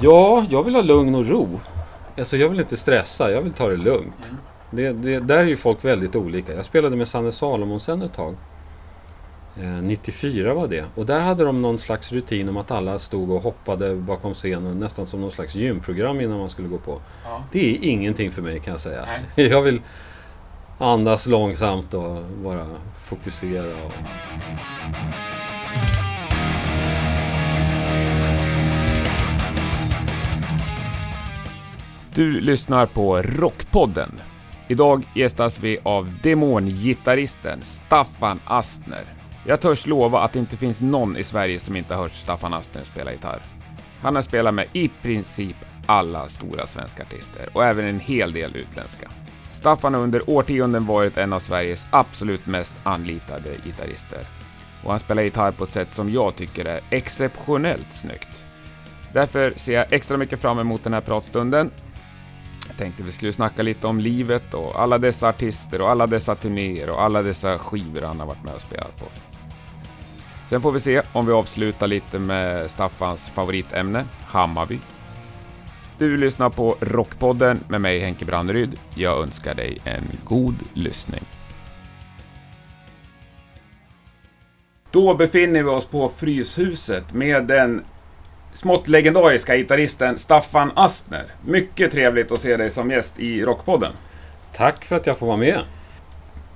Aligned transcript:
Ja, 0.00 0.46
jag 0.50 0.62
vill 0.62 0.74
ha 0.74 0.82
lugn 0.82 1.14
och 1.14 1.26
ro. 1.26 1.60
Alltså 2.18 2.36
jag 2.36 2.48
vill 2.48 2.60
inte 2.60 2.76
stressa, 2.76 3.30
jag 3.30 3.42
vill 3.42 3.52
ta 3.52 3.68
det 3.68 3.76
lugnt. 3.76 4.30
Mm. 4.30 4.40
Det, 4.70 4.92
det, 4.92 5.20
där 5.20 5.38
är 5.38 5.44
ju 5.44 5.56
folk 5.56 5.84
väldigt 5.84 6.16
olika. 6.16 6.54
Jag 6.54 6.64
spelade 6.64 6.96
med 6.96 7.08
Sanne 7.08 7.32
Salomonsen 7.32 8.02
ett 8.02 8.14
tag. 8.14 8.36
Eh, 9.56 9.82
94 9.82 10.54
var 10.54 10.68
det. 10.68 10.84
Och 10.94 11.06
där 11.06 11.20
hade 11.20 11.44
de 11.44 11.62
någon 11.62 11.78
slags 11.78 12.12
rutin 12.12 12.48
om 12.48 12.56
att 12.56 12.70
alla 12.70 12.98
stod 12.98 13.30
och 13.30 13.42
hoppade 13.42 13.94
bakom 13.94 14.34
scenen. 14.34 14.78
Nästan 14.78 15.06
som 15.06 15.20
någon 15.20 15.30
slags 15.30 15.54
gymprogram 15.54 16.20
innan 16.20 16.38
man 16.38 16.50
skulle 16.50 16.68
gå 16.68 16.78
på. 16.78 17.00
Ja. 17.24 17.44
Det 17.52 17.70
är 17.70 17.84
ingenting 17.84 18.32
för 18.32 18.42
mig 18.42 18.60
kan 18.60 18.72
jag 18.72 18.80
säga. 18.80 19.04
Nej. 19.36 19.48
Jag 19.48 19.62
vill 19.62 19.80
andas 20.78 21.26
långsamt 21.26 21.94
och 21.94 22.16
bara 22.42 22.66
fokusera. 23.04 23.84
Och... 23.86 23.92
Du 32.18 32.40
lyssnar 32.40 32.86
på 32.86 33.22
Rockpodden. 33.22 34.10
Idag 34.68 35.02
gästas 35.14 35.60
vi 35.60 35.78
av 35.82 36.12
demongitarristen 36.22 37.60
Staffan 37.62 38.40
Astner. 38.44 39.02
Jag 39.46 39.60
törs 39.60 39.86
lova 39.86 40.20
att 40.20 40.32
det 40.32 40.38
inte 40.38 40.56
finns 40.56 40.80
någon 40.80 41.16
i 41.16 41.24
Sverige 41.24 41.60
som 41.60 41.76
inte 41.76 41.94
har 41.94 42.02
hört 42.02 42.12
Staffan 42.12 42.54
Astner 42.54 42.84
spela 42.84 43.12
gitarr. 43.12 43.38
Han 44.00 44.14
har 44.14 44.22
spelat 44.22 44.54
med 44.54 44.66
i 44.72 44.88
princip 44.88 45.56
alla 45.86 46.28
stora 46.28 46.66
svenska 46.66 47.02
artister 47.02 47.48
och 47.52 47.64
även 47.64 47.84
en 47.84 48.00
hel 48.00 48.32
del 48.32 48.56
utländska. 48.56 49.08
Staffan 49.52 49.94
har 49.94 50.00
under 50.00 50.30
årtionden 50.30 50.86
varit 50.86 51.18
en 51.18 51.32
av 51.32 51.40
Sveriges 51.40 51.86
absolut 51.90 52.46
mest 52.46 52.74
anlitade 52.82 53.50
gitarrister. 53.64 54.20
Och 54.84 54.90
han 54.90 55.00
spelar 55.00 55.22
gitarr 55.22 55.52
på 55.52 55.64
ett 55.64 55.70
sätt 55.70 55.94
som 55.94 56.12
jag 56.12 56.36
tycker 56.36 56.64
är 56.64 56.80
exceptionellt 56.90 57.92
snyggt. 57.92 58.44
Därför 59.12 59.52
ser 59.56 59.74
jag 59.74 59.92
extra 59.92 60.16
mycket 60.16 60.40
fram 60.40 60.58
emot 60.58 60.84
den 60.84 60.92
här 60.92 61.00
pratstunden 61.00 61.70
jag 62.68 62.76
tänkte 62.76 63.02
vi 63.02 63.12
skulle 63.12 63.32
snacka 63.32 63.62
lite 63.62 63.86
om 63.86 64.00
livet 64.00 64.54
och 64.54 64.80
alla 64.80 64.98
dessa 64.98 65.28
artister 65.28 65.80
och 65.80 65.90
alla 65.90 66.06
dessa 66.06 66.34
turnéer 66.34 66.90
och 66.90 67.02
alla 67.02 67.22
dessa 67.22 67.58
skivor 67.58 68.00
han 68.00 68.20
har 68.20 68.26
varit 68.26 68.44
med 68.44 68.54
och 68.54 68.60
spelat 68.60 68.96
på. 68.96 69.04
Sen 70.48 70.60
får 70.60 70.72
vi 70.72 70.80
se 70.80 71.02
om 71.12 71.26
vi 71.26 71.32
avslutar 71.32 71.86
lite 71.86 72.18
med 72.18 72.70
Staffans 72.70 73.30
favoritämne, 73.30 74.04
Hammarby. 74.26 74.78
Du 75.98 76.16
lyssnar 76.16 76.50
på 76.50 76.76
Rockpodden 76.80 77.60
med 77.68 77.80
mig 77.80 77.98
Henke 77.98 78.24
Branneryd. 78.24 78.78
Jag 78.94 79.22
önskar 79.22 79.54
dig 79.54 79.78
en 79.84 80.04
god 80.24 80.54
lyssning. 80.74 81.22
Då 84.90 85.14
befinner 85.14 85.62
vi 85.62 85.68
oss 85.68 85.86
på 85.86 86.08
Fryshuset 86.08 87.14
med 87.14 87.44
den 87.44 87.84
smått 88.52 88.88
legendariska 88.88 89.56
gitarristen 89.56 90.18
Staffan 90.18 90.72
Astner. 90.74 91.24
Mycket 91.44 91.92
trevligt 91.92 92.32
att 92.32 92.40
se 92.40 92.56
dig 92.56 92.70
som 92.70 92.90
gäst 92.90 93.20
i 93.20 93.44
Rockpodden. 93.44 93.92
Tack 94.52 94.84
för 94.84 94.96
att 94.96 95.06
jag 95.06 95.18
får 95.18 95.26
vara 95.26 95.36
med. 95.36 95.60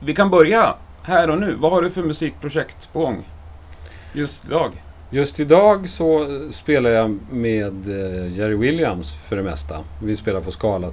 Vi 0.01 0.15
kan 0.15 0.31
börja 0.31 0.75
här 1.03 1.31
och 1.31 1.39
nu. 1.39 1.55
Vad 1.55 1.73
har 1.73 1.83
du 1.83 1.91
för 1.91 2.03
musikprojekt 2.03 2.93
på 2.93 2.99
gång? 3.01 3.29
Just 4.13 4.45
idag? 4.45 4.73
Just 5.11 5.41
idag 5.41 5.89
så 5.89 6.29
spelar 6.53 6.91
jag 6.91 7.19
med 7.31 7.89
eh, 7.89 8.39
Jerry 8.39 8.55
Williams 8.55 9.13
för 9.29 9.37
det 9.37 9.43
mesta. 9.43 9.79
Vi 10.03 10.17
spelar 10.17 10.41
på 10.41 10.51
Skala 10.51 10.93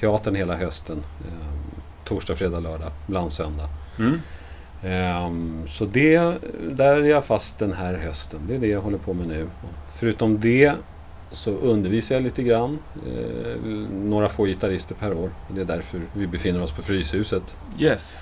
teatern 0.00 0.34
hela 0.34 0.56
hösten. 0.56 1.02
Eh, 1.20 1.74
torsdag, 2.04 2.36
fredag, 2.36 2.60
lördag, 2.60 2.90
ibland 3.08 3.32
söndag. 3.32 3.68
Mm. 3.98 4.20
Ehm, 4.84 5.62
Så 5.68 5.84
det, 5.84 6.18
där 6.70 6.96
är 6.96 7.02
jag 7.04 7.24
fast 7.24 7.58
den 7.58 7.72
här 7.72 7.94
hösten. 7.94 8.40
Det 8.48 8.54
är 8.54 8.58
det 8.58 8.66
jag 8.66 8.80
håller 8.80 8.98
på 8.98 9.14
med 9.14 9.26
nu. 9.28 9.46
Förutom 9.94 10.40
det 10.40 10.72
så 11.32 11.50
undervisar 11.50 12.14
jag 12.14 12.22
lite 12.24 12.42
grann. 12.42 12.78
Eh, 13.06 13.56
Några 13.92 14.28
få 14.28 14.44
gitarrister 14.46 14.94
per 14.94 15.12
år. 15.14 15.30
Det 15.54 15.60
är 15.60 15.64
därför 15.64 16.00
vi 16.14 16.26
befinner 16.26 16.62
oss 16.62 16.72
på 16.72 16.82
Fryshuset. 16.82 17.56
Yes. 17.78 18.16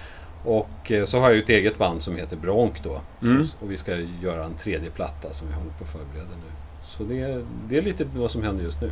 Och 0.44 0.92
eh, 0.92 1.05
så 1.05 1.19
har 1.20 1.28
jag 1.28 1.36
ju 1.36 1.42
ett 1.42 1.48
eget 1.48 1.79
band 1.79 2.02
som 2.02 2.17
heter 2.17 2.36
Bronk 2.36 2.83
då. 2.83 3.01
Mm. 3.23 3.46
Så, 3.46 3.57
och 3.61 3.70
vi 3.70 3.77
ska 3.77 3.96
göra 4.23 4.45
en 4.45 4.55
tredje 4.55 4.90
platta 4.90 5.33
som 5.33 5.48
vi 5.48 5.55
håller 5.55 5.70
på 5.70 5.84
att 5.84 5.90
förbereda 5.90 6.29
nu. 6.30 6.52
Så 6.86 7.02
det, 7.05 7.20
är- 7.20 7.45
det 7.68 7.79
är 7.79 7.83
lite 7.83 8.05
vad 8.17 8.30
som 8.30 8.42
händer 8.42 8.64
just 8.64 8.80
nu. 8.83 8.90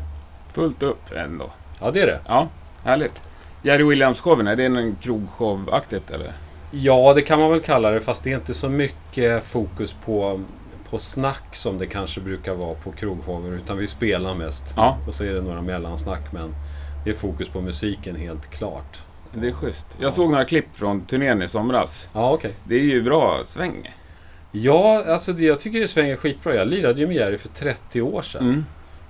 Fullt 0.53 0.83
upp 0.83 1.13
ändå. 1.17 1.51
Ja, 1.81 1.91
det 1.91 2.01
är 2.01 2.07
det. 2.07 2.21
Ja, 2.27 2.49
härligt. 2.85 3.23
Jerry 3.63 3.83
Williams-showen, 3.85 4.49
är 4.51 4.57
det 4.57 4.65
en 4.65 4.97
krogshow-aktigt 5.03 6.11
eller? 6.15 6.33
Ja, 6.71 7.15
det 7.15 7.23
kan 7.23 7.39
man 7.39 7.51
väl 7.51 7.61
kalla 7.61 7.91
det. 7.91 8.01
Fast 8.01 8.25
det 8.25 8.33
är 8.33 8.35
inte 8.35 8.55
så 8.55 8.69
mycket 8.69 9.45
fokus 9.45 9.97
på, 10.05 10.41
på 10.91 10.99
snack 10.99 11.57
som 11.57 11.79
det 11.79 11.87
kanske 11.87 12.21
brukar 12.21 12.55
vara 12.55 12.75
på 12.75 12.93
krogshower. 12.93 13.53
Utan 13.53 13.79
vi 13.79 13.87
spelar 13.87 14.35
mest. 14.35 14.75
Ja. 14.77 14.99
Och 15.07 15.15
så 15.15 15.25
är 15.25 15.33
det 15.33 15.43
några 15.43 15.63
mellansnack. 15.63 16.33
Men 16.33 16.55
det 17.05 17.11
är 17.11 17.15
fokus 17.15 17.49
på 17.49 17.61
musiken 17.61 18.17
helt 18.17 18.51
klart. 18.51 18.99
Det 19.33 19.49
är 19.49 19.53
schysst. 19.53 19.87
Jag 20.01 20.13
såg 20.13 20.31
några 20.31 20.45
klipp 20.45 20.77
från 20.77 21.01
turnén 21.01 21.43
i 21.43 21.49
somras. 21.49 22.09
Ja, 22.13 22.33
okej. 22.33 22.53
Det 22.65 22.75
är 22.75 22.83
ju 22.85 23.03
bra 23.03 23.39
sväng. 23.45 23.95
Ja, 24.53 25.05
alltså 25.07 25.33
det, 25.33 25.45
jag 25.45 25.61
tycker 25.61 25.81
det 25.81 25.89
svänger 25.89 26.17
skitbra. 26.17 26.55
Jag 26.55 26.69
lirade 26.69 27.01
ju 27.01 27.07
med 27.07 27.17
Jerry 27.17 27.39
för 27.39 27.49
30 27.49 28.03
år 28.03 28.23
sedan. 28.23 28.43
Mm. 28.43 28.65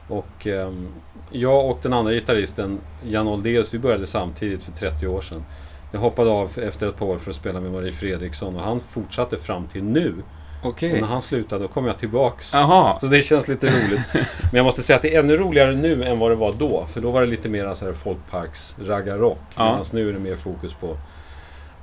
Och 0.09 0.47
ehm, 0.47 0.89
jag 1.31 1.71
och 1.71 1.79
den 1.83 1.93
andra 1.93 2.13
gitarristen, 2.13 2.79
Jan 3.09 3.29
Oldeus, 3.29 3.75
vi 3.75 3.79
började 3.79 4.07
samtidigt 4.07 4.63
för 4.63 4.73
30 4.73 5.07
år 5.07 5.21
sedan. 5.21 5.45
Jag 5.93 6.01
hoppade 6.01 6.31
av 6.31 6.59
efter 6.59 6.87
ett 6.89 6.97
par 6.97 7.07
år 7.07 7.19
för 7.19 7.31
att 7.31 7.37
spela 7.37 7.61
med 7.61 7.73
Marie 7.73 7.93
Fredriksson 7.93 8.57
och 8.57 8.63
han 8.63 8.81
fortsatte 8.81 9.37
fram 9.37 9.67
till 9.67 9.85
nu. 9.85 10.15
Okej. 10.63 10.93
Och 10.95 11.01
när 11.01 11.09
han 11.09 11.23
slutade 11.23 11.65
då 11.65 11.69
kom 11.69 11.87
jag 11.87 11.99
tillbaks. 11.99 12.51
Jaha. 12.55 13.01
Så 13.01 13.07
det 13.07 13.23
känns 13.23 13.49
lite 13.49 13.67
roligt. 13.67 14.01
Men 14.15 14.51
jag 14.53 14.65
måste 14.65 14.83
säga 14.83 14.97
att 14.97 15.03
det 15.03 15.15
är 15.15 15.21
ännu 15.21 15.37
roligare 15.37 15.75
nu 15.75 16.05
än 16.05 16.19
vad 16.19 16.31
det 16.31 16.35
var 16.35 16.53
då. 16.53 16.87
För 16.87 17.01
då 17.01 17.11
var 17.11 17.21
det 17.21 17.27
lite 17.27 17.49
mer 17.49 17.75
så 17.75 17.85
här 17.85 17.93
folkparks 17.93 18.75
raggarrock. 18.87 19.39
Ja. 19.57 19.65
Medan 19.65 19.85
nu 19.93 20.09
är 20.09 20.13
det 20.13 20.19
mer 20.19 20.37
fokus 20.37 20.75
på, 20.75 20.97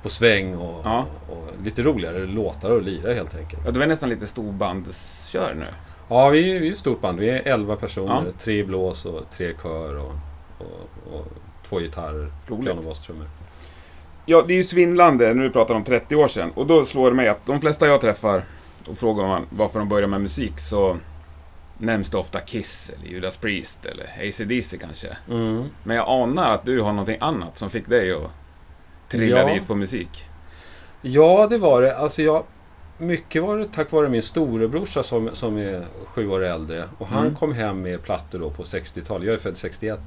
på 0.02 0.08
sväng 0.08 0.54
och, 0.56 0.80
Ja. 0.84 1.04
och 1.28 1.48
lite 1.64 1.82
roligare 1.82 2.26
låtar 2.26 2.70
och 2.70 2.82
lira 2.82 3.14
helt 3.14 3.34
enkelt. 3.34 3.62
Ja, 3.66 3.70
det 3.70 3.78
var 3.78 3.86
nästan 3.86 4.08
lite 4.08 4.26
storbandskör 4.26 5.54
nu. 5.54 5.66
Ja, 6.08 6.28
vi, 6.28 6.58
vi 6.58 6.66
är 6.66 6.70
ett 6.70 6.76
stort 6.78 7.00
band. 7.00 7.18
Vi 7.20 7.30
är 7.30 7.42
11 7.48 7.76
personer. 7.76 8.22
Ja. 8.26 8.32
Tre 8.40 8.62
blås 8.64 9.04
och 9.04 9.22
tre 9.36 9.54
kör 9.62 9.96
och, 9.98 10.12
och, 10.58 11.14
och 11.14 11.26
två 11.68 11.78
gitarrer. 11.78 12.28
Roligt. 12.46 12.64
Piano, 12.64 12.82
bas, 12.82 12.98
trummor. 13.06 13.26
Ja, 14.26 14.44
det 14.48 14.52
är 14.54 14.56
ju 14.56 14.64
svindlande 14.64 15.34
när 15.34 15.42
du 15.42 15.50
pratar 15.50 15.74
om 15.74 15.84
30 15.84 16.16
år 16.16 16.28
sedan. 16.28 16.50
Och 16.54 16.66
då 16.66 16.84
slår 16.84 17.10
det 17.10 17.16
mig 17.16 17.28
att 17.28 17.46
de 17.46 17.60
flesta 17.60 17.86
jag 17.86 18.00
träffar 18.00 18.42
och 18.88 18.98
frågar 18.98 19.26
man 19.28 19.46
varför 19.50 19.78
de 19.78 19.88
börjar 19.88 20.08
med 20.08 20.20
musik 20.20 20.58
så 20.60 20.96
nämns 21.78 22.10
det 22.10 22.18
ofta 22.18 22.40
Kiss 22.40 22.92
eller 22.96 23.12
Judas 23.12 23.36
Priest 23.36 23.84
eller 23.86 24.04
AC/DC 24.28 24.78
kanske. 24.78 25.08
Mm. 25.30 25.64
Men 25.84 25.96
jag 25.96 26.08
anar 26.08 26.50
att 26.50 26.64
du 26.64 26.80
har 26.80 26.90
någonting 26.92 27.16
annat 27.20 27.58
som 27.58 27.70
fick 27.70 27.88
dig 27.88 28.12
att 28.12 28.30
trilla 29.08 29.40
Ja. 29.48 29.54
dit 29.54 29.66
på 29.66 29.74
musik. 29.74 30.24
Ja, 31.02 31.46
det 31.50 31.58
var 31.58 31.82
det. 31.82 31.96
Alltså 31.98 32.22
jag, 32.22 32.44
mycket 32.98 33.42
var 33.42 33.58
det 33.58 33.64
tack 33.74 33.92
vare 33.92 34.08
min 34.08 34.22
storebrorsa 34.22 35.02
som, 35.02 35.30
som 35.32 35.56
är 35.58 35.84
sju 36.06 36.28
år 36.28 36.44
äldre. 36.44 36.84
Och 36.98 37.06
han 37.06 37.22
Mm. 37.22 37.34
kom 37.34 37.52
hem 37.52 37.82
med 37.82 38.02
plattor 38.02 38.38
då 38.38 38.50
på 38.50 38.62
60-talet. 38.62 39.26
Jag 39.26 39.34
är 39.34 39.38
född 39.38 39.56
61. 39.58 40.00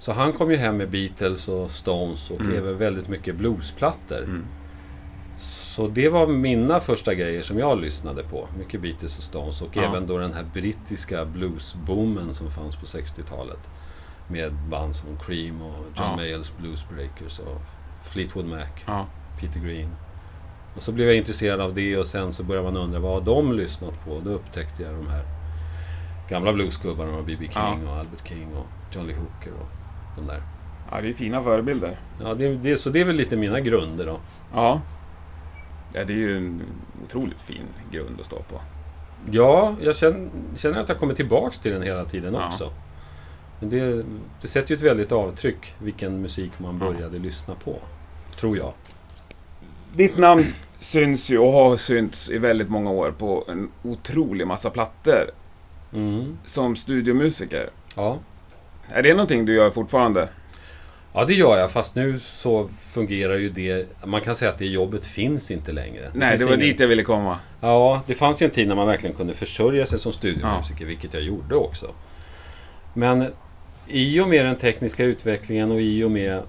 Så 0.00 0.12
han 0.12 0.32
kom 0.32 0.50
ju 0.50 0.56
hem 0.56 0.76
med 0.76 0.90
Beatles 0.90 1.48
och 1.48 1.70
Stones 1.70 2.30
och 2.30 2.40
Mm. 2.40 2.56
även 2.56 2.78
väldigt 2.78 3.08
mycket 3.08 3.34
bluesplattor. 3.36 4.18
Mm. 4.24 4.46
Så 5.38 5.88
det 5.88 6.08
var 6.08 6.26
mina 6.26 6.80
första 6.80 7.14
grejer 7.14 7.42
som 7.42 7.58
jag 7.58 7.80
lyssnade 7.80 8.22
på. 8.22 8.48
Mycket 8.58 8.80
Beatles 8.82 9.18
och 9.18 9.24
Stones 9.24 9.62
och 9.62 9.76
Ja. 9.76 9.82
även 9.82 10.06
då 10.06 10.18
den 10.18 10.32
här 10.34 10.44
brittiska 10.52 11.24
bluesboomen 11.24 12.34
som 12.34 12.50
fanns 12.50 12.76
på 12.76 12.86
60-talet. 12.86 13.70
Med 14.28 14.52
band 14.70 14.96
som 14.96 15.18
Cream 15.26 15.62
och 15.62 15.74
John 15.78 16.06
Ja. 16.10 16.16
Mayalls 16.16 16.52
Blues 16.58 16.84
Breakers 16.88 17.38
och 17.38 17.60
Fleetwood 18.02 18.46
Mac, 18.46 18.66
Ja. 18.86 19.06
Peter 19.40 19.60
Green. 19.60 19.88
Och 20.76 20.82
så 20.82 20.92
blev 20.92 21.06
jag 21.08 21.16
intresserad 21.16 21.60
av 21.60 21.74
det 21.74 21.96
och 21.98 22.06
sen 22.06 22.32
så 22.32 22.42
började 22.42 22.70
man 22.72 22.82
undra 22.82 22.98
vad 22.98 23.12
har 23.12 23.20
de 23.20 23.52
lyssnat 23.52 24.04
på? 24.04 24.20
Då 24.24 24.30
upptäckte 24.30 24.82
jag 24.82 24.94
de 24.94 25.06
här 25.08 25.22
gamla 26.28 26.52
bluesgubbarna 26.52 27.16
och 27.16 27.24
B.B. 27.24 27.44
King 27.52 27.84
Ja. 27.84 27.90
och 27.92 27.96
Albert 27.98 28.28
King 28.28 28.48
och 28.56 28.66
John 28.94 29.06
Lee 29.06 29.16
Hooker 29.16 29.52
och 29.60 29.68
de 30.16 30.26
där. 30.26 30.42
ja, 30.90 31.00
det 31.00 31.08
är 31.08 31.12
fina 31.12 31.40
förebilder. 31.40 31.96
Ja, 32.22 32.34
det, 32.34 32.56
det, 32.56 32.76
så 32.76 32.90
det 32.90 33.00
är 33.00 33.04
väl 33.04 33.16
lite 33.16 33.36
mina 33.36 33.60
grunder 33.60 34.06
då. 34.06 34.16
Ja. 34.54 34.80
ja. 35.94 36.04
Det 36.04 36.12
är 36.12 36.16
ju 36.16 36.36
en 36.36 36.62
otroligt 37.04 37.42
fin 37.42 37.62
grund 37.90 38.20
att 38.20 38.26
stå 38.26 38.36
på. 38.36 38.60
Ja, 39.30 39.74
jag 39.80 39.96
känner, 39.96 40.28
känner 40.56 40.80
att 40.80 40.88
jag 40.88 40.98
kommer 40.98 41.14
tillbaks 41.14 41.58
till 41.58 41.72
den 41.72 41.82
hela 41.82 42.04
tiden 42.04 42.34
Ja. 42.34 42.46
också. 42.46 42.70
Men 43.60 43.70
det, 43.70 44.04
det 44.40 44.48
sätter 44.48 44.70
ju 44.70 44.76
ett 44.76 44.82
väldigt 44.82 45.12
avtryck 45.12 45.74
vilken 45.78 46.22
musik 46.22 46.50
man 46.58 46.78
Ja. 46.80 46.92
började 46.92 47.18
lyssna 47.18 47.54
på. 47.64 47.78
Tror 48.36 48.56
jag. 48.56 48.72
Ditt 49.94 50.18
namn 50.18 50.44
syns 50.78 51.30
ju 51.30 51.38
och 51.38 51.52
har 51.52 51.76
synts 51.76 52.30
i 52.30 52.38
väldigt 52.38 52.68
många 52.70 52.90
år 52.90 53.10
på 53.18 53.44
en 53.48 53.68
otrolig 53.82 54.46
massa 54.46 54.70
plattor 54.70 55.30
Mm. 55.92 56.38
som 56.44 56.76
studiomusiker. 56.76 57.70
Ja. 57.96 58.18
Är 58.92 59.02
det 59.02 59.10
någonting 59.14 59.44
du 59.46 59.54
gör 59.54 59.70
fortfarande? 59.70 60.28
ja, 61.12 61.24
det 61.24 61.34
gör 61.34 61.58
jag. 61.58 61.70
Fast 61.70 61.94
nu 61.94 62.18
så 62.18 62.68
fungerar 62.68 63.36
ju 63.36 63.50
det... 63.50 63.86
Man 64.04 64.20
kan 64.20 64.34
säga 64.34 64.50
att 64.50 64.58
det 64.58 64.66
jobbet 64.66 65.06
finns 65.06 65.50
inte 65.50 65.72
längre. 65.72 66.10
Nej, 66.14 66.28
finns 66.30 66.40
det 66.42 66.46
var 66.46 66.54
ingen- 66.54 66.66
dit 66.66 66.80
jag 66.80 66.88
ville 66.88 67.02
komma. 67.02 67.38
Ja, 67.60 68.02
det 68.06 68.14
fanns 68.14 68.42
ju 68.42 68.44
en 68.44 68.50
tid 68.50 68.68
när 68.68 68.74
man 68.74 68.86
verkligen 68.86 69.16
kunde 69.16 69.34
försörja 69.34 69.86
sig 69.86 69.98
som 69.98 70.12
studiomusiker, 70.12 70.84
vilket 70.84 71.14
jag 71.14 71.22
gjorde 71.22 71.54
också. 71.54 71.90
Men 72.94 73.26
i 73.88 74.20
och 74.20 74.28
med 74.28 74.44
den 74.46 74.56
tekniska 74.56 75.04
utvecklingen 75.04 75.70
och 75.70 75.80
i 75.80 76.04
och 76.04 76.10
med 76.10 76.42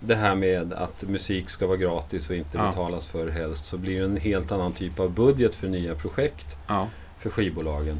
det 0.00 0.14
här 0.14 0.34
med 0.34 0.72
att 0.72 1.02
musik 1.02 1.50
ska 1.50 1.66
vara 1.66 1.76
gratis 1.76 2.30
och 2.30 2.36
inte 2.36 2.58
Ja. 2.58 2.66
betalas 2.68 3.06
för 3.06 3.28
helst 3.30 3.66
så 3.66 3.76
blir 3.78 3.98
det 3.98 4.04
en 4.04 4.16
helt 4.16 4.52
annan 4.52 4.72
typ 4.72 5.00
av 5.00 5.10
budget 5.10 5.54
för 5.54 5.68
nya 5.68 5.94
projekt 5.94 6.56
Ja. 6.68 6.88
för 7.18 7.30
skivbolagen. 7.30 7.96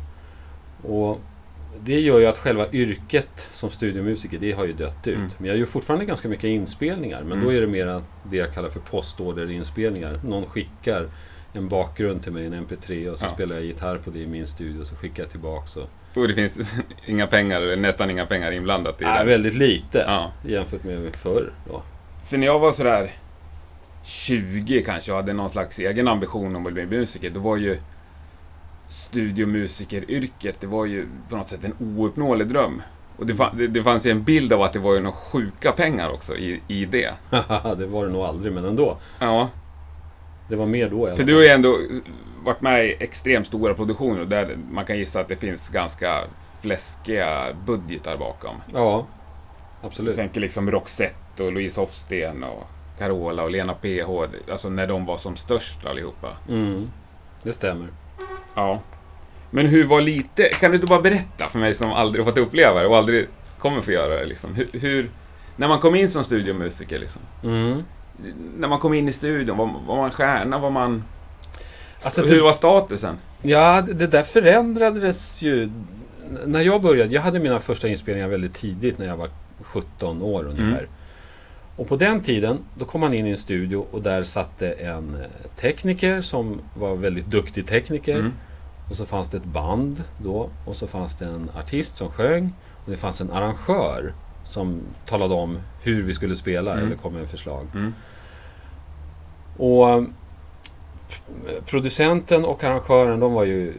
Och 0.82 1.20
det 1.84 2.00
gör 2.00 2.18
ju 2.18 2.26
att 2.26 2.38
själva 2.38 2.66
yrket 2.72 3.48
som 3.52 3.70
studiomusiker, 3.70 4.38
det 4.38 4.52
har 4.52 4.64
ju 4.64 4.72
dött 4.72 5.06
ut. 5.06 5.16
Mm. 5.16 5.28
Men 5.38 5.48
jag 5.48 5.56
gör 5.58 5.64
fortfarande 5.66 6.04
ganska 6.06 6.28
mycket 6.28 6.44
inspelningar. 6.44 7.20
Men 7.22 7.32
Mm. 7.32 7.44
då 7.44 7.52
är 7.52 7.60
det 7.60 7.66
mera 7.66 8.02
det 8.30 8.36
jag 8.36 8.52
kallar 8.54 8.68
för 8.68 8.80
postorderinspelningar. 8.80 10.14
Någon 10.24 10.46
skickar 10.46 11.08
en 11.52 11.68
bakgrund 11.68 12.22
till 12.22 12.32
mig, 12.32 12.46
en 12.46 12.54
MP3 12.54 13.08
och 13.10 13.18
så 13.18 13.24
Ja. 13.24 13.28
spelar 13.28 13.56
jag 13.56 13.64
gitarr 13.64 13.96
på 13.98 14.10
det 14.10 14.18
i 14.18 14.26
min 14.26 14.46
studio 14.46 14.80
och 14.80 14.86
så 14.86 14.96
skickar 14.96 15.22
jag 15.22 15.30
tillbaks. 15.30 15.76
Och, 15.76 15.88
Och 16.14 16.28
det 16.28 16.34
finns 16.34 16.74
inga 17.06 17.26
pengar, 17.26 17.60
eller 17.62 17.76
nästan 17.76 18.10
inga 18.10 18.26
pengar 18.26 18.52
inblandat 18.52 19.00
i 19.00 19.04
Nej, 19.04 19.18
det. 19.18 19.30
väldigt 19.30 19.54
lite 19.54 19.98
Ja. 20.06 20.32
jämfört 20.48 20.84
med 20.84 21.16
förr. 21.16 21.52
Då. 21.68 21.82
För 22.24 22.38
när 22.38 22.46
jag 22.46 22.58
var 22.58 22.72
sådär 22.72 23.10
20 24.04 24.82
kanske 24.86 25.10
och 25.12 25.16
hade 25.16 25.32
någon 25.32 25.50
slags 25.50 25.78
egen 25.78 26.08
ambition 26.08 26.56
om 26.56 26.66
att 26.66 26.72
bli 26.72 26.86
musiker, 26.86 27.30
då 27.30 27.40
var 27.40 27.56
ju 27.56 27.76
studiomusikeryrket, 28.86 30.60
det 30.60 30.66
var 30.66 30.84
ju 30.86 31.06
på 31.28 31.36
något 31.36 31.48
sätt 31.48 31.64
en 31.64 31.74
ouppnåelig 31.98 32.48
dröm. 32.48 32.82
Och 33.16 33.26
det, 33.26 33.34
fa- 33.34 33.56
det, 33.56 33.66
det 33.66 33.82
fanns 33.84 34.06
ju 34.06 34.10
en 34.10 34.22
bild 34.22 34.52
av 34.52 34.62
att 34.62 34.72
det 34.72 34.78
var 34.78 34.94
ju 34.94 35.00
några 35.00 35.16
sjuka 35.16 35.72
pengar 35.72 36.10
också 36.10 36.36
i, 36.36 36.60
i 36.68 36.84
det. 36.84 37.10
det 37.78 37.86
var 37.86 38.06
det 38.06 38.12
nog 38.12 38.22
aldrig, 38.22 38.52
men 38.52 38.64
ändå. 38.64 38.96
Ja, 39.18 39.48
Det 40.48 40.56
var 40.56 40.66
mer 40.66 40.90
då 40.90 40.98
i 40.98 41.06
alla 41.06 41.16
för 41.16 41.24
du 41.24 41.34
har 41.34 41.42
ju 41.42 41.48
ändå 41.48 41.78
varit 42.44 42.60
med 42.60 42.86
i 42.86 42.96
extremt 43.00 43.46
stora 43.46 43.74
produktioner 43.74 44.24
där 44.24 44.56
man 44.70 44.84
kan 44.84 44.98
gissa 44.98 45.20
att 45.20 45.28
det 45.28 45.36
finns 45.36 45.70
ganska 45.70 46.20
fläskiga 46.62 47.46
budgetar 47.66 48.16
bakom. 48.16 48.56
Ja, 48.74 49.06
Jag 49.80 49.88
absolut. 49.88 50.16
tänker 50.16 50.40
liksom 50.40 50.70
Roxette 50.70 51.42
och 51.44 51.52
Louise 51.52 51.80
Hofsten 51.80 52.44
och 52.44 52.64
Carola 52.98 53.42
och 53.42 53.50
Lena 53.50 53.74
PH, 53.74 54.08
alltså 54.52 54.68
när 54.68 54.86
de 54.86 55.06
var 55.06 55.16
som 55.16 55.36
störst 55.36 55.86
allihopa. 55.86 56.28
Mm, 56.48 56.90
det 57.42 57.52
stämmer. 57.52 57.88
Ja. 58.56 58.80
Men 59.50 59.66
hur 59.66 59.84
var 59.84 60.00
lite, 60.00 60.42
kan 60.42 60.70
du 60.70 60.74
inte 60.74 60.86
bara 60.86 61.00
berätta 61.00 61.48
för 61.48 61.58
mig 61.58 61.74
som 61.74 61.92
aldrig 61.92 62.24
fått 62.24 62.38
uppleva 62.38 62.80
det 62.80 62.86
och 62.86 62.96
aldrig 62.96 63.26
kommer 63.58 63.80
få 63.80 63.92
göra 63.92 64.14
det 64.18 64.24
liksom. 64.24 64.54
Hur, 64.54 64.68
hur 64.80 65.10
när 65.56 65.68
man 65.68 65.78
kom 65.78 65.94
in 65.94 66.08
som 66.08 66.24
studiomusiker 66.24 66.98
liksom. 66.98 67.22
Mm. 67.44 67.82
När 68.58 68.68
man 68.68 68.78
kom 68.78 68.94
in 68.94 69.08
i 69.08 69.12
studion, 69.12 69.56
var, 69.56 69.70
var 69.86 69.96
man 69.96 70.10
stjärna, 70.10 70.58
var 70.58 70.70
man... 70.70 71.04
Alltså, 72.02 72.22
hur 72.22 72.36
det- 72.36 72.42
var 72.42 72.52
statusen? 72.52 73.18
Ja, 73.42 73.82
det 73.82 74.06
där 74.06 74.22
förändrades 74.22 75.42
ju. 75.42 75.70
När 76.46 76.60
jag 76.60 76.82
började, 76.82 77.14
jag 77.14 77.22
hade 77.22 77.38
mina 77.38 77.60
första 77.60 77.88
inspelningar 77.88 78.28
väldigt 78.28 78.54
tidigt 78.54 78.98
när 78.98 79.06
jag 79.06 79.16
var 79.16 79.30
17 79.62 80.22
år 80.22 80.44
ungefär. 80.44 80.66
Mm. 80.68 80.90
Och 81.76 81.88
på 81.88 81.96
den 81.96 82.20
tiden, 82.20 82.58
då 82.74 82.84
kom 82.84 83.00
man 83.00 83.14
in 83.14 83.26
i 83.26 83.30
en 83.30 83.36
studio 83.36 83.86
och 83.90 84.02
där 84.02 84.22
satte 84.22 84.70
en 84.72 85.14
eh, 85.14 85.50
tekniker 85.56 86.20
som 86.20 86.60
var 86.74 86.96
väldigt 86.96 87.26
duktig 87.26 87.66
tekniker. 87.66 88.18
Mm. 88.18 88.32
Och 88.90 88.96
så 88.96 89.06
fanns 89.06 89.30
det 89.30 89.36
ett 89.36 89.44
band 89.44 90.04
då. 90.22 90.50
Och 90.64 90.76
så 90.76 90.86
fanns 90.86 91.16
det 91.16 91.24
en 91.24 91.50
artist 91.58 91.96
som 91.96 92.10
sjöng. 92.10 92.52
Och 92.84 92.90
det 92.90 92.96
fanns 92.96 93.20
en 93.20 93.30
arrangör 93.30 94.12
som 94.44 94.80
talade 95.06 95.34
om 95.34 95.58
hur 95.82 96.02
vi 96.02 96.14
skulle 96.14 96.36
spela 96.36 96.72
Mm. 96.72 96.86
eller 96.86 96.96
kom 96.96 97.14
med 97.14 97.28
förslag. 97.28 97.66
Mm. 97.74 97.94
Och 99.56 99.88
eh, 99.90 100.02
producenten 101.66 102.44
och 102.44 102.64
arrangören, 102.64 103.20
de 103.20 103.32
var 103.32 103.44
ju 103.44 103.74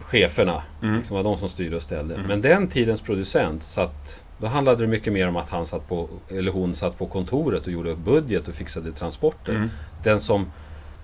cheferna. 0.00 0.62
Mm. 0.82 0.96
Liksom 0.96 1.16
var 1.16 1.24
de 1.24 1.36
som 1.36 1.48
styrde 1.48 1.76
och 1.76 1.82
ställde. 1.82 2.14
Mm. 2.14 2.26
Men 2.26 2.40
den 2.42 2.68
tidens 2.68 3.00
producent 3.00 3.62
satt... 3.62 4.23
Då 4.38 4.46
handlade 4.46 4.80
det 4.80 4.86
mycket 4.86 5.12
mer 5.12 5.28
om 5.28 5.36
att 5.36 5.48
han 5.50 5.66
satt 5.66 5.88
på, 5.88 6.08
eller 6.28 6.52
hon 6.52 6.74
satt 6.74 6.98
på 6.98 7.06
kontoret 7.06 7.66
och 7.66 7.72
gjorde 7.72 7.94
budget 7.96 8.48
och 8.48 8.54
fixade 8.54 8.92
transporter. 8.92 9.54
Mm. 9.54 9.70
Den 10.04 10.20
som 10.20 10.46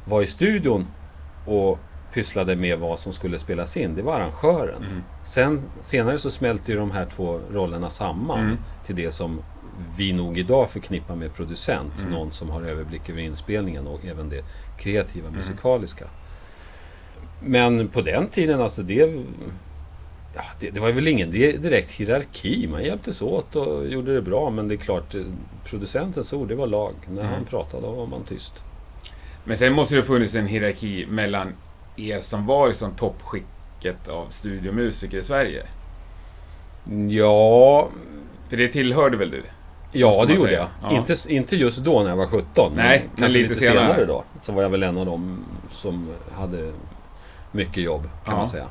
var 0.05 0.23
i 0.23 0.27
studion 0.27 0.87
och 1.47 1.79
pysslade 2.15 2.57
med 2.57 2.79
vad 2.79 2.99
som 2.99 3.13
skulle 3.13 3.39
spelas 3.39 3.77
in, 3.77 3.95
det 3.95 4.03
var 4.03 4.15
arrangören. 4.21 4.83
Mm. 4.85 5.03
Sen, 5.25 5.63
senare 5.81 6.19
så 6.19 6.31
smälte 6.31 6.73
ju 6.73 6.79
de 6.79 6.91
här 6.91 7.07
två 7.07 7.41
rollerna 7.53 7.91
samman 7.91 8.41
Mm. 8.41 8.57
till 8.87 8.97
det 8.97 9.11
som 9.11 9.43
vi 9.97 10.13
nog 10.13 10.39
idag 10.39 10.71
förknippar 10.71 11.17
med 11.17 11.35
producent. 11.35 12.01
Mm. 12.01 12.13
Någon 12.13 12.33
som 12.33 12.51
har 12.51 12.63
överblick 12.63 13.09
över 13.11 13.21
inspelningen 13.21 13.87
och 13.87 14.05
även 14.05 14.29
det 14.29 14.45
kreativa 14.79 15.29
Mm. 15.29 15.39
musikaliska. 15.39 16.05
Men 17.43 17.89
på 17.89 18.01
den 18.01 18.29
tiden, 18.29 18.61
alltså 18.61 18.83
det... 18.83 19.25
Ja, 20.35 20.43
det, 20.61 20.71
det 20.71 20.81
var 20.81 20.91
väl 20.93 21.09
ingen 21.09 21.31
di- 21.31 21.57
direkt 21.57 21.91
hierarki. 21.91 22.69
Man 22.71 22.85
hjälptes 22.85 23.23
åt 23.23 23.57
och 23.57 23.87
gjorde 23.89 24.15
det 24.15 24.23
bra. 24.23 24.51
Men 24.51 24.69
det 24.69 24.75
är 24.75 24.77
klart, 24.77 25.15
eh, 25.15 25.21
producentens 25.65 26.33
ord, 26.33 26.49
det 26.49 26.55
var 26.55 26.67
lag. 26.67 26.95
När 27.09 27.21
Mm. 27.23 27.35
han 27.35 27.45
pratade 27.45 27.87
var 27.87 28.07
man 28.07 28.23
tyst. 28.25 28.65
Men 29.45 29.57
sen 29.57 29.73
måste 29.73 29.95
det 29.95 30.01
ha 30.01 30.07
funnits 30.07 30.35
en 30.35 30.47
hierarki 30.47 31.07
mellan 31.09 31.53
er 31.97 32.21
som 32.21 32.47
var 32.47 32.69
liksom 32.69 32.91
toppskicket 32.95 34.09
av 34.09 34.27
studiomusiker 34.31 35.19
i 35.19 35.23
Sverige. 35.23 35.63
Ja, 37.09 37.89
För 38.49 38.57
det 38.57 38.69
tillhörde 38.69 39.17
väl 39.17 39.31
du? 39.31 39.43
Ja, 39.93 40.25
det 40.27 40.33
gjorde 40.33 40.49
säga. 40.49 40.69
jag. 40.83 40.93
Ja. 40.93 40.97
Inte, 40.97 41.15
inte 41.29 41.57
just 41.57 41.79
då 41.79 42.03
när 42.03 42.09
jag 42.11 42.17
var 42.17 42.27
17. 42.27 42.73
Nej, 42.77 43.03
men 43.15 43.23
kanske 43.23 43.39
lite 43.39 43.55
senare. 43.55 44.05
då. 44.05 44.25
Så 44.41 44.53
var 44.53 44.63
jag 44.63 44.71
väl 44.71 44.83
en 44.83 44.99
av 44.99 45.07
dem 45.07 45.45
som 45.71 46.09
hade 46.33 46.73
mycket 47.53 47.77
jobb, 47.85 48.03
kan 48.03 48.35
Ja. 48.35 48.37
man 48.37 48.49
säga. 48.49 48.67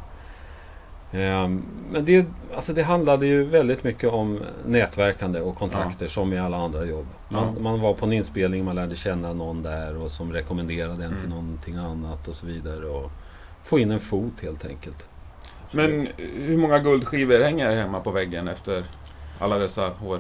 Ehm, 1.12 1.64
Men 1.92 2.06
det, 2.06 2.26
alltså 2.56 2.74
det 2.74 2.84
handlade 2.84 3.26
ju 3.28 3.44
väldigt 3.44 3.84
mycket 3.84 4.10
om 4.10 4.40
nätverkande 4.66 5.42
och 5.42 5.56
kontakter 5.56 6.08
som 6.08 6.34
i 6.34 6.40
alla 6.40 6.58
andra 6.58 6.86
jobb. 6.86 7.08
Man, 7.30 7.54
Ja. 7.56 7.62
man 7.62 7.80
var 7.80 7.94
på 7.94 8.06
en 8.06 8.14
inspelning, 8.14 8.66
man 8.66 8.76
lärde 8.76 8.96
känna 8.96 9.34
någon 9.34 9.64
där 9.64 9.98
och 9.98 10.12
som 10.12 10.34
rekommenderade 10.34 11.04
en 11.06 11.10
till 11.16 11.26
Mm. 11.26 11.30
någonting 11.30 11.76
annat 11.76 12.28
och 12.28 12.36
så 12.36 12.46
vidare. 12.46 12.86
Och 12.86 13.12
få 13.64 13.80
in 13.80 13.92
en 13.92 14.00
fot 14.00 14.34
helt 14.42 14.66
enkelt. 14.66 15.08
Men 15.72 16.08
hur 16.18 16.58
många 16.58 16.80
guldskivor 16.80 17.40
hänger 17.44 17.76
hemma 17.76 18.00
på 18.00 18.12
väggen 18.12 18.48
efter 18.48 18.84
alla 19.40 19.58
dessa 19.58 19.92
år? 20.06 20.20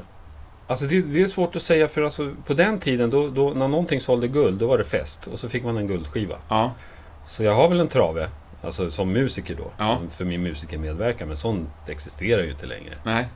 Alltså 0.67 0.85
det, 0.85 1.01
det 1.01 1.21
är 1.21 1.27
svårt 1.27 1.55
att 1.55 1.61
säga 1.61 1.87
för 1.87 2.01
alltså 2.01 2.31
på 2.45 2.53
den 2.53 2.79
tiden 2.79 3.09
då, 3.09 3.27
då, 3.29 3.49
när 3.49 3.67
någonting 3.67 3.99
sålde 3.99 4.27
guld, 4.27 4.59
då 4.59 4.67
var 4.67 4.77
det 4.77 4.83
fest 4.83 5.27
och 5.27 5.39
så 5.39 5.49
fick 5.49 5.63
man 5.63 5.77
en 5.77 5.87
guldskiva. 5.87 6.35
Ja. 6.49 6.71
Så 7.25 7.43
jag 7.43 7.55
har 7.55 7.69
väl 7.69 7.79
en 7.79 7.87
trave, 7.87 8.27
alltså 8.63 8.91
som 8.91 9.11
musiker 9.13 9.55
då, 9.55 9.71
Ja. 9.77 9.99
för 10.09 10.25
min 10.25 10.43
musikermedverkan. 10.43 11.27
Men 11.27 11.37
sånt 11.37 11.69
existerar 11.87 12.43
ju 12.43 12.49
inte 12.51 12.65
längre. 12.65 12.97
Nej. 13.03 13.27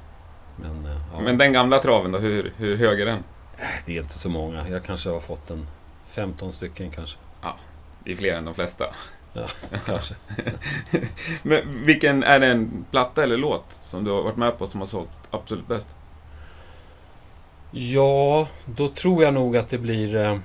Men, 0.55 0.85
eh, 0.85 0.97
ja, 1.13 1.19
Men 1.19 1.37
den 1.37 1.53
gamla 1.53 1.79
traven 1.79 2.11
då, 2.11 2.19
hur, 2.19 2.53
hur 2.57 2.77
hög 2.77 2.99
är 3.01 3.05
den? 3.05 3.23
det 3.85 3.97
är 3.97 4.01
inte 4.01 4.19
så 4.19 4.29
många. 4.29 4.69
Jag 4.69 4.83
kanske 4.83 5.09
har 5.09 5.19
fått 5.19 5.49
en 5.49 5.67
15 6.07 6.51
stycken 6.53 6.91
kanske. 6.91 7.17
Det 8.03 8.11
är 8.11 8.15
fler 8.15 8.33
än 8.35 8.45
de 8.45 8.53
flesta. 8.55 8.85
Ja, 9.33 9.47
kanske. 9.85 10.15
Men 11.43 11.85
vilken, 11.85 12.23
är 12.23 12.39
det 12.39 12.47
en 12.47 12.85
platta 12.91 13.23
eller 13.23 13.37
låt 13.37 13.65
som 13.81 14.03
du 14.03 14.11
har 14.11 14.21
varit 14.23 14.37
med 14.37 14.57
på 14.57 14.67
som 14.67 14.79
har 14.79 14.87
sålt 14.87 15.09
absolut 15.31 15.67
bäst? 15.67 15.87
Ja, 17.71 18.47
då 18.65 18.87
tror 18.87 19.23
jag 19.23 19.33
nog 19.33 19.57
att 19.57 19.69
det 19.69 19.77
blir... 19.77 20.41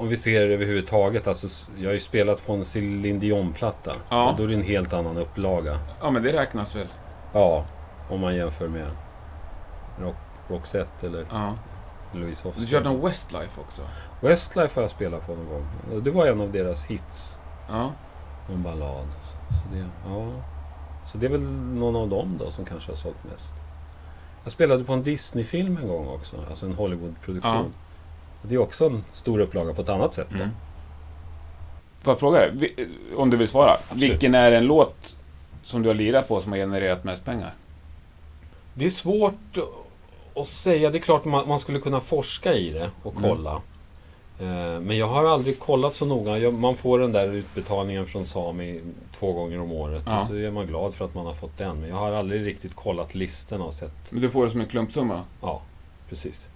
Om 0.00 0.08
vi 0.08 0.16
ser 0.16 0.40
överhuvudtaget, 0.48 1.26
alltså 1.26 1.70
jag 1.78 1.88
har 1.88 1.92
ju 1.92 2.00
spelat 2.00 2.46
på 2.46 2.52
en 2.52 2.64
Céline 2.64 3.20
Dion-platta. 3.20 3.92
Ja. 4.08 4.34
Då 4.38 4.42
är 4.44 4.48
det 4.48 4.54
en 4.54 4.62
helt 4.62 4.92
annan 4.92 5.16
upplaga. 5.16 5.78
Ja, 6.00 6.10
men 6.10 6.22
det 6.22 6.32
räknas 6.32 6.76
väl? 6.76 6.86
Ja, 7.32 7.64
om 8.10 8.20
man 8.20 8.36
jämför 8.36 8.68
med 8.68 8.86
Rock, 10.00 10.14
Roxette 10.48 11.06
eller 11.06 11.24
Ja. 11.32 11.54
Louise 12.12 12.42
Du 12.42 12.48
Hofsten. 12.48 12.66
körde 12.66 12.88
en 12.88 13.00
Westlife 13.00 13.60
också? 13.60 13.82
Westlife 14.20 14.74
har 14.80 14.82
jag 14.82 14.90
spelat 14.90 15.26
på 15.26 15.34
någon 15.34 15.48
gång. 15.48 15.66
Det 16.04 16.10
var 16.10 16.26
en 16.26 16.40
av 16.40 16.52
deras 16.52 16.86
hits. 16.86 17.38
Ja. 17.68 17.90
En 18.52 18.62
ballad. 18.62 19.06
Så 19.48 19.74
det, 19.74 19.84
ja. 20.08 20.28
så 21.12 21.18
det 21.18 21.26
är 21.26 21.30
väl 21.30 21.42
någon 21.50 21.96
av 21.96 22.08
dem 22.08 22.36
då 22.38 22.50
som 22.50 22.64
kanske 22.64 22.90
har 22.90 22.96
sålt 22.96 23.24
mest. 23.32 23.54
Jag 24.44 24.52
spelade 24.52 24.84
på 24.84 24.92
en 24.92 25.02
Disney-film 25.02 25.76
en 25.82 25.88
gång 25.88 26.08
också. 26.08 26.36
Alltså 26.50 26.66
en 26.66 26.72
Hollywood-produktion. 26.74 27.52
Ja. 27.52 27.64
Det 28.42 28.54
är 28.54 28.58
också 28.58 28.86
en 28.86 29.04
stor 29.12 29.38
upplaga 29.40 29.74
på 29.74 29.82
ett 29.82 29.88
annat 29.88 30.14
sätt. 30.14 30.26
Då. 30.30 30.36
Mm. 30.36 30.48
Får 32.00 32.10
jag 32.10 32.18
fråga 32.20 32.38
dig, 32.38 32.74
om 33.16 33.30
du 33.30 33.36
vill 33.36 33.48
svara? 33.48 33.70
Absolut. 33.72 34.02
Vilken 34.02 34.34
är 34.34 34.52
en 34.52 34.64
låt 34.64 35.16
som 35.62 35.82
du 35.82 35.88
har 35.88 35.94
lirat 35.94 36.28
på 36.28 36.40
som 36.40 36.52
har 36.52 36.58
genererat 36.58 37.04
mest 37.04 37.24
pengar? 37.24 37.54
Det 38.74 38.84
är 38.86 38.90
svårt 38.90 39.58
att 40.36 40.46
säga. 40.46 40.90
Det 40.90 40.98
är 40.98 41.02
klart 41.02 41.24
man, 41.24 41.48
man 41.48 41.58
skulle 41.60 41.80
kunna 41.80 42.00
forska 42.00 42.54
i 42.54 42.70
det 42.70 42.90
och 43.02 43.16
Mm. 43.16 43.30
kolla. 43.30 43.52
Eh, 44.40 44.80
Men 44.80 44.96
jag 44.98 45.06
har 45.06 45.24
aldrig 45.24 45.58
kollat 45.58 45.94
så 45.94 46.04
noga. 46.04 46.50
Man 46.50 46.74
får 46.74 46.98
den 46.98 47.12
där 47.12 47.28
utbetalningen 47.34 48.06
från 48.06 48.24
Sami 48.26 48.80
två 49.12 49.32
gånger 49.32 49.60
om 49.60 49.72
året. 49.72 50.02
Ja. 50.06 50.20
Och 50.20 50.26
så 50.26 50.34
är 50.34 50.50
man 50.50 50.66
glad 50.66 50.94
för 50.94 51.04
att 51.04 51.14
man 51.14 51.26
har 51.26 51.32
fått 51.34 51.58
den. 51.58 51.80
Men 51.80 51.88
jag 51.88 51.96
har 51.96 52.12
aldrig 52.12 52.46
riktigt 52.46 52.74
kollat 52.74 53.14
listorna 53.14 53.64
och 53.64 53.74
sett. 53.74 54.10
Men 54.12 54.22
du 54.22 54.30
får 54.30 54.44
det 54.44 54.50
som 54.50 54.60
en 54.60 54.66
klumpsumma. 54.66 55.20
Ja, 55.40 55.62
precis. 56.08 56.48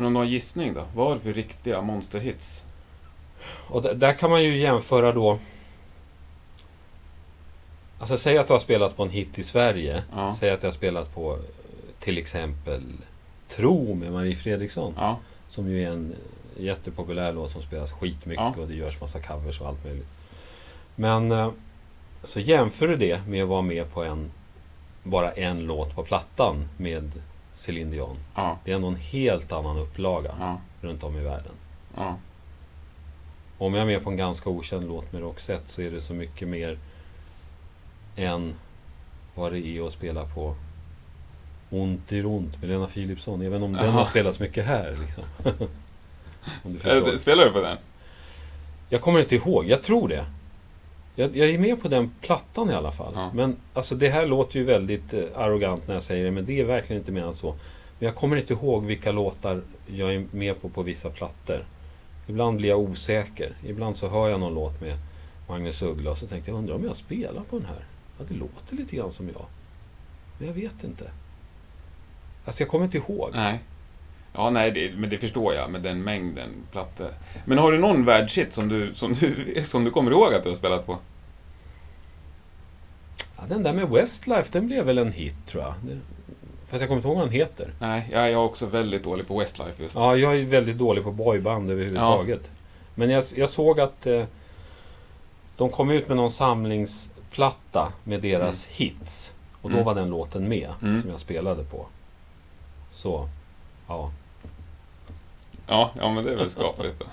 Men 0.00 0.06
om 0.06 0.12
du 0.12 0.18
har 0.18 0.24
en 0.24 0.30
gissning 0.30 0.74
då? 0.74 0.82
Vad 0.94 1.06
har 1.06 1.14
du 1.14 1.20
för 1.20 1.32
riktiga 1.32 1.80
monsterhits? 1.82 2.64
Och 3.68 3.82
där, 3.82 3.94
där 3.94 4.12
kan 4.12 4.30
man 4.30 4.42
ju 4.44 4.58
jämföra 4.58 5.12
då. 5.12 5.38
Alltså 7.98 8.16
säg 8.18 8.38
att 8.38 8.46
du 8.46 8.52
har 8.52 8.60
spelat 8.60 8.96
på 8.96 9.02
en 9.02 9.10
hit 9.10 9.38
i 9.38 9.42
Sverige. 9.42 10.02
Ja. 10.14 10.36
Säg 10.38 10.50
att 10.50 10.62
jag 10.62 10.70
har 10.70 10.74
spelat 10.74 11.14
på 11.14 11.38
till 11.98 12.18
exempel 12.18 12.82
Tro 13.48 13.94
med 13.94 14.12
Marie 14.12 14.36
Fredriksson. 14.36 14.94
Ja. 14.96 15.18
Som 15.48 15.68
ju 15.70 15.84
är 15.84 15.90
en 15.90 16.14
jättepopulär 16.58 17.32
låt 17.32 17.50
som 17.50 17.62
spelas 17.62 17.92
skitmycket 17.92 18.44
Ja. 18.56 18.62
och 18.62 18.68
det 18.68 18.74
görs 18.74 19.00
massa 19.00 19.20
covers 19.20 19.60
och 19.60 19.68
allt 19.68 19.84
möjligt. 19.84 20.08
Men 20.96 21.32
eh, 21.32 21.50
så 22.22 22.40
jämför 22.40 22.88
du 22.88 22.96
det 22.96 23.26
med 23.26 23.42
att 23.42 23.48
vara 23.48 23.62
med 23.62 23.92
på 23.92 24.04
en 24.04 24.30
bara 25.02 25.32
en 25.32 25.60
låt 25.66 25.94
på 25.94 26.02
plattan 26.02 26.68
med 26.76 27.12
Céline 27.60 27.90
Dion. 27.90 28.16
Ja. 28.34 28.58
Det 28.64 28.70
är 28.70 28.74
ändå 28.74 28.88
en 28.88 28.96
helt 28.96 29.52
annan 29.52 29.78
upplaga 29.78 30.34
Ja. 30.40 30.60
runt 30.80 31.04
om 31.04 31.16
i 31.18 31.20
världen. 31.20 31.52
Ja. 31.96 32.16
Om 33.58 33.74
jag 33.74 33.82
är 33.82 33.86
med 33.86 34.04
på 34.04 34.10
en 34.10 34.16
ganska 34.16 34.50
okänd 34.50 34.88
låt 34.88 35.12
med 35.12 35.22
Roxette 35.22 35.68
så 35.68 35.82
är 35.82 35.90
det 35.90 36.00
så 36.00 36.14
mycket 36.14 36.48
mer 36.48 36.78
än 38.16 38.54
vad 39.34 39.52
det 39.52 39.66
är 39.66 39.86
att 39.86 39.92
spela 39.92 40.24
på 40.24 40.54
Ont 41.70 42.12
i 42.12 42.22
ont 42.24 42.60
med 42.60 42.68
Lena 42.70 42.86
Philipsson. 42.86 43.42
Även 43.42 43.62
om 43.62 43.72
den 43.72 43.90
har 43.90 44.04
spelats 44.04 44.40
mycket 44.40 44.66
här. 44.66 44.96
Liksom. 45.00 45.24
om 46.62 46.72
du 46.72 47.18
Spelar 47.18 47.44
du 47.44 47.52
på 47.52 47.60
den? 47.60 47.76
Jag 48.88 49.00
kommer 49.00 49.20
inte 49.20 49.34
ihåg. 49.34 49.64
Jag 49.66 49.82
tror 49.82 50.08
det. 50.08 50.26
Jag, 51.20 51.36
jag 51.36 51.50
är 51.50 51.58
med 51.58 51.82
på 51.82 51.88
den 51.88 52.10
plattan 52.20 52.70
i 52.70 52.74
alla 52.74 52.92
fall. 52.92 53.12
Ja. 53.14 53.30
Men 53.34 53.56
alltså 53.72 53.94
det 53.94 54.08
här 54.08 54.26
låter 54.26 54.58
ju 54.58 54.64
väldigt 54.64 55.14
eh, 55.14 55.22
arrogant 55.34 55.86
när 55.86 55.94
jag 55.94 56.02
säger 56.02 56.24
det. 56.24 56.30
Men 56.30 56.46
det 56.46 56.60
är 56.60 56.64
verkligen 56.64 57.02
inte 57.02 57.12
menat 57.12 57.36
så. 57.36 57.54
Men 57.98 58.06
jag 58.06 58.14
kommer 58.14 58.36
inte 58.36 58.52
ihåg 58.52 58.84
vilka 58.84 59.12
låtar 59.12 59.62
jag 59.86 60.14
är 60.14 60.26
med 60.30 60.60
på 60.60 60.68
på 60.68 60.82
vissa 60.82 61.10
plattor. 61.10 61.64
Ibland 62.26 62.56
blir 62.56 62.68
jag 62.68 62.78
osäker. 62.78 63.52
Ibland 63.66 63.96
så 63.96 64.08
hör 64.08 64.28
jag 64.28 64.40
någon 64.40 64.54
låt 64.54 64.80
med 64.80 64.96
Magnus 65.48 65.82
Uggla 65.82 66.10
och 66.10 66.18
så 66.18 66.26
tänkte 66.26 66.50
jag 66.50 66.58
undrar 66.58 66.74
om 66.74 66.84
jag 66.84 66.96
spelar 66.96 67.42
på 67.50 67.58
den 67.58 67.68
här. 67.68 67.84
Ja, 68.18 68.24
det 68.28 68.34
låter 68.34 68.76
lite 68.76 68.96
grann 68.96 69.12
som 69.12 69.28
jag. 69.28 69.46
Men 70.38 70.46
jag 70.46 70.54
vet 70.54 70.84
inte. 70.84 71.10
Alltså 72.44 72.62
jag 72.62 72.70
kommer 72.70 72.84
inte 72.84 72.98
ihåg. 72.98 73.30
Nej. 73.34 73.60
Ja, 74.32 74.50
nej, 74.50 74.70
det, 74.70 74.92
men 74.96 75.10
det 75.10 75.18
förstår 75.18 75.54
jag 75.54 75.70
med 75.70 75.80
den 75.80 76.02
mängden 76.02 76.50
plattor. 76.72 77.08
Men 77.44 77.58
har 77.58 77.72
du 77.72 77.78
någon 77.78 78.04
världshit 78.04 78.52
som 78.52 78.68
du, 78.68 78.94
som, 78.94 79.14
du, 79.14 79.62
som 79.64 79.84
du 79.84 79.90
kommer 79.90 80.10
ihåg 80.10 80.34
att 80.34 80.42
du 80.42 80.48
har 80.48 80.56
spelat 80.56 80.86
på? 80.86 80.98
Ja, 83.40 83.46
den 83.48 83.62
där 83.62 83.72
med 83.72 83.88
Westlife, 83.88 84.48
den 84.52 84.66
blev 84.66 84.84
väl 84.84 84.98
en 84.98 85.12
hit 85.12 85.34
tror 85.46 85.62
jag. 85.62 85.74
Det, 85.82 85.98
fast 86.66 86.80
jag 86.80 86.88
kommer 86.88 86.96
inte 86.98 87.08
ihåg 87.08 87.16
vad 87.16 87.26
den 87.26 87.32
heter. 87.34 87.72
Nej, 87.80 88.08
jag 88.12 88.30
är 88.30 88.36
också 88.36 88.66
väldigt 88.66 89.04
dålig 89.04 89.26
på 89.28 89.38
Westlife 89.38 89.82
just. 89.82 89.94
Ja, 89.94 90.16
jag 90.16 90.36
är 90.38 90.44
väldigt 90.44 90.78
dålig 90.78 91.04
på 91.04 91.12
boyband 91.12 91.70
överhuvudtaget. 91.70 92.50
Men 92.94 93.10
jag, 93.10 93.24
jag 93.36 93.48
såg 93.48 93.80
att 93.80 94.06
eh, 94.06 94.24
de 95.56 95.70
kom 95.70 95.90
ut 95.90 96.08
med 96.08 96.16
någon 96.16 96.30
samlingsplatta 96.30 97.92
med 98.04 98.20
deras 98.22 98.66
hits. 98.66 99.34
Och 99.62 99.70
då 99.70 99.74
Mm. 99.76 99.84
var 99.86 99.94
den 99.94 100.10
låten 100.10 100.48
med, 100.48 100.68
Mm. 100.82 101.00
som 101.02 101.10
jag 101.10 101.20
spelade 101.20 101.64
på. 101.64 101.86
Så, 102.90 103.28
ja. 103.88 104.10
Ja, 105.66 105.90
ja 105.98 106.10
men 106.12 106.24
det 106.24 106.32
är 106.32 106.36
väl 106.36 106.50
skapligt 106.50 106.98
då. 106.98 107.06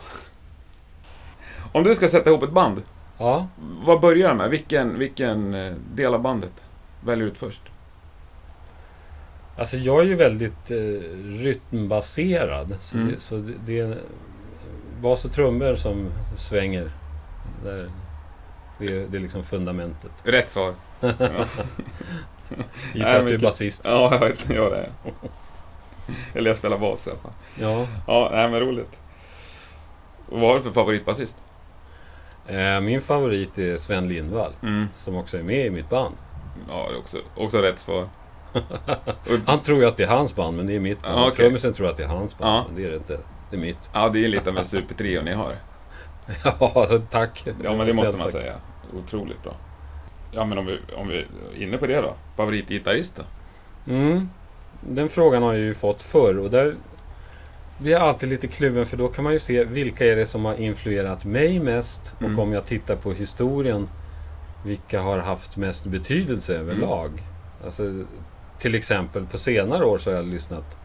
Om 1.71 1.83
du 1.83 1.95
ska 1.95 2.07
sätta 2.07 2.29
ihop 2.29 2.43
ett 2.43 2.51
band, 2.51 2.81
Ja, 3.19 3.47
vad 3.85 3.99
börjar 4.01 4.33
med? 4.33 4.49
Vilken, 4.49 4.99
vilken 4.99 5.53
eh, 5.53 5.73
del 5.93 6.13
av 6.13 6.21
bandet 6.21 6.65
väljer 7.05 7.25
du 7.25 7.31
ut 7.31 7.37
först? 7.37 7.61
alltså 9.57 9.77
jag 9.77 9.99
är 10.01 10.05
ju 10.05 10.15
väldigt 10.15 10.71
eh, 10.71 10.77
rytmbaserad. 11.43 12.75
Så, 12.79 12.97
Mm. 12.97 13.11
det, 13.11 13.19
så 13.19 13.35
det, 13.37 13.53
det 13.65 13.79
är 13.79 13.97
bas 15.01 15.25
och 15.25 15.31
trummor 15.31 15.75
som 15.75 16.09
svänger. 16.37 16.91
Där, 17.63 17.85
det, 18.79 18.85
är, 18.85 19.07
det 19.09 19.17
är 19.17 19.21
liksom 19.21 19.43
fundamentet. 19.43 20.11
Rätt 20.23 20.49
svar. 20.49 20.73
Ja, 20.99 21.09
Gissar 22.93 23.11
Nej, 23.13 23.17
att 23.19 23.25
du 23.25 23.33
är 23.33 23.37
basist. 23.39 23.81
ja 23.85 24.09
jag 24.13 24.19
vet. 24.19 24.49
Ja, 24.49 24.69
det 24.69 24.77
är. 24.77 24.91
Eller 26.33 26.49
jag 26.49 26.57
spelar 26.57 26.77
bas 26.77 27.07
i 27.07 27.09
alla 27.09 27.19
fall. 27.19 27.31
Ja. 27.59 27.87
Ja, 28.07 28.29
nej, 28.33 28.49
men 28.49 28.59
roligt. 28.59 28.99
Och 30.29 30.39
vad 30.39 30.49
har 30.49 30.57
du 30.57 30.63
för 30.63 30.71
favoritbasist? 30.71 31.37
Eh, 32.47 32.81
min 32.81 33.01
favorit 33.01 33.57
är 33.57 33.77
Sven 33.77 34.09
Lindvall. 34.09 34.51
Mm. 34.63 34.87
Som 34.97 35.15
också 35.15 35.37
är 35.37 35.43
med 35.43 35.65
i 35.65 35.69
mitt 35.69 35.89
band. 35.89 36.15
Ja, 36.69 36.87
det 36.89 36.95
är 36.95 36.99
också, 36.99 37.17
också 37.35 37.57
rätt 37.57 37.79
svar. 37.79 38.07
Han 39.45 39.59
tror 39.59 39.79
ju 39.79 39.85
att 39.87 39.97
det 39.97 40.03
är 40.03 40.07
hans 40.07 40.35
band, 40.35 40.57
men 40.57 40.67
det 40.67 40.75
är 40.75 40.79
mitt 40.79 41.01
band. 41.01 41.15
Ja, 41.19 41.21
okej. 41.27 41.35
Trummisen 41.35 41.73
tror 41.73 41.87
att 41.87 41.97
det 41.97 42.03
är 42.03 42.07
hans 42.07 42.37
band, 42.37 42.51
Ja. 42.55 42.65
men 42.67 42.75
det 42.81 42.87
är 42.87 42.89
det 42.91 42.95
inte. 42.97 43.19
Det 43.49 43.55
är 43.55 43.59
mitt. 43.61 43.89
ja, 43.93 44.09
det 44.09 44.25
är 44.25 44.29
lite 44.29 44.49
av 44.49 44.57
en 44.57 44.65
supertrio 44.65 45.21
ni 45.21 45.33
har. 45.33 45.53
Ja, 46.43 46.87
tack. 47.11 47.43
Ja, 47.63 47.75
men 47.75 47.87
det 47.87 47.93
måste 47.93 48.17
man 48.17 48.31
säga. 48.31 48.53
Otroligt 48.93 49.43
bra. 49.43 49.53
Ja, 50.31 50.45
men 50.45 50.57
om 50.57 50.65
vi, 50.65 50.77
om 50.95 51.07
vi 51.07 51.17
är 51.17 51.27
inne 51.63 51.77
på 51.77 51.87
det 51.87 52.01
då. 52.01 52.13
Favoritgitarrist 52.35 53.15
då? 53.15 53.23
Mm. 53.93 54.29
Den 54.81 55.09
frågan 55.09 55.43
har 55.43 55.53
jag 55.53 55.61
ju 55.61 55.73
fått 55.73 56.01
förr 56.03 56.37
och 56.39 56.49
där 56.49 56.75
blir 57.77 57.91
jag 57.91 58.01
alltid 58.01 58.29
lite 58.29 58.47
kluven 58.47 58.85
för 58.85 58.97
då 58.97 59.07
kan 59.07 59.23
man 59.23 59.33
ju 59.33 59.39
se 59.39 59.63
vilka 59.63 60.05
är 60.05 60.15
det 60.15 60.25
som 60.25 60.45
har 60.45 60.53
influerat 60.55 61.25
mig 61.25 61.59
mest 61.59 62.13
och 62.17 62.23
Mm. 62.23 62.39
om 62.39 62.53
jag 62.53 62.65
tittar 62.65 62.95
på 62.95 63.11
historien 63.13 63.89
vilka 64.65 65.01
har 65.01 65.17
haft 65.19 65.57
mest 65.57 65.85
betydelse 65.85 66.55
överlag. 66.57 67.23
Alltså, 67.65 68.03
till 68.59 68.75
exempel 68.75 69.25
på 69.25 69.37
senare 69.37 69.85
år 69.85 69.97
så 69.97 70.09
har 70.09 70.15
jag 70.15 70.25
lyssnat 70.27 70.77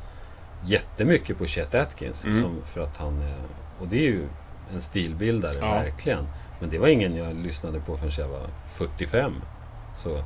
jättemycket 0.65 1.39
på 1.39 1.47
Chet 1.47 1.75
Atkins 1.75 2.25
Mm. 2.25 2.43
som, 2.43 2.63
för 2.65 2.81
att 2.81 2.97
han 2.97 3.23
är, 3.23 3.35
och 3.81 3.89
det 3.89 3.97
är 3.97 4.11
ju 4.11 4.27
en 4.75 4.81
stilbildare 4.81 5.55
Ja. 5.61 5.71
verkligen. 5.75 6.27
Men 6.61 6.71
det 6.71 6.79
var 6.79 6.89
ingen 6.89 7.17
jag 7.17 7.37
lyssnade 7.37 7.81
på 7.81 7.97
förrän 7.97 8.13
jag 8.19 8.29
var 8.29 8.47
45. 8.69 9.33
Så. 10.03 10.25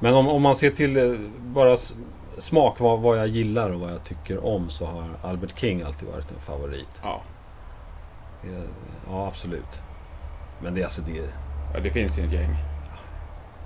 Men 0.00 0.14
om, 0.14 0.28
om 0.28 0.42
man 0.42 0.54
ser 0.56 0.70
till 0.70 0.96
eh, 0.96 1.18
bara 1.38 1.76
smak, 2.38 2.80
vad, 2.80 3.00
vad 3.00 3.18
jag 3.18 3.26
gillar 3.28 3.70
och 3.70 3.80
vad 3.80 3.90
jag 3.92 4.04
tycker 4.04 4.44
om, 4.44 4.70
så 4.70 4.86
har 4.86 5.04
Albert 5.22 5.58
King 5.58 5.82
alltid 5.82 6.08
varit 6.08 6.30
en 6.30 6.40
favorit. 6.40 6.88
Ja. 7.02 7.20
Ja, 9.10 9.26
absolut. 9.26 9.80
Men 10.62 10.74
det 10.74 10.80
är 10.80 10.84
alltså 10.84 11.02
det... 11.02 11.30
ja, 11.74 11.80
det 11.82 11.90
finns 11.90 12.18
ju 12.18 12.24
ett 12.24 12.32
gäng. 12.32 12.56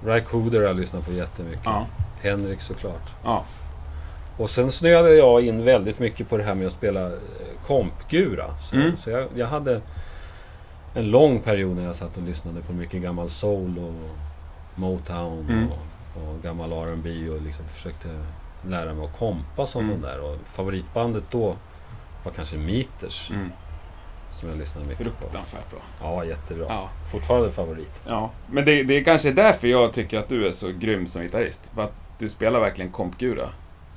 Ry 0.05 0.21
Cooder 0.21 0.59
har 0.61 0.67
jag 0.67 0.77
lyssnat 0.77 1.07
på 1.07 1.13
jättemycket. 1.13 1.61
Ja. 1.65 1.87
Henrik 2.23 2.61
såklart. 2.61 3.11
Ja. 3.25 3.45
Och 4.39 4.51
sen 4.51 4.71
snöade 4.73 5.15
jag 5.15 5.43
in 5.47 5.65
väldigt 5.65 5.99
mycket 5.99 6.29
på 6.29 6.37
det 6.37 6.43
här 6.43 6.55
med 6.55 6.67
att 6.67 6.73
spela 6.73 7.07
eh, 7.07 7.13
kompgura. 7.67 8.45
Så, 8.61 8.77
Mm. 8.77 8.97
så 8.97 9.11
jag, 9.11 9.29
jag 9.35 9.47
hade 9.47 9.81
en 10.95 11.11
lång 11.11 11.41
period 11.41 11.77
när 11.77 11.85
jag 11.85 11.95
satt 11.95 12.17
och 12.17 12.23
lyssnade 12.23 12.61
på 12.63 12.73
mycket 12.73 13.03
gammal 13.03 13.31
soul 13.31 13.79
och 13.79 13.95
Motown 14.81 15.47
Mm. 15.51 15.69
och, 15.71 16.29
och 16.29 16.43
gammal 16.43 16.73
R&B 16.73 17.29
och 17.31 17.43
liksom 17.43 17.65
försökte 17.69 18.09
lära 18.71 18.95
mig 18.95 19.07
att 19.07 19.19
kompa 19.19 19.67
som 19.67 19.85
Mm. 19.85 20.01
de 20.01 20.07
där. 20.07 20.21
Och 20.21 20.37
favoritbandet 20.45 21.25
då 21.31 21.57
var 22.25 22.33
kanske 22.33 22.57
Meters 22.57 23.31
Mm. 23.31 23.53
som 24.39 24.49
jag 24.49 24.59
lyssnade 24.59 24.87
mycket 24.87 25.05
på. 25.07 25.21
Fruktansvärt 25.21 25.71
bra. 25.71 25.81
Ja, 26.01 26.25
jättebra. 26.25 26.67
Ja. 26.69 26.89
Fortfarande 27.13 27.53
favorit. 27.53 27.93
ja. 28.09 28.31
Men 28.51 28.65
det, 28.65 28.83
det 28.83 28.95
är 28.99 29.05
kanske 29.05 29.31
därför 29.33 29.69
jag 29.69 29.93
tycker 29.93 30.19
att 30.19 30.29
du 30.29 30.47
är 30.49 30.53
så 30.53 30.69
grym 30.73 31.07
som 31.07 31.23
gitarrist. 31.23 31.71
För 31.75 31.83
att 31.83 31.93
du 32.19 32.29
spelar 32.29 32.61
verkligen 32.61 32.91
kompgura. 32.93 33.49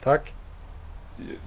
Tack. 0.03 0.33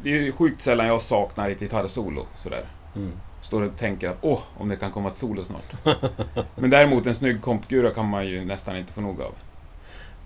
Det 0.03 0.11
är 0.11 0.23
ju 0.23 0.33
sjukt 0.33 0.63
sällan 0.63 0.87
jag 0.87 1.01
saknar 1.01 1.51
ett 1.51 1.61
gitarrsolo 1.61 2.27
sådär. 2.37 2.65
Mm. 2.97 3.13
Står 3.43 3.63
och 3.63 3.77
tänker 3.77 4.09
att 4.09 4.19
åh, 4.21 4.41
om 4.59 4.69
det 4.69 4.77
kan 4.77 4.91
komma 4.91 5.09
ett 5.09 5.17
solo 5.17 5.43
snart. 5.45 5.73
Men 6.57 6.71
däremot 6.71 7.07
en 7.07 7.15
snygg 7.15 7.43
kompgura 7.43 7.91
kan 7.91 8.09
man 8.09 8.27
ju 8.27 8.45
nästan 8.45 8.77
inte 8.77 8.93
få 8.93 9.01
nog 9.01 9.21
av. 9.23 9.33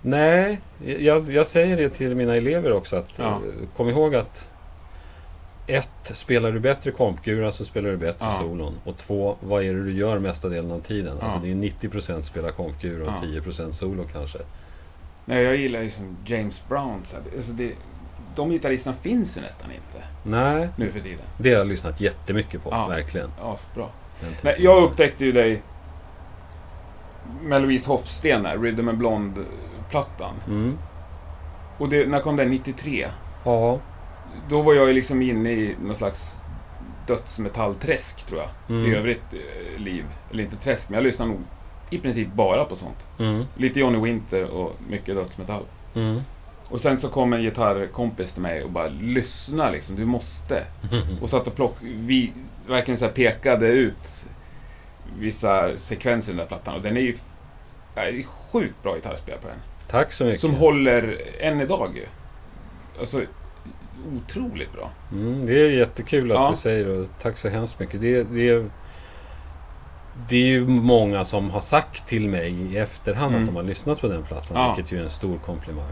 Nej, 0.01 0.59
jag, 0.85 1.21
jag 1.21 1.47
säger 1.47 1.77
det 1.77 1.89
till 1.89 2.15
mina 2.15 2.35
elever 2.35 2.71
också. 2.73 2.95
Att, 2.95 3.19
Ja. 3.19 3.25
eh, 3.25 3.67
Kom 3.77 3.89
ihåg 3.89 4.15
att 4.15 4.49
ett, 5.67 5.89
spelar 6.03 6.51
du 6.51 6.59
bättre 6.59 6.91
kompgura 6.91 7.51
så 7.51 7.65
spelar 7.65 7.89
du 7.89 7.97
bättre 7.97 8.25
Ja. 8.25 8.39
solon. 8.41 8.73
Och 8.83 8.97
två, 8.97 9.35
vad 9.41 9.63
är 9.63 9.73
det 9.73 9.83
du 9.83 9.93
gör 9.93 10.19
mesta 10.19 10.49
delen 10.49 10.71
av 10.71 10.79
tiden? 10.79 11.17
Ja. 11.21 11.25
Alltså 11.25 11.39
det 11.41 11.51
är 11.51 11.55
90% 11.55 12.21
spela 12.21 12.51
kompgura 12.51 13.03
och 13.03 13.09
Ja. 13.23 13.27
10% 13.27 13.71
solo 13.71 14.03
kanske. 14.13 14.39
Nej, 15.25 15.43
jag 15.43 15.55
gillar 15.55 15.81
ju 15.81 15.91
som 15.91 16.17
James 16.25 16.63
Brown. 16.69 17.01
Så 17.05 17.17
alltså 17.35 17.51
det, 17.53 17.71
de 18.35 18.49
gitarristerna 18.49 18.95
finns 19.01 19.37
ju 19.37 19.41
nästan 19.41 19.71
inte 19.71 20.07
Nej, 20.23 20.69
nu 20.75 20.89
för 20.91 20.99
tiden. 20.99 21.19
det 21.37 21.49
har 21.49 21.57
jag 21.57 21.67
lyssnat 21.67 22.01
jättemycket 22.01 22.63
på. 22.63 22.69
Ja. 22.71 22.87
Verkligen. 22.87 23.29
Asbra. 23.43 23.85
Nej, 24.41 24.55
jag 24.59 24.83
upptäckte 24.83 25.25
ju 25.25 25.31
dig 25.31 25.61
med 27.41 27.61
Louise 27.61 27.89
Hofsten 27.89 28.47
Rhythm 28.61 28.87
and 28.89 28.99
Blonde-plattan. 29.87 30.35
Mm. 30.47 30.77
Och 31.77 31.89
det, 31.89 32.07
när 32.07 32.19
kom 32.19 32.35
den? 32.35 32.49
93? 32.49 33.07
Ja. 33.43 33.79
Då 34.49 34.61
var 34.61 34.73
jag 34.73 34.87
ju 34.87 34.93
liksom 34.93 35.21
inne 35.21 35.51
i 35.51 35.75
någon 35.81 35.95
slags 35.95 36.43
dödsmetallträsk, 37.07 38.25
tror 38.25 38.41
jag. 38.41 38.49
Mm. 38.69 38.91
I 38.91 38.95
övrigt 38.95 39.33
eh, 39.33 39.79
liv. 39.79 40.05
Eller 40.31 40.43
inte 40.43 40.55
träsk, 40.55 40.89
men 40.89 40.95
jag 40.95 41.03
lyssnar 41.03 41.25
nog 41.25 41.39
i 41.89 41.97
princip 41.97 42.33
bara 42.33 42.65
på 42.65 42.75
sånt. 42.75 43.05
Mm. 43.19 43.45
Lite 43.55 43.79
Johnny 43.79 43.99
Winter 43.99 44.49
och 44.49 44.73
mycket 44.89 45.15
dödsmetall. 45.15 45.63
Mm. 45.95 46.21
Och 46.69 46.79
sen 46.79 46.97
så 46.97 47.09
kom 47.09 47.33
en 47.33 47.41
gitarrkompis 47.41 48.33
till 48.33 48.41
mig 48.41 48.63
och 48.63 48.71
bara 48.71 48.87
lyssna 48.87 49.69
liksom, 49.69 49.95
du 49.95 50.05
måste. 50.05 50.63
Och 51.21 51.29
satt 51.29 51.47
och 51.47 51.55
plock, 51.55 51.75
vi 51.81 52.33
verkligen 52.67 52.97
så 52.97 53.05
här 53.05 53.11
pekade 53.11 53.67
ut 53.67 54.27
vissa 55.19 55.77
sekvenser 55.77 56.33
i 56.33 56.35
den 56.35 56.45
där 56.45 56.47
plattan. 56.47 56.75
Och 56.75 56.81
den 56.81 56.97
är 56.97 57.01
ju 57.01 57.15
Nej, 57.97 58.11
det 58.11 58.19
är 58.19 58.23
sjukt 58.23 58.83
bra 58.83 58.95
gitarrspelare 58.95 59.41
på 59.41 59.47
den. 59.47 59.57
Tack 59.89 60.11
så 60.11 60.25
mycket. 60.25 60.41
Som 60.41 60.53
håller 60.55 61.17
än 61.39 61.61
idag. 61.61 62.07
Alltså, 62.99 63.21
otroligt 64.17 64.73
bra. 64.73 64.89
Mm, 65.11 65.45
det 65.45 65.53
är 65.61 65.69
jättekul 65.69 66.31
att 66.31 66.37
Ja. 66.37 66.49
du 66.51 66.57
säger 66.57 66.85
det 66.85 66.97
och 66.97 67.07
tack 67.21 67.37
så 67.37 67.49
hemskt 67.49 67.79
mycket. 67.79 68.01
Det, 68.01 68.23
det, 68.23 68.49
är, 68.49 68.69
det 70.29 70.35
är 70.35 70.45
ju 70.47 70.67
många 70.67 71.23
som 71.25 71.49
har 71.49 71.59
sagt 71.61 72.07
till 72.07 72.29
mig 72.29 72.51
i 72.73 72.77
efterhand 72.77 73.29
Mm. 73.31 73.41
att 73.43 73.49
de 73.49 73.55
har 73.55 73.63
lyssnat 73.63 74.01
på 74.01 74.07
den 74.07 74.23
plattan. 74.23 74.57
Ja. 74.57 74.73
Vilket 74.75 74.93
ju 74.93 74.99
är 74.99 75.03
en 75.03 75.09
stor 75.09 75.37
komplimang 75.45 75.91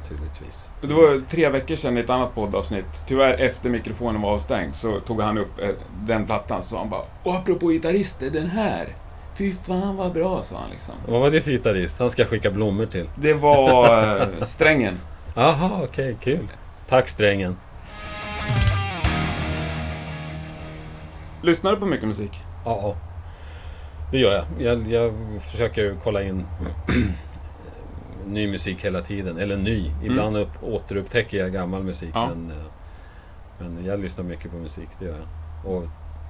naturligtvis. 0.00 0.68
Det 0.80 0.94
var 0.94 1.26
tre 1.28 1.48
veckor 1.48 1.76
sedan 1.76 1.96
i 1.96 2.00
ett 2.00 2.10
annat 2.10 2.34
poddavsnitt, 2.34 3.02
tyvärr 3.06 3.32
efter 3.40 3.70
mikrofonen 3.70 4.20
var 4.22 4.30
avstängd, 4.32 4.74
så 4.74 5.00
tog 5.00 5.20
han 5.20 5.38
upp 5.38 5.58
eh, 5.62 5.68
den 6.06 6.26
plattan 6.26 6.62
så 6.62 6.78
han 6.78 6.90
bara 6.90 7.02
Och 7.22 7.34
apropå 7.34 7.68
gitarrister, 7.70 8.30
den 8.30 8.46
här! 8.50 8.88
Fy 9.36 9.52
fan 9.52 9.96
vad 9.96 10.12
bra, 10.12 10.42
sa 10.42 10.58
han 10.58 10.70
liksom. 10.70 10.94
Vad 11.08 11.20
var 11.20 11.30
det 11.30 11.40
för 11.40 11.50
gitarrist? 11.50 11.98
Han 11.98 12.10
ska 12.10 12.24
skicka 12.24 12.50
blommor 12.50 12.86
till. 12.86 13.08
Det 13.16 13.34
var 13.34 14.20
eh, 14.20 14.42
strängen. 14.42 15.00
Aha, 15.34 15.80
okej, 15.84 16.16
kul. 16.20 16.48
Tack 16.88 17.08
strängen. 17.08 17.56
Lyssnar 21.42 21.70
du 21.70 21.76
på 21.76 21.86
mycket 21.86 22.08
musik? 22.08 22.30
Ja, 22.64 22.96
det 24.10 24.18
gör 24.18 24.32
jag. 24.32 24.44
jag. 24.58 24.90
Jag 24.90 25.12
försöker 25.42 25.96
kolla 26.04 26.22
in 26.22 26.46
ny 28.26 28.48
musik 28.50 28.84
hela 28.84 29.02
tiden. 29.02 29.38
Eller 29.38 29.56
ny. 29.56 29.90
Ibland 30.04 30.36
upp, 30.36 30.62
återupptäcker 30.62 31.38
jag 31.38 31.52
gammal 31.52 31.82
musik. 31.82 32.10
Ja. 32.14 32.28
Men, 32.28 32.50
eh, 32.50 32.64
men 33.58 33.84
jag 33.84 34.00
lyssnar 34.00 34.24
mycket 34.24 34.50
på 34.50 34.56
musik, 34.56 34.88
det 34.98 35.04
gör 35.04 35.18
jag. 35.18 35.72
Och 35.72 35.84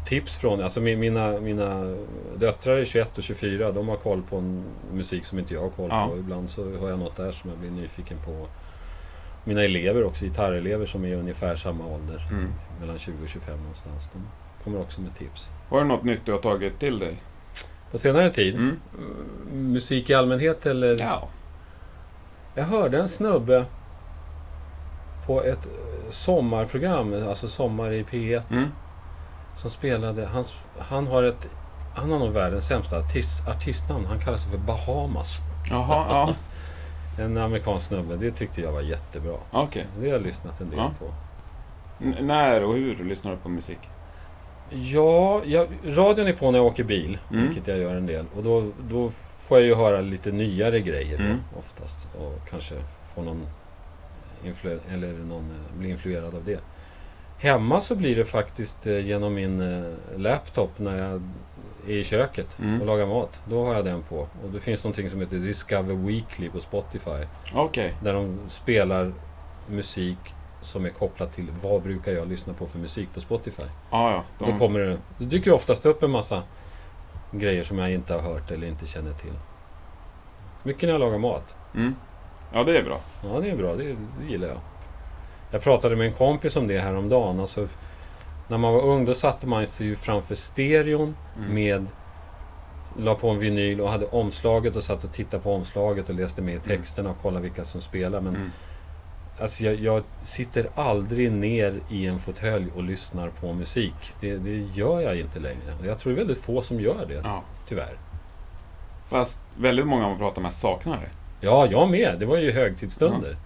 tips 0.06 0.36
från... 0.36 0.62
Alltså 0.62 0.80
mi- 0.80 0.96
mina, 0.96 1.40
mina 1.40 1.94
döttrar 2.36 2.76
är 2.76 2.84
21 2.84 3.18
och 3.18 3.24
24. 3.24 3.72
De 3.72 3.88
har 3.88 3.96
koll 3.96 4.22
på 4.22 4.36
en 4.36 4.64
musik 4.92 5.24
som 5.24 5.38
inte 5.38 5.54
jag 5.54 5.60
har 5.62 5.70
koll 5.70 5.88
Ja. 5.92 6.08
på. 6.10 6.16
Ibland 6.16 6.50
så 6.50 6.70
hör 6.80 6.90
jag 6.90 6.98
något 6.98 7.16
där 7.16 7.32
som 7.32 7.50
jag 7.50 7.58
blir 7.58 7.70
nyfiken 7.70 8.18
på. 8.24 8.46
Mina 9.44 9.62
elever 9.62 10.04
också, 10.04 10.24
gitarrelever 10.24 10.86
som 10.86 11.04
är 11.04 11.14
ungefär 11.16 11.56
samma 11.56 11.86
ålder. 11.86 12.26
Mm. 12.30 12.52
Mellan 12.80 12.98
20 12.98 13.12
och 13.22 13.28
25 13.28 13.58
någonstans. 13.60 14.10
De 14.12 14.22
kommer 14.64 14.80
också 14.80 15.00
med 15.00 15.16
tips. 15.18 15.50
Var 15.68 15.78
det 15.80 15.84
något 15.86 16.04
nytt 16.04 16.20
du 16.24 16.32
har 16.32 16.38
tagit 16.38 16.78
till 16.80 16.98
dig? 16.98 17.22
På 17.90 17.98
senare 17.98 18.30
tid? 18.30 18.54
Mm. 18.54 18.76
Musik 19.52 20.10
i 20.10 20.14
allmänhet 20.14 20.66
eller? 20.66 20.96
Ja. 21.00 21.28
Jag 22.54 22.64
hörde 22.64 22.98
en 22.98 23.08
snubbe 23.08 23.64
på 25.26 25.42
ett 25.42 25.68
sommarprogram, 26.10 27.28
alltså 27.28 27.48
Sommar 27.48 27.92
i 27.92 28.02
P1, 28.02 28.42
Mm. 28.50 28.64
Som 29.56 29.70
spelade... 29.70 30.26
Han, 30.26 30.44
han 30.78 31.06
har 31.06 31.22
ett... 31.22 31.48
Han 31.94 32.10
har 32.10 32.18
nog 32.18 32.30
världens 32.32 32.66
sämsta 32.66 32.98
artist, 32.98 33.48
artistnamn. 33.48 34.06
Han 34.06 34.20
kallar 34.20 34.36
sig 34.38 34.50
för 34.50 34.58
Bahamas. 34.58 35.38
Jaha, 35.70 36.06
ja. 36.10 36.34
En 37.24 37.36
amerikansk 37.36 37.86
snubbe. 37.86 38.16
Det 38.16 38.30
tyckte 38.32 38.60
jag 38.60 38.72
var 38.72 38.80
jättebra. 38.80 39.36
Så 39.52 39.68
det 40.00 40.06
har 40.06 40.12
jag 40.12 40.22
lyssnat 40.22 40.60
en 40.60 40.70
del 40.70 40.78
Ja. 40.78 40.90
på. 40.98 41.04
N- 42.04 42.16
När 42.20 42.64
och 42.64 42.74
hur 42.74 43.04
lyssnar 43.04 43.30
du 43.30 43.36
på 43.36 43.48
musik? 43.48 43.78
Ja, 44.70 45.40
jag, 45.44 45.68
radion 45.84 46.26
är 46.26 46.32
på 46.32 46.50
när 46.50 46.58
jag 46.58 46.66
åker 46.66 46.84
bil, 46.84 47.18
Mm. 47.30 47.46
vilket 47.46 47.66
jag 47.66 47.78
gör 47.78 47.94
en 47.94 48.06
del. 48.06 48.24
Och 48.36 48.42
då, 48.42 48.70
då 48.90 49.10
får 49.38 49.58
jag 49.58 49.66
ju 49.66 49.74
höra 49.74 50.00
lite 50.00 50.32
nyare 50.32 50.80
grejer 50.80 51.20
Mm. 51.20 51.38
då, 51.54 51.58
oftast. 51.58 52.08
Och 52.18 52.48
kanske 52.50 52.74
få 53.14 53.22
någon, 53.22 53.46
influ- 54.44 54.80
eller 54.92 55.12
någon 55.12 55.50
eh, 55.50 55.78
bli 55.78 55.90
influerad 55.90 56.34
av 56.34 56.44
det. 56.44 56.60
Hemma 57.38 57.80
så 57.80 57.94
blir 57.96 58.16
det 58.16 58.24
faktiskt 58.24 58.86
eh, 58.86 59.06
genom 59.06 59.34
min 59.34 59.60
eh, 59.60 59.92
laptop 60.16 60.78
när 60.78 60.98
jag 60.98 61.22
är 61.86 61.92
i 61.96 62.04
köket 62.04 62.58
Mm. 62.58 62.80
och 62.80 62.86
lagar 62.86 63.06
mat. 63.06 63.40
Då 63.48 63.64
har 63.64 63.74
jag 63.74 63.84
den 63.84 64.02
på. 64.02 64.16
Och 64.18 64.50
det 64.52 64.60
finns 64.60 64.84
någonting 64.84 65.10
som 65.10 65.20
heter 65.20 65.36
Discover 65.36 65.94
Weekly 65.94 66.48
på 66.50 66.60
Spotify. 66.60 67.26
Okej. 67.54 67.94
Där 68.02 68.12
de 68.12 68.38
spelar 68.48 69.12
musik 69.68 70.18
som 70.60 70.84
är 70.84 70.90
kopplat 70.90 71.32
till 71.34 71.46
vad 71.62 71.82
brukar 71.82 72.12
jag 72.12 72.28
lyssna 72.28 72.52
på 72.52 72.66
för 72.66 72.78
musik 72.78 73.08
på 73.14 73.20
Spotify. 73.20 73.62
Ja, 73.90 74.10
ja. 74.10 74.22
Då, 74.38 74.44
De... 74.44 74.58
kommer 74.58 74.80
det, 74.80 74.98
då 75.18 75.24
dyker 75.24 75.50
det 75.50 75.54
oftast 75.54 75.86
upp 75.86 76.02
en 76.02 76.10
massa 76.10 76.42
grejer 77.32 77.64
som 77.64 77.78
jag 77.78 77.92
inte 77.92 78.12
har 78.14 78.20
hört 78.20 78.50
eller 78.50 78.66
inte 78.66 78.86
känner 78.86 79.12
till. 79.12 79.32
Mycket 80.62 80.82
när 80.82 80.90
jag 80.90 81.00
lagar 81.00 81.18
mat. 81.18 81.54
Mm. 81.74 81.94
Ja, 82.52 82.64
det 82.64 82.78
är 82.78 82.82
bra. 82.82 83.00
Ja, 83.24 83.40
det 83.40 83.50
är 83.50 83.56
bra. 83.56 83.74
Det, 83.74 83.84
det 83.84 84.26
gillar 84.30 84.48
jag. 84.48 84.58
Jag 85.50 85.62
pratade 85.62 85.96
med 85.96 86.06
en 86.06 86.12
kompis 86.12 86.56
om 86.56 86.66
det 86.68 86.78
häromdagen. 86.78 87.40
Alltså, 87.40 87.68
när 88.48 88.58
man 88.58 88.72
var 88.74 88.80
ung 88.82 89.04
då 89.04 89.14
satte 89.14 89.46
man 89.46 89.66
sig 89.66 89.86
ju 89.86 89.96
framför 89.96 90.34
stereon 90.34 91.16
Mm. 91.38 91.54
med 91.54 91.86
La 92.98 93.14
på 93.14 93.28
en 93.30 93.38
vinyl 93.38 93.80
och 93.80 93.88
hade 93.90 94.06
omslaget 94.06 94.76
och 94.76 94.82
satt 94.82 95.04
och 95.04 95.12
tittade 95.12 95.42
på 95.42 95.52
omslaget 95.54 96.08
och 96.08 96.14
läste 96.14 96.42
med 96.42 96.54
i 96.54 96.58
texterna 96.58 97.10
och 97.10 97.18
kollade 97.22 97.42
vilka 97.42 97.64
som 97.64 97.80
spelar. 97.80 98.20
Men 98.20 98.36
Mm. 98.36 98.50
alltså, 99.40 99.64
jag, 99.64 99.74
jag 99.74 100.02
sitter 100.22 100.66
aldrig 100.74 101.32
ner 101.32 101.80
i 101.90 102.06
en 102.06 102.18
fåtölj 102.18 102.66
och 102.76 102.82
lyssnar 102.82 103.28
på 103.28 103.52
musik. 103.52 103.94
Det, 104.20 104.36
det 104.36 104.56
gör 104.74 105.00
jag 105.00 105.16
inte 105.16 105.38
längre. 105.38 105.72
Jag 105.86 105.98
tror 105.98 106.12
det 106.12 106.16
är 106.16 106.24
väldigt 106.24 106.44
få 106.44 106.62
som 106.62 106.80
gör 106.80 107.06
det, 107.08 107.20
Ja. 107.24 107.42
tyvärr. 107.66 107.98
Fast 109.08 109.40
väldigt 109.56 109.86
många 109.86 110.08
man 110.08 110.18
pratar 110.18 110.42
med 110.42 110.52
saknar 110.52 110.96
det. 110.96 111.10
Ja, 111.46 111.66
jag 111.70 111.90
med. 111.90 112.16
Det 112.18 112.26
var 112.26 112.36
ju 112.36 112.52
högtidsstunder. 112.52 113.36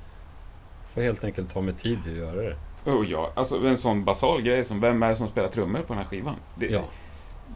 Får 0.94 1.00
helt 1.02 1.24
enkelt 1.24 1.52
ta 1.52 1.60
mig 1.60 1.74
tid 1.74 1.98
att 2.06 2.12
göra 2.12 2.42
det. 2.42 2.56
Oh, 2.84 3.10
ja. 3.10 3.30
Alltså 3.34 3.66
en 3.66 3.76
sån 3.76 4.04
basal 4.04 4.42
grej 4.42 4.64
som 4.64 4.80
vem 4.80 5.02
är 5.02 5.08
det 5.08 5.16
som 5.16 5.28
spelar 5.28 5.48
trummor 5.48 5.78
på 5.78 5.86
den 5.92 6.02
här 6.02 6.04
skivan? 6.08 6.34
Det, 6.54 6.66
Ja. 6.66 6.80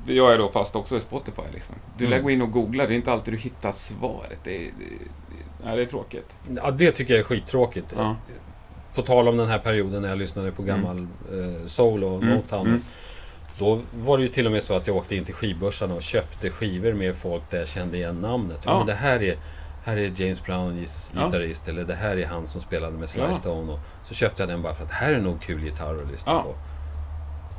Jag 0.07 0.33
är 0.35 0.39
då 0.39 0.49
fast 0.49 0.77
också 0.77 0.97
i 0.97 1.01
Spotify 1.01 1.43
liksom. 1.53 1.77
Du 1.99 2.05
Mm. 2.07 2.17
lär 2.17 2.23
gå 2.23 2.31
in 2.31 2.43
och 2.43 2.51
googla, 2.53 2.87
det 2.87 2.95
är 2.95 2.97
inte 2.97 3.13
alltid 3.13 3.35
du 3.35 3.39
hittar 3.39 3.73
svaret. 3.73 4.39
Det 4.45 4.57
är, 4.57 4.61
det, 4.61 5.69
det, 5.71 5.77
det 5.77 5.83
är 5.83 5.87
tråkigt. 5.87 6.37
ja, 6.57 6.71
det 6.71 6.91
tycker 6.91 7.15
jag 7.15 7.21
är 7.21 7.25
skittråkigt. 7.25 7.95
Ja. 7.97 8.17
På 8.95 9.03
tal 9.03 9.29
om 9.29 9.37
den 9.37 9.49
här 9.49 9.59
perioden 9.59 10.03
när 10.03 10.09
jag 10.09 10.19
lyssnade 10.19 10.53
på 10.53 10.63
gammal 10.63 10.99
eh, 11.33 11.67
soul 11.67 12.05
och 12.05 12.23
Mm, 12.23 12.35
Motown. 12.37 12.67
mm. 12.67 12.81
Då 13.59 13.81
var 13.95 14.17
det 14.19 14.23
ju 14.23 14.29
till 14.29 14.47
och 14.47 14.53
med 14.53 14.63
så 14.63 14.75
att 14.75 14.87
jag 14.87 14.97
åkte 14.97 15.17
in 15.17 15.25
till 15.25 15.35
skivbörsarna 15.35 15.95
och 15.95 16.03
köpte 16.03 16.51
skivor 16.51 16.93
med 16.93 17.15
folk 17.17 17.43
där 17.51 17.59
jag 17.59 17.69
kände 17.69 17.97
igen 17.97 18.21
namnet. 18.21 18.61
Ja. 18.65 18.79
Men 18.79 18.87
det 18.87 18.95
här 18.95 19.23
är, 19.23 19.37
här 19.85 19.97
är 19.97 20.21
James 20.21 20.45
Browns 20.45 21.13
Ja. 21.17 21.25
gitarrist 21.27 21.69
eller 21.69 21.85
det 21.85 21.95
här 21.95 22.17
är 22.17 22.27
han 22.27 22.47
som 22.47 22.61
spelade 22.61 22.99
med 22.99 23.09
Sly 23.09 23.23
Ja. 23.23 23.35
Stone. 23.35 23.73
Och 23.73 23.79
så 24.05 24.15
köpte 24.15 24.43
jag 24.43 24.49
den 24.51 24.63
bara 24.63 24.75
för 24.75 24.85
att 24.85 24.91
här 24.91 25.13
är 25.13 25.21
nog 25.21 25.41
kul 25.43 25.65
gitarr 25.65 26.03
att 26.03 26.11
lyssna 26.11 26.33
Ja. 26.33 26.43
på. 26.43 26.55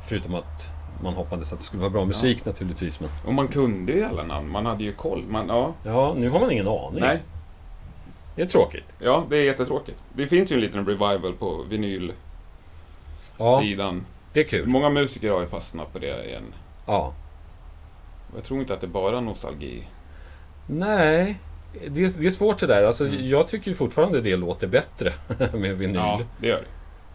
Förutom 0.08 0.34
att 0.34 0.66
man 1.02 1.14
hoppades 1.14 1.52
att 1.52 1.58
det 1.58 1.64
skulle 1.64 1.80
vara 1.80 1.90
bra 1.90 2.04
musik 2.04 2.44
naturligtvis. 2.44 3.00
Men 3.00 3.08
Och 3.26 3.34
man 3.34 3.48
kunde 3.48 3.92
ju 3.92 4.04
alla 4.04 4.22
namn, 4.22 4.50
man 4.50 4.66
hade 4.66 4.84
ju 4.84 4.92
koll. 4.92 5.24
Man, 5.28 5.48
ja, 5.48 5.72
ja, 5.84 6.14
nu 6.16 6.30
har 6.30 6.40
man 6.40 6.50
ingen 6.50 6.68
aning. 6.68 7.00
nej, 7.00 7.22
Det 8.34 8.42
är 8.42 8.46
tråkigt. 8.46 8.92
ja, 8.98 9.24
det 9.30 9.36
är 9.36 9.42
jättetråkigt. 9.44 10.04
Det 10.12 10.26
finns 10.26 10.52
ju 10.52 10.54
en 10.54 10.60
liten 10.60 10.86
revival 10.86 11.32
på 11.38 11.62
vinylsidan. 11.68 12.14
Ja, 13.38 13.60
det 14.32 14.40
är 14.40 14.44
kul. 14.44 14.66
Många 14.68 14.90
musiker 14.90 15.30
har 15.32 15.40
ju 15.40 15.46
fastnat 15.46 15.92
på 15.92 15.98
det 15.98 16.26
igen. 16.28 16.54
Ja. 16.86 17.12
Jag 18.34 18.44
tror 18.44 18.60
inte 18.60 18.74
att 18.74 18.80
det 18.80 18.86
är 18.86 18.88
bara 18.88 19.20
nostalgi. 19.20 19.88
Nej, 20.66 21.38
det 21.88 22.04
är, 22.04 22.20
det 22.20 22.26
är 22.26 22.30
svårt 22.30 22.58
det 22.58 22.66
där. 22.66 22.82
Alltså, 22.84 23.06
Mm. 23.06 23.28
Jag 23.28 23.48
tycker 23.48 23.68
ju 23.70 23.74
fortfarande 23.74 24.20
det 24.20 24.36
låter 24.36 24.66
bättre 24.66 25.12
med 25.52 25.76
vinyl. 25.78 25.96
Ja, 25.96 26.20
det 26.38 26.48
gör 26.48 26.56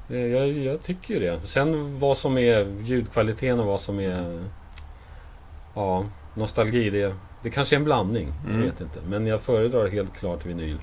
det. 0.07 0.13
Det- 0.13 0.27
Jag, 0.27 0.47
jag 0.51 0.83
tycker 0.83 1.13
ju 1.13 1.19
det. 1.19 1.39
Sen 1.47 1.99
vad 1.99 2.17
som 2.17 2.37
är 2.37 2.67
ljudkvaliteten 2.83 3.59
och 3.59 3.65
vad 3.65 3.81
som 3.81 3.99
är 3.99 4.43
ja, 5.75 6.05
nostalgi, 6.33 6.89
det, 6.89 7.15
det 7.43 7.49
kanske 7.49 7.75
är 7.75 7.77
en 7.77 7.83
blandning. 7.83 8.33
Mm. 8.45 8.59
Jag 8.59 8.65
vet 8.65 8.81
inte. 8.81 8.99
Men 9.07 9.27
jag 9.27 9.41
föredrar 9.41 9.87
helt 9.87 10.13
klart 10.17 10.45
vinyl. 10.45 10.77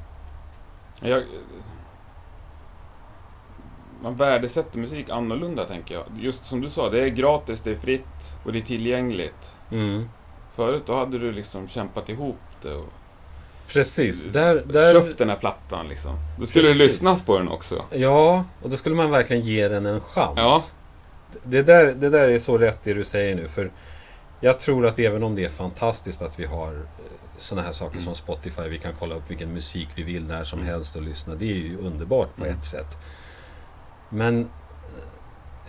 Jag, 1.02 1.22
man 4.02 4.16
värdesätter 4.16 4.78
musik 4.78 5.10
annorlunda, 5.10 5.64
tänker 5.64 5.94
jag. 5.94 6.04
Just 6.20 6.44
som 6.44 6.60
du 6.60 6.70
sa, 6.70 6.90
det 6.90 7.02
är 7.04 7.08
gratis, 7.08 7.60
det 7.60 7.70
är 7.70 7.76
fritt 7.76 8.36
och 8.44 8.52
det 8.52 8.58
är 8.58 8.62
tillgängligt. 8.62 9.56
Mm. 9.70 10.08
Förut 10.54 10.82
då 10.86 10.96
hade 10.96 11.18
du 11.18 11.32
liksom 11.32 11.68
kämpat 11.68 12.08
ihop 12.08 12.36
det 12.62 12.72
och 12.74 12.86
Precis. 13.68 14.24
Där, 14.24 14.62
där, 14.66 14.92
köpt 14.92 15.18
den 15.18 15.28
här 15.28 15.36
plattan 15.36 15.88
liksom. 15.88 16.16
Då 16.38 16.46
skulle 16.46 16.64
Precis. 16.64 16.78
det 16.78 16.84
lyssnas 16.84 17.22
på 17.22 17.38
den 17.38 17.48
också. 17.48 17.84
Ja, 17.90 18.44
och 18.62 18.70
då 18.70 18.76
skulle 18.76 18.94
man 18.94 19.10
verkligen 19.10 19.42
ge 19.42 19.68
den 19.68 19.86
en 19.86 20.00
chans. 20.00 20.34
Ja. 20.36 20.62
Det, 21.42 21.62
där, 21.62 21.86
det 21.94 22.08
där 22.10 22.28
är 22.28 22.38
så 22.38 22.58
rätt 22.58 22.78
det 22.84 22.94
du 22.94 23.04
säger 23.04 23.36
nu. 23.36 23.48
För 23.48 23.70
jag 24.40 24.58
tror 24.58 24.86
att 24.86 24.98
även 24.98 25.22
om 25.22 25.34
det 25.34 25.44
är 25.44 25.48
fantastiskt 25.48 26.22
att 26.22 26.38
vi 26.38 26.44
har 26.44 26.82
sådana 27.36 27.66
här 27.66 27.72
saker 27.72 27.92
Mm. 27.92 28.04
som 28.04 28.14
Spotify, 28.14 28.62
vi 28.68 28.78
kan 28.78 28.92
kolla 28.98 29.14
upp 29.14 29.30
vilken 29.30 29.52
musik 29.52 29.88
vi 29.94 30.02
vill 30.02 30.24
när 30.24 30.44
som 30.44 30.58
Mm. 30.58 30.70
helst 30.70 30.96
och 30.96 31.02
lyssna. 31.02 31.34
Det 31.34 31.44
är 31.44 31.54
ju 31.56 31.78
underbart 31.78 32.36
på 32.36 32.44
Mm. 32.44 32.58
ett 32.58 32.64
sätt. 32.64 32.96
Men 34.08 34.40
eh, 34.40 34.48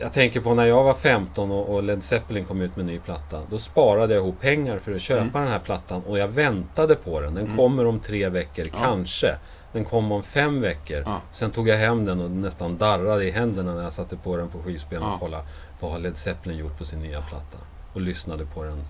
jag 0.01 0.13
tänker 0.13 0.39
på 0.41 0.53
när 0.53 0.65
jag 0.65 0.83
var 0.83 0.93
15 0.93 1.51
och 1.51 1.75
och 1.75 1.83
Led 1.83 2.03
Zeppelin 2.03 2.45
kom 2.45 2.61
ut 2.61 2.75
med 2.75 2.83
en 2.83 2.87
ny 2.87 2.99
platta. 2.99 3.41
Då 3.49 3.57
sparade 3.57 4.13
jag 4.13 4.23
ihop 4.23 4.39
pengar 4.41 4.77
för 4.77 4.95
att 4.95 5.01
köpa 5.01 5.21
Mm. 5.21 5.33
den 5.43 5.47
här 5.51 5.59
plattan 5.59 6.01
och 6.07 6.17
jag 6.19 6.27
väntade 6.27 6.95
på 6.95 7.21
den. 7.21 7.33
Den 7.33 7.43
Mm. 7.45 7.57
kommer 7.57 7.85
om 7.85 7.99
tre 7.99 8.29
veckor, 8.29 8.65
Ja. 8.73 8.77
kanske. 8.79 9.35
Den 9.73 9.85
kom 9.85 10.11
om 10.11 10.23
fem 10.23 10.61
veckor. 10.61 11.03
Ja. 11.05 11.21
Sen 11.31 11.51
tog 11.51 11.67
jag 11.67 11.77
hem 11.77 12.05
den 12.05 12.21
och 12.21 12.31
nästan 12.31 12.77
darrade 12.77 13.23
i 13.23 13.31
händerna 13.31 13.73
när 13.75 13.83
jag 13.83 13.93
satte 13.93 14.15
på 14.17 14.37
den 14.37 14.49
på 14.49 14.59
skivspelaren 14.59 15.07
och 15.07 15.13
Ja. 15.15 15.19
kollade 15.19 15.43
vad 15.79 15.91
har 15.91 15.99
Led 15.99 16.17
Zeppelin 16.17 16.57
gjort 16.57 16.77
på 16.77 16.85
sin 16.85 16.99
nya 16.99 17.21
platta. 17.21 17.57
Och 17.93 18.01
lyssnade 18.01 18.45
på 18.45 18.63
den 18.63 18.83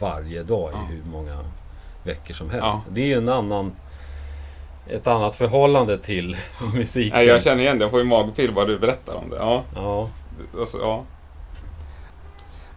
varje 0.00 0.42
dag 0.42 0.70
i 0.72 0.92
hur 0.92 1.02
många 1.12 1.38
veckor 2.04 2.34
som 2.34 2.50
helst. 2.50 2.78
Det 2.90 3.00
är 3.00 3.06
ju 3.06 3.14
en 3.18 3.28
annan... 3.28 3.72
Ett 4.88 5.06
annat 5.06 5.34
förhållande 5.34 5.98
till 5.98 6.36
musiken. 6.74 7.24
Jag 7.26 7.42
känner 7.42 7.62
igen 7.62 7.78
det. 7.78 7.84
Jag 7.84 7.90
får 7.90 8.00
ju 8.00 8.06
magpirr 8.06 8.50
bara 8.52 8.64
du 8.64 8.78
berättar 8.78 9.14
om 9.14 9.30
det. 9.30 9.36
Ja, 9.36 9.62
Ja, 9.74 10.08
alltså, 10.60 10.78
ja. 10.78 11.04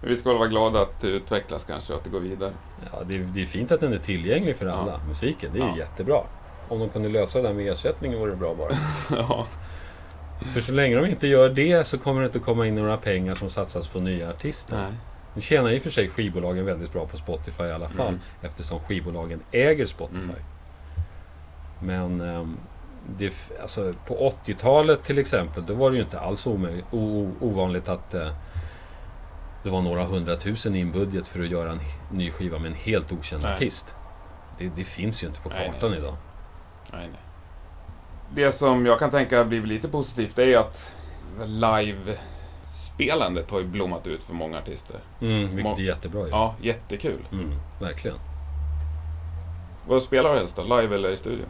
Men 0.01 0.09
vi 0.09 0.17
ska 0.17 0.29
väl 0.29 0.37
vara 0.37 0.47
glada 0.49 0.81
att 0.81 1.01
det 1.01 1.07
utvecklas 1.07 1.65
kanske 1.65 1.93
och 1.93 1.97
att 1.99 2.03
det 2.03 2.09
går 2.09 2.19
vidare. 2.19 2.51
ja 2.91 2.99
det, 3.05 3.15
är, 3.15 3.19
det 3.19 3.41
är 3.41 3.45
fint 3.45 3.71
att 3.71 3.79
den 3.79 3.93
är 3.93 3.97
tillgänglig 3.97 4.55
för 4.55 4.65
alla, 4.65 4.99
musiken. 5.09 5.51
Det 5.53 5.59
är 5.59 5.67
Ja. 5.67 5.77
jättebra. 5.77 6.21
Om 6.69 6.79
de 6.79 6.89
kunde 6.89 7.09
lösa 7.09 7.41
det 7.41 7.47
där 7.47 7.53
med 7.55 7.71
ersättningen 7.71 8.19
vore 8.19 8.31
det 8.31 8.37
bra 8.37 8.55
bara. 8.55 8.71
ja. 9.17 9.47
För 10.53 10.61
så 10.61 10.71
länge 10.73 10.95
de 10.95 11.05
inte 11.05 11.27
gör 11.27 11.49
det 11.49 11.87
så 11.87 11.97
kommer 11.97 12.21
det 12.21 12.25
inte 12.27 12.39
komma 12.39 12.67
in 12.67 12.75
några 12.75 12.97
pengar 12.97 13.35
som 13.35 13.49
satsas 13.49 13.87
på 13.87 13.99
nya 13.99 14.29
artister. 14.29 14.75
Nej. 14.77 14.91
Nu 15.33 15.41
tjänar 15.41 15.69
i 15.69 15.77
och 15.77 15.81
för 15.81 15.89
sig 15.89 16.09
skivbolagen 16.09 16.65
väldigt 16.65 16.93
bra 16.93 17.05
på 17.07 17.17
Spotify 17.17 17.63
i 17.63 17.71
alla 17.71 17.87
fall. 17.89 18.07
Mm. 18.07 18.19
Eftersom 18.41 18.79
skivbolagen 18.79 19.41
äger 19.51 19.85
Spotify. 19.85 20.17
Mm. 20.19 20.35
Men 21.79 22.21
ehm, 22.21 22.57
det, 23.17 23.33
alltså, 23.61 23.93
på 24.07 24.31
80-talet 24.45 25.03
till 25.03 25.17
exempel, 25.17 25.65
då 25.65 25.73
var 25.73 25.91
det 25.91 25.97
ju 25.97 26.03
inte 26.03 26.19
alls 26.19 26.47
o- 26.47 27.31
ovanligt 27.41 27.89
att 27.89 28.13
eh, 28.13 28.31
det 29.63 29.69
var 29.69 29.81
några 29.81 30.03
hundratusen 30.03 30.75
i 30.75 30.79
en 30.81 30.91
budget 30.91 31.27
för 31.27 31.39
att 31.39 31.47
göra 31.49 31.71
en 31.71 31.79
ny 32.11 32.31
skiva 32.31 32.59
med 32.59 32.71
en 32.71 32.77
helt 32.77 33.11
okänd 33.11 33.43
Nej. 33.43 33.55
artist. 33.55 33.95
Det, 34.57 34.71
det 34.75 34.83
finns 34.83 35.23
ju 35.23 35.27
inte 35.27 35.39
på 35.41 35.49
Nej, 35.49 35.71
kartan 35.73 35.89
nej. 35.91 35.99
idag. 35.99 36.15
Nej, 36.91 37.07
nej. 37.11 37.19
Det 38.33 38.51
som 38.51 38.85
jag 38.85 38.99
kan 38.99 39.11
tänka 39.11 39.43
blir 39.43 39.61
lite 39.65 39.87
positivt 39.87 40.37
är 40.39 40.45
ju 40.45 40.55
att 40.55 40.95
live-spelandet 41.45 43.51
har 43.51 43.59
ju 43.59 43.65
blommat 43.65 44.07
ut 44.07 44.23
för 44.23 44.33
många 44.33 44.57
artister. 44.57 44.95
Mm, 45.21 45.51
vilket 45.51 45.77
är 45.77 45.81
jättebra 45.81 46.21
ju. 46.23 46.29
Ja, 46.29 46.55
jättekul. 46.61 47.27
Mm, 47.31 47.55
verkligen. 47.79 48.17
Vad 49.87 50.01
spelar 50.01 50.33
du 50.33 50.39
helst 50.39 50.55
då? 50.55 50.63
Live 50.81 50.95
eller 50.95 51.09
i 51.09 51.17
studio? 51.17 51.45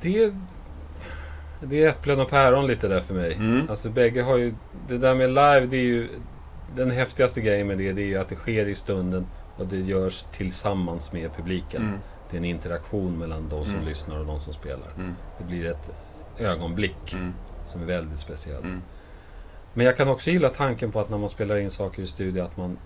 Det, 0.00 0.32
det 1.60 1.82
är 1.84 1.88
äpplen 1.88 2.20
och 2.20 2.30
päron 2.30 2.66
lite 2.66 2.88
där 2.88 3.00
för 3.00 3.14
mig. 3.14 3.34
Mm. 3.34 3.70
Alltså 3.70 3.90
bägge 3.90 4.22
har 4.22 4.36
ju... 4.36 4.54
Det 4.88 4.98
där 4.98 5.14
med 5.14 5.28
live, 5.28 5.66
det 5.66 5.76
är 5.76 5.82
ju... 5.82 6.08
Den 6.76 6.90
häftigaste 6.90 7.40
grejen 7.40 7.66
med 7.66 7.78
det, 7.78 7.92
det 7.92 8.02
är 8.02 8.06
ju 8.06 8.16
att 8.18 8.28
det 8.28 8.34
sker 8.36 8.68
i 8.68 8.74
stunden 8.74 9.26
och 9.56 9.66
det 9.66 9.76
görs 9.76 10.24
tillsammans 10.32 11.12
med 11.12 11.30
publiken. 11.36 11.82
Mm. 11.82 11.98
Det 12.30 12.36
är 12.36 12.38
en 12.38 12.44
interaktion 12.44 13.18
mellan 13.18 13.48
de 13.48 13.64
som 13.64 13.74
Mm. 13.74 13.86
lyssnar 13.86 14.18
och 14.18 14.26
de 14.26 14.40
som 14.40 14.54
spelar. 14.54 14.88
Mm. 14.96 15.14
Det 15.38 15.44
blir 15.44 15.66
ett 15.70 15.90
ögonblick 16.38 17.14
Mm. 17.14 17.34
som 17.66 17.82
är 17.82 17.86
väldigt 17.86 18.18
speciellt. 18.18 18.64
Mm. 18.64 18.82
Men 19.74 19.86
jag 19.86 19.96
kan 19.96 20.08
också 20.08 20.30
gilla 20.30 20.48
tanken 20.48 20.92
på 20.92 21.00
att 21.00 21.10
när 21.10 21.18
man 21.18 21.28
spelar 21.28 21.56
in 21.56 21.70
saker 21.70 22.02
i 22.02 22.06
studio 22.06 22.42
att 22.42 22.56
man... 22.56 22.78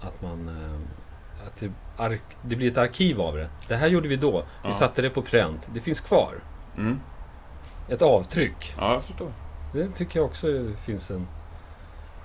Att 0.00 0.22
man... 0.22 0.48
eh, 0.48 1.46
Att 1.46 1.56
det, 1.60 1.70
ark, 1.96 2.22
det 2.42 2.56
blir 2.56 2.70
ett 2.70 2.78
arkiv 2.78 3.20
av 3.20 3.36
det. 3.36 3.48
Det 3.68 3.76
här 3.76 3.86
gjorde 3.88 4.08
vi 4.08 4.16
då. 4.16 4.38
Vi 4.40 4.68
Ja. 4.68 4.72
satte 4.72 5.02
det 5.02 5.10
på 5.10 5.22
pränt. 5.22 5.68
Det 5.74 5.80
finns 5.80 6.00
kvar. 6.00 6.34
Mm. 6.76 7.00
Ett 7.88 8.02
avtryck. 8.02 8.74
Ja, 8.78 8.92
jag 8.92 9.02
förstår. 9.02 9.28
Det 9.72 9.88
tycker 9.88 10.18
jag 10.18 10.26
också 10.26 10.46
finns 10.84 11.10
en 11.10 11.26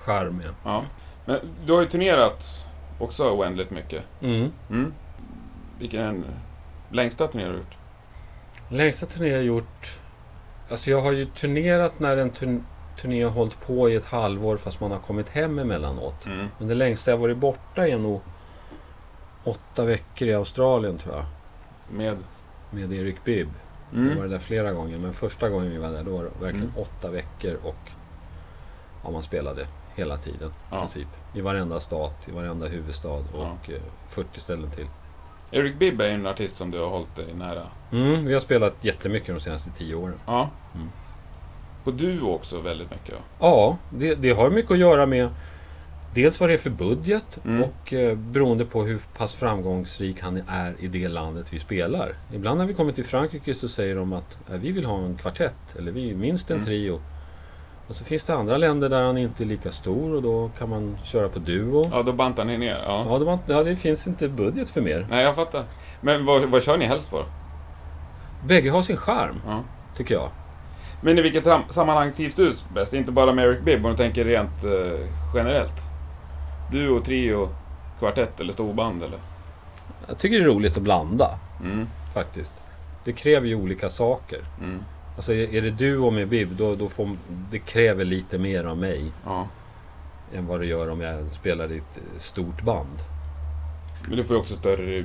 charm 0.04 0.36
med. 0.36 0.50
Ja. 0.64 0.82
Men 1.24 1.38
du 1.66 1.72
har 1.72 1.80
ju 1.80 1.86
turnerat 1.88 2.66
också 2.98 3.30
oändligt 3.30 3.70
mycket. 3.70 4.02
Mm. 4.20 4.52
Mm. 4.70 4.92
Vilken 5.78 6.24
längsta 6.90 7.26
turné 7.28 7.44
har 7.44 7.50
du 7.52 7.58
gjort? 7.58 7.76
Längsta 8.68 9.06
turné 9.06 9.28
jag 9.28 9.42
gjort... 9.42 9.98
Alltså 10.70 10.90
jag 10.90 11.02
har 11.02 11.12
ju 11.12 11.24
turnerat 11.26 11.98
när 12.00 12.16
en 12.16 12.30
turn, 12.30 12.64
turné 13.00 13.22
har 13.24 13.30
hållit 13.30 13.60
på 13.66 13.90
i 13.90 13.94
ett 13.96 14.04
halvår 14.06 14.56
fast 14.56 14.80
man 14.80 14.90
har 14.90 14.98
kommit 14.98 15.28
hem 15.28 15.58
emellanåt. 15.58 16.26
Mm. 16.26 16.46
Men 16.58 16.68
det 16.68 16.74
längsta 16.74 17.10
jag 17.10 17.18
varit 17.18 17.36
borta 17.36 17.88
är 17.88 17.98
nog 17.98 18.20
åtta 19.44 19.84
veckor 19.84 20.28
i 20.28 20.34
Australien 20.34 20.98
tror 20.98 21.14
jag. 21.14 21.24
Med? 21.96 22.16
Med 22.70 22.92
Erik 22.92 23.24
Bibb. 23.24 23.48
Jag 23.92 24.00
var 24.00 24.10
Mm. 24.12 24.30
där 24.30 24.38
flera 24.38 24.72
gånger 24.72 24.98
men 24.98 25.12
första 25.12 25.48
gången 25.48 25.70
vi 25.70 25.78
var 25.78 25.88
där 25.90 26.02
då 26.04 26.10
var 26.16 26.22
det 26.24 26.30
verkligen 26.40 26.68
Mm. 26.76 26.82
åtta 26.82 27.10
veckor 27.10 27.56
och 27.64 27.90
ja, 29.04 29.10
man 29.10 29.22
spelade 29.22 29.66
hela 29.94 30.16
tiden 30.16 30.48
i 30.48 30.52
Ja. 30.70 30.78
princip. 30.78 31.08
I 31.34 31.40
varenda 31.40 31.80
stat, 31.80 32.28
i 32.28 32.30
varenda 32.30 32.66
huvudstad 32.66 33.08
och 33.34 33.70
eh, 33.70 33.80
40 34.08 34.40
ställen 34.40 34.70
till. 34.70 34.86
Erik 35.50 35.78
Bibb 35.78 36.00
är 36.00 36.08
en 36.08 36.26
artist 36.26 36.56
som 36.56 36.70
du 36.70 36.78
har 36.80 36.88
hållit 36.88 37.16
dig 37.16 37.34
nära. 37.34 37.62
Mm, 37.92 38.24
vi 38.26 38.32
har 38.32 38.40
spelat 38.40 38.84
jättemycket 38.84 39.34
de 39.34 39.40
senaste 39.40 39.70
tio 39.70 39.94
åren. 39.94 40.14
Ja. 40.26 40.48
Mm. 40.74 40.88
På 41.84 41.90
duo 41.90 42.34
också 42.34 42.60
väldigt 42.60 42.90
mycket. 42.90 43.10
Ja. 43.14 43.16
Ja, 43.40 43.76
det, 43.90 44.14
det 44.14 44.30
har 44.32 44.50
mycket 44.50 44.70
att 44.70 44.78
göra 44.78 45.06
med 45.06 45.28
dels 46.14 46.40
vad 46.40 46.48
det 46.48 46.52
är 46.52 46.58
för 46.58 46.70
budget 46.70 47.38
Mm. 47.44 47.62
och 47.64 47.92
eh, 47.92 48.16
beroende 48.16 48.64
på 48.64 48.82
hur 48.84 49.00
pass 49.18 49.34
framgångsrik 49.34 50.20
han 50.22 50.42
är 50.48 50.74
i 50.78 50.88
det 50.88 51.08
landet 51.08 51.52
vi 51.52 51.58
spelar. 51.58 52.12
Ibland 52.34 52.58
när 52.58 52.66
vi 52.66 52.74
kommer 52.74 52.92
till 52.92 53.04
Frankrike 53.04 53.54
så 53.54 53.68
säger 53.68 53.96
de 53.96 54.12
att 54.12 54.38
eh, 54.50 54.56
vi 54.56 54.72
vill 54.72 54.84
ha 54.84 54.98
en 54.98 55.16
kvartett 55.16 55.76
eller 55.78 55.92
vi 55.92 56.14
minst 56.14 56.50
en 56.50 56.54
Mm. 56.56 56.66
trio. 56.66 57.00
Och 57.88 57.96
så 57.96 58.04
finns 58.04 58.24
det 58.24 58.34
andra 58.34 58.56
länder 58.56 58.88
där 58.88 59.02
han 59.02 59.18
inte 59.18 59.42
är 59.42 59.46
lika 59.46 59.72
stor 59.72 60.14
och 60.14 60.22
då 60.22 60.50
kan 60.58 60.68
man 60.68 60.96
köra 61.04 61.28
på 61.28 61.38
duo. 61.38 61.88
Ja, 61.92 62.02
då 62.02 62.12
bantar 62.12 62.44
ni 62.44 62.58
ner. 62.58 62.78
Ja. 62.86 63.04
Ja, 63.24 63.32
inte- 63.32 63.52
ja, 63.52 63.62
det 63.62 63.76
finns 63.76 64.06
inte 64.06 64.28
budget 64.28 64.70
för 64.70 64.80
mer. 64.80 65.06
Nej, 65.10 65.24
jag 65.24 65.34
fattar. 65.34 65.64
Men 66.00 66.24
vad, 66.24 66.42
vad 66.44 66.62
kör 66.62 66.76
ni 66.76 66.84
helst 66.84 67.10
på? 67.10 67.22
Bägge 68.46 68.70
har 68.70 68.82
sin 68.82 68.96
charm, 68.96 69.40
Ja. 69.46 69.62
tycker 69.96 70.14
jag. 70.14 70.28
Men 71.02 71.18
i 71.18 71.22
vilket 71.22 71.46
sammanhang 71.70 72.12
trivs 72.12 72.34
du 72.34 72.52
bäst? 72.74 72.92
Inte 72.94 73.12
bara 73.12 73.32
med 73.32 73.44
Eric 73.44 73.60
Bibb, 73.60 73.84
om 73.86 73.90
du 73.90 73.96
tänker 73.96 74.24
rent 74.24 74.64
eh, 74.64 75.00
generellt. 75.34 75.74
Duo, 76.72 77.00
trio, 77.00 77.48
kvartett 77.98 78.40
eller 78.40 78.52
storband 78.52 79.02
eller? 79.02 79.18
Jag 80.08 80.18
tycker 80.18 80.36
det 80.38 80.44
är 80.44 80.48
roligt 80.48 80.76
att 80.76 80.82
blanda, 80.82 81.38
Mm. 81.64 81.86
faktiskt. 82.14 82.54
Det 83.04 83.12
kräver 83.12 83.46
ju 83.46 83.54
olika 83.54 83.88
saker. 83.90 84.40
Mm. 84.60 84.82
Alltså 85.16 85.32
är 85.34 85.62
det 85.62 85.70
duo 85.70 86.10
med 86.10 86.28
Bib, 86.28 86.48
då, 86.56 86.74
då 86.74 86.88
får, 86.88 87.10
det 87.50 87.58
kräver 87.58 88.04
lite 88.04 88.38
mer 88.38 88.64
av 88.64 88.76
mig 88.78 89.12
Ja. 89.26 89.46
än 90.34 90.46
vad 90.46 90.60
det 90.60 90.66
gör 90.66 90.90
om 90.90 91.00
jag 91.00 91.30
spelar 91.30 91.72
i 91.72 91.76
ett 91.78 92.00
stort 92.20 92.62
band. 92.62 92.98
Men 94.08 94.16
du 94.16 94.24
får 94.24 94.36
ju 94.36 94.40
också 94.40 94.54
större 94.54 95.04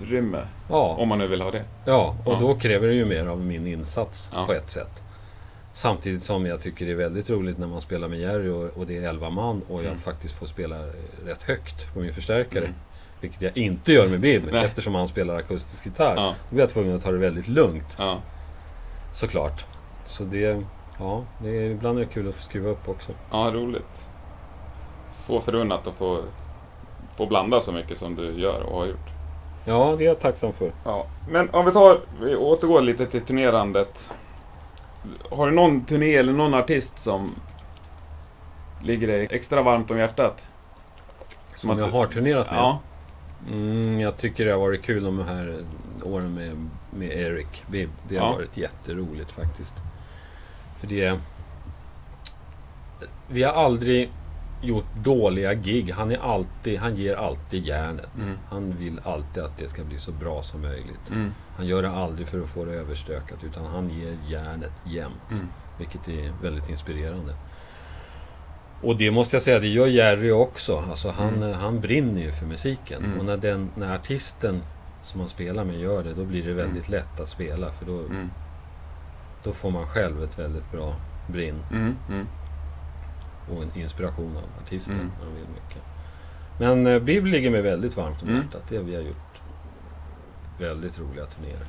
utrymme, 0.00 0.38
Ja, 0.70 0.96
om 0.98 1.08
man 1.08 1.18
nu 1.18 1.26
vill 1.26 1.40
ha 1.40 1.50
det. 1.50 1.64
ja 1.84 2.16
och 2.24 2.32
Ja. 2.32 2.38
då 2.40 2.54
kräver 2.54 2.88
det 2.88 2.94
ju 2.94 3.04
mer 3.04 3.26
av 3.26 3.40
min 3.40 3.66
insats 3.66 4.30
Ja. 4.34 4.46
på 4.46 4.52
ett 4.52 4.70
sätt. 4.70 5.02
Samtidigt 5.76 6.22
som 6.22 6.46
jag 6.46 6.60
tycker 6.60 6.86
det 6.86 6.92
är 6.92 6.96
väldigt 6.96 7.30
roligt 7.30 7.58
när 7.58 7.66
man 7.66 7.80
spelar 7.80 8.08
med 8.08 8.18
Jerry 8.20 8.48
och, 8.48 8.76
och 8.76 8.86
det 8.86 8.96
är 8.98 9.08
11 9.08 9.30
man 9.30 9.62
och 9.68 9.78
jag 9.80 9.86
Mm. 9.86 9.98
faktiskt 9.98 10.38
får 10.38 10.46
spela 10.46 10.76
rätt 11.26 11.42
högt 11.42 11.94
på 11.94 12.00
min 12.00 12.12
förstärkare. 12.12 12.64
Mm. 12.64 12.76
Vilket 13.20 13.42
jag 13.42 13.56
inte 13.56 13.92
gör 13.92 14.08
med 14.08 14.20
Nej. 14.20 14.64
eftersom 14.64 14.94
han 14.94 15.08
spelar 15.08 15.36
akustisk 15.36 15.86
gitarr. 15.86 16.14
Ja. 16.16 16.34
Då 16.48 16.54
blir 16.54 16.62
jag 16.62 16.70
tvungen 16.70 16.96
att 16.96 17.02
ta 17.02 17.10
det 17.10 17.18
väldigt 17.18 17.48
lugnt 17.48 17.96
Ja. 17.98 18.18
såklart. 19.12 19.64
Så 20.06 20.24
det, 20.24 20.62
ja, 20.98 21.24
det 21.42 21.48
är, 21.48 21.70
ibland 21.70 21.98
är 21.98 22.02
det 22.02 22.08
kul 22.12 22.28
att 22.28 22.34
få 22.34 22.42
skruva 22.42 22.70
upp 22.70 22.88
också. 22.88 23.12
ja, 23.30 23.50
roligt. 23.54 24.08
Få 25.26 25.40
förunnat 25.40 25.86
att 25.86 25.94
få, 25.94 26.20
få 27.16 27.26
blanda 27.26 27.60
så 27.60 27.72
mycket 27.72 27.98
som 27.98 28.14
du 28.16 28.40
gör 28.40 28.60
och 28.62 28.78
har 28.78 28.86
gjort. 28.86 29.08
Ja, 29.64 29.94
det 29.98 30.04
är 30.04 30.08
jag 30.08 30.20
tacksam 30.20 30.52
för. 30.52 30.72
Ja, 30.84 31.06
men 31.30 31.50
om 31.50 31.64
vi 31.64 31.72
tar, 31.72 32.00
vi 32.22 32.36
återgår 32.36 32.80
lite 32.80 33.06
till 33.06 33.20
turnerandet. 33.22 34.10
Har 35.30 35.46
du 35.46 35.52
någon 35.52 35.84
turné 35.84 36.14
eller 36.16 36.32
någon 36.32 36.54
artist 36.54 36.98
som 36.98 37.34
ligger 38.82 39.06
dig 39.06 39.28
extra 39.30 39.62
varmt 39.62 39.90
om 39.90 39.98
hjärtat? 39.98 40.46
Som 41.56 41.70
att 41.70 41.78
jag 41.78 41.88
har 41.90 42.06
turnerat 42.06 42.46
med. 42.46 42.58
Ja. 42.58 42.80
Mm, 43.50 44.00
jag 44.00 44.16
tycker 44.16 44.44
det 44.46 44.52
har 44.52 44.58
varit 44.60 44.82
kul 44.82 45.04
de 45.04 45.18
här 45.18 45.58
åren 46.02 46.34
med, 46.34 46.68
med 46.90 47.18
Eric 47.18 47.46
Bibb. 47.66 47.90
Det 48.08 48.16
har 48.18 48.26
Ja. 48.26 48.32
varit 48.32 48.56
jätteroligt 48.56 49.32
faktiskt. 49.32 49.74
För 50.80 50.86
det... 50.86 51.18
Vi 53.28 53.42
har 53.42 53.52
aldrig 53.52 54.10
gjort 54.62 54.94
dåliga 55.04 55.54
gig. 55.54 55.90
Han, 55.92 56.10
är 56.10 56.18
alltid, 56.18 56.78
han 56.78 56.96
ger 56.96 57.16
alltid 57.16 57.66
järnet. 57.66 58.10
Mm. 58.18 58.38
Han 58.50 58.72
vill 58.72 59.00
alltid 59.04 59.42
att 59.42 59.58
det 59.58 59.68
ska 59.68 59.84
bli 59.84 59.98
så 59.98 60.12
bra 60.12 60.42
som 60.42 60.60
möjligt. 60.62 61.10
Mm. 61.10 61.34
Han 61.56 61.66
gör 61.66 61.82
det 61.82 61.90
aldrig 61.90 62.28
för 62.28 62.40
att 62.40 62.48
få 62.48 62.64
det 62.64 62.72
överstökat 62.72 63.44
utan 63.44 63.66
han 63.66 63.90
ger 63.90 64.16
järnet 64.28 64.72
jämt. 64.86 65.30
Mm. 65.30 65.46
Vilket 65.78 66.08
är 66.08 66.32
väldigt 66.42 66.68
inspirerande. 66.68 67.34
Och 68.82 68.96
det 68.96 69.10
måste 69.10 69.36
jag 69.36 69.42
säga, 69.42 69.58
det 69.60 69.66
gör 69.68 69.86
Jerry 69.86 70.30
också. 70.30 70.84
Alltså 70.90 71.10
han, 71.10 71.34
Mm. 71.34 71.52
han 71.58 71.80
brinner 71.80 72.20
ju 72.20 72.30
för 72.30 72.46
musiken. 72.46 73.04
Mm. 73.04 73.18
Och 73.18 73.24
när, 73.24 73.36
den, 73.36 73.70
när 73.76 73.94
artisten 73.94 74.62
som 75.02 75.18
man 75.20 75.28
spelar 75.28 75.64
med 75.64 75.80
gör 75.80 76.04
det, 76.04 76.14
då 76.14 76.24
blir 76.24 76.44
det 76.44 76.52
väldigt 76.54 76.88
lätt 76.88 77.20
att 77.20 77.28
spela. 77.28 77.70
För 77.72 77.86
då, 77.86 77.98
Mm. 77.98 78.30
då 79.44 79.52
får 79.52 79.70
man 79.70 79.86
själv 79.86 80.22
ett 80.24 80.38
väldigt 80.38 80.72
bra 80.72 80.94
brinn 81.28 81.62
Mm. 81.72 81.96
Mm. 82.08 82.26
och 83.50 83.62
en 83.62 83.80
inspiration 83.80 84.36
av 84.36 84.42
artisten. 84.64 84.94
Mm. 84.94 85.10
när 85.18 85.26
de 85.26 85.34
vill 85.34 85.48
mycket. 85.48 85.82
Men 86.60 86.86
eh, 86.86 86.98
Bib 87.02 87.26
ligger 87.26 87.50
mig 87.50 87.62
väldigt 87.62 87.96
varmt 87.96 88.22
om 88.22 88.28
Mm. 88.28 88.42
hjärtat. 88.42 88.62
Det 88.68 88.78
vi 88.78 88.94
har 88.94 89.02
gjort 89.02 89.25
väldigt 90.58 90.98
roliga 90.98 91.26
turnéer. 91.26 91.66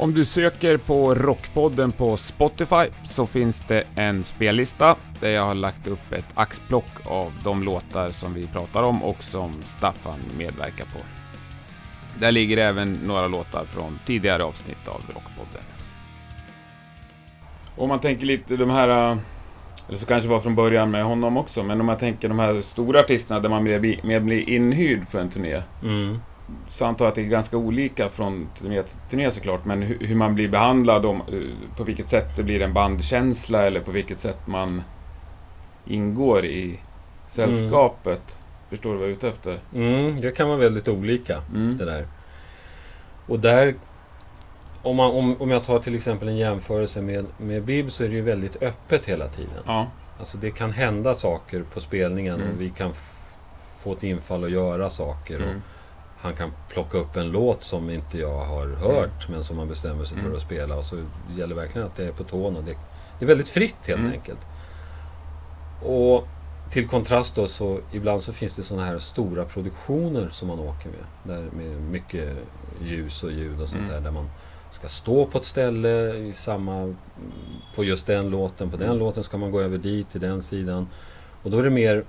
Om 0.00 0.14
du 0.14 0.24
söker 0.24 0.76
på 0.76 1.14
Rockpodden 1.14 1.92
på 1.92 2.16
Spotify 2.16 2.86
så 3.04 3.26
finns 3.26 3.64
det 3.68 3.84
en 3.94 4.24
spellista 4.24 4.96
där 5.20 5.30
jag 5.30 5.44
har 5.44 5.54
lagt 5.54 5.86
upp 5.86 6.12
ett 6.12 6.28
axplock 6.34 7.06
av 7.06 7.32
de 7.44 7.62
låtar 7.62 8.10
som 8.10 8.34
vi 8.34 8.46
pratar 8.46 8.82
om 8.82 9.02
och 9.02 9.22
som 9.22 9.52
Staffan 9.64 10.18
medverkar 10.38 10.84
på. 10.84 10.98
Där 12.18 12.32
ligger 12.32 12.56
även 12.56 12.92
några 12.92 13.28
låtar 13.28 13.64
från 13.64 13.98
tidigare 14.06 14.44
avsnitt 14.44 14.88
av 14.88 15.00
Rockpodden. 15.06 15.62
Om 17.76 17.88
man 17.88 18.00
tänker 18.00 18.26
lite 18.26 18.56
de 18.56 18.70
här, 18.70 18.88
eh, 18.88 19.18
eller 19.88 19.98
så 19.98 20.06
kanske 20.06 20.28
det 20.28 20.32
var 20.32 20.40
från 20.40 20.54
början 20.54 20.90
med 20.90 21.04
honom 21.04 21.36
också, 21.36 21.62
men 21.62 21.80
om 21.80 21.86
man 21.86 21.98
tänker 21.98 22.28
de 22.28 22.38
här 22.38 22.60
stora 22.60 23.00
artisterna 23.00 23.40
där 23.40 23.48
man 23.48 23.64
mer 23.64 24.20
blir 24.20 24.48
inhyrd 24.48 25.08
för 25.08 25.20
en 25.20 25.30
turné. 25.30 25.62
Mm. 25.82 26.18
Så 26.68 26.84
antar 26.84 27.04
jag 27.04 27.08
att 27.10 27.14
det 27.14 27.20
är 27.22 27.26
ganska 27.26 27.56
olika 27.56 28.08
från 28.08 28.48
turné 28.58 28.82
till 28.82 28.96
turné 29.10 29.30
såklart, 29.30 29.64
men 29.64 29.82
hur, 29.82 29.98
hur 30.06 30.14
man 30.14 30.34
blir 30.34 30.48
behandlad, 30.48 31.06
om, 31.06 31.16
eh, 31.20 31.76
på 31.76 31.84
vilket 31.84 32.08
sätt 32.08 32.36
det 32.36 32.42
blir 32.42 32.62
en 32.62 32.72
bandkänsla 32.72 33.62
eller 33.66 33.80
på 33.80 33.90
vilket 33.90 34.20
sätt 34.20 34.46
man 34.46 34.82
ingår 35.86 36.44
i 36.44 36.80
sällskapet. 37.28 38.38
Förstår 38.68 38.92
du 38.92 38.96
vad 38.98 39.04
jag 39.06 39.10
är 39.12 39.16
ute 39.16 39.28
efter? 39.28 39.58
Mm, 39.74 40.20
det 40.20 40.30
kan 40.30 40.48
vara 40.48 40.58
väldigt 40.58 40.88
olika 40.88 41.42
Mm. 41.54 41.76
det 41.78 41.84
där. 41.84 42.06
Och 43.26 43.40
där, 43.40 43.74
om, 44.82 44.96
man, 44.96 45.10
om, 45.10 45.36
om 45.40 45.50
jag 45.50 45.64
tar 45.64 45.78
till 45.78 45.94
exempel 45.94 46.28
en 46.28 46.36
jämförelse 46.36 47.02
med, 47.02 47.26
med 47.38 47.62
Bib 47.62 47.90
så 47.92 48.04
är 48.04 48.08
det 48.08 48.14
ju 48.14 48.22
väldigt 48.22 48.62
öppet 48.62 49.06
hela 49.06 49.28
tiden. 49.28 49.62
Ja. 49.66 49.86
Alltså 50.18 50.36
det 50.38 50.50
kan 50.50 50.72
hända 50.72 51.14
saker 51.14 51.64
på 51.74 51.80
spelningen 51.80 52.34
Mm. 52.34 52.50
och 52.52 52.60
vi 52.60 52.70
kan 52.70 52.92
få 53.78 53.92
ett 53.92 54.02
infall 54.02 54.44
och 54.44 54.50
göra 54.50 54.90
saker. 54.90 55.36
Och 55.36 55.42
Mm. 55.42 55.62
Han 56.20 56.34
kan 56.34 56.52
plocka 56.68 56.98
upp 56.98 57.16
en 57.16 57.30
låt 57.30 57.62
som 57.62 57.90
inte 57.90 58.18
jag 58.18 58.38
har 58.44 58.66
hört 58.66 59.28
men 59.28 59.44
som 59.44 59.56
man 59.56 59.68
bestämmer 59.68 60.04
sig 60.04 60.16
för 60.18 60.24
Mm. 60.24 60.36
att 60.36 60.42
spela. 60.42 60.76
Och 60.76 60.84
så 60.84 60.96
gäller 61.36 61.54
verkligen 61.54 61.86
att 61.86 61.96
det 61.96 62.04
är 62.06 62.12
på 62.12 62.24
tårna. 62.24 62.60
Det, 62.60 62.76
det 63.18 63.24
är 63.24 63.26
väldigt 63.26 63.48
fritt 63.48 63.76
helt 63.86 64.00
Mm. 64.00 64.12
enkelt. 64.12 64.38
Och 65.82 66.26
till 66.70 66.88
kontrast 66.88 67.34
då 67.34 67.46
så 67.46 67.78
ibland 67.92 68.22
så 68.22 68.32
finns 68.32 68.56
det 68.56 68.62
sådana 68.62 68.86
här 68.86 68.98
stora 68.98 69.44
produktioner 69.44 70.28
som 70.32 70.48
man 70.48 70.58
åker 70.60 70.88
med. 70.90 71.36
Där 71.36 71.50
med 71.56 71.82
mycket 71.82 72.36
ljus 72.82 73.22
och 73.22 73.32
ljud 73.32 73.60
och 73.60 73.68
sånt 73.68 73.80
Mm. 73.82 73.92
där. 73.94 74.00
Där 74.00 74.10
man 74.10 74.30
ska 74.72 74.88
stå 74.88 75.26
på 75.26 75.38
ett 75.38 75.44
ställe 75.44 76.14
i 76.16 76.32
samma, 76.32 76.94
på 77.74 77.84
just 77.84 78.06
den 78.06 78.30
låten. 78.30 78.70
På 78.70 78.76
den 78.76 78.86
Mm. 78.86 78.98
låten 78.98 79.24
ska 79.24 79.36
man 79.38 79.50
gå 79.50 79.60
över 79.60 79.78
dit 79.78 80.10
till 80.10 80.20
den 80.20 80.42
sidan. 80.42 80.88
Och 81.42 81.50
då 81.50 81.58
är 81.58 81.62
det 81.62 81.70
mer 81.70 82.04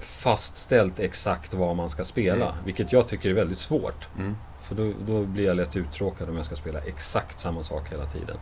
fastställt 0.00 1.00
exakt 1.00 1.54
vad 1.54 1.76
man 1.76 1.90
ska 1.90 2.04
spela. 2.04 2.44
Mm. 2.44 2.64
Vilket 2.64 2.92
jag 2.92 3.08
tycker 3.08 3.30
är 3.30 3.34
väldigt 3.34 3.58
svårt. 3.58 4.08
Mm. 4.18 4.36
För 4.60 4.74
då, 4.74 4.92
då 5.06 5.22
blir 5.24 5.44
jag 5.46 5.56
lätt 5.56 5.76
uttråkad 5.76 6.28
om 6.28 6.36
jag 6.36 6.44
ska 6.44 6.56
spela 6.56 6.78
exakt 6.78 7.40
samma 7.40 7.62
sak 7.62 7.92
hela 7.92 8.06
tiden. 8.06 8.36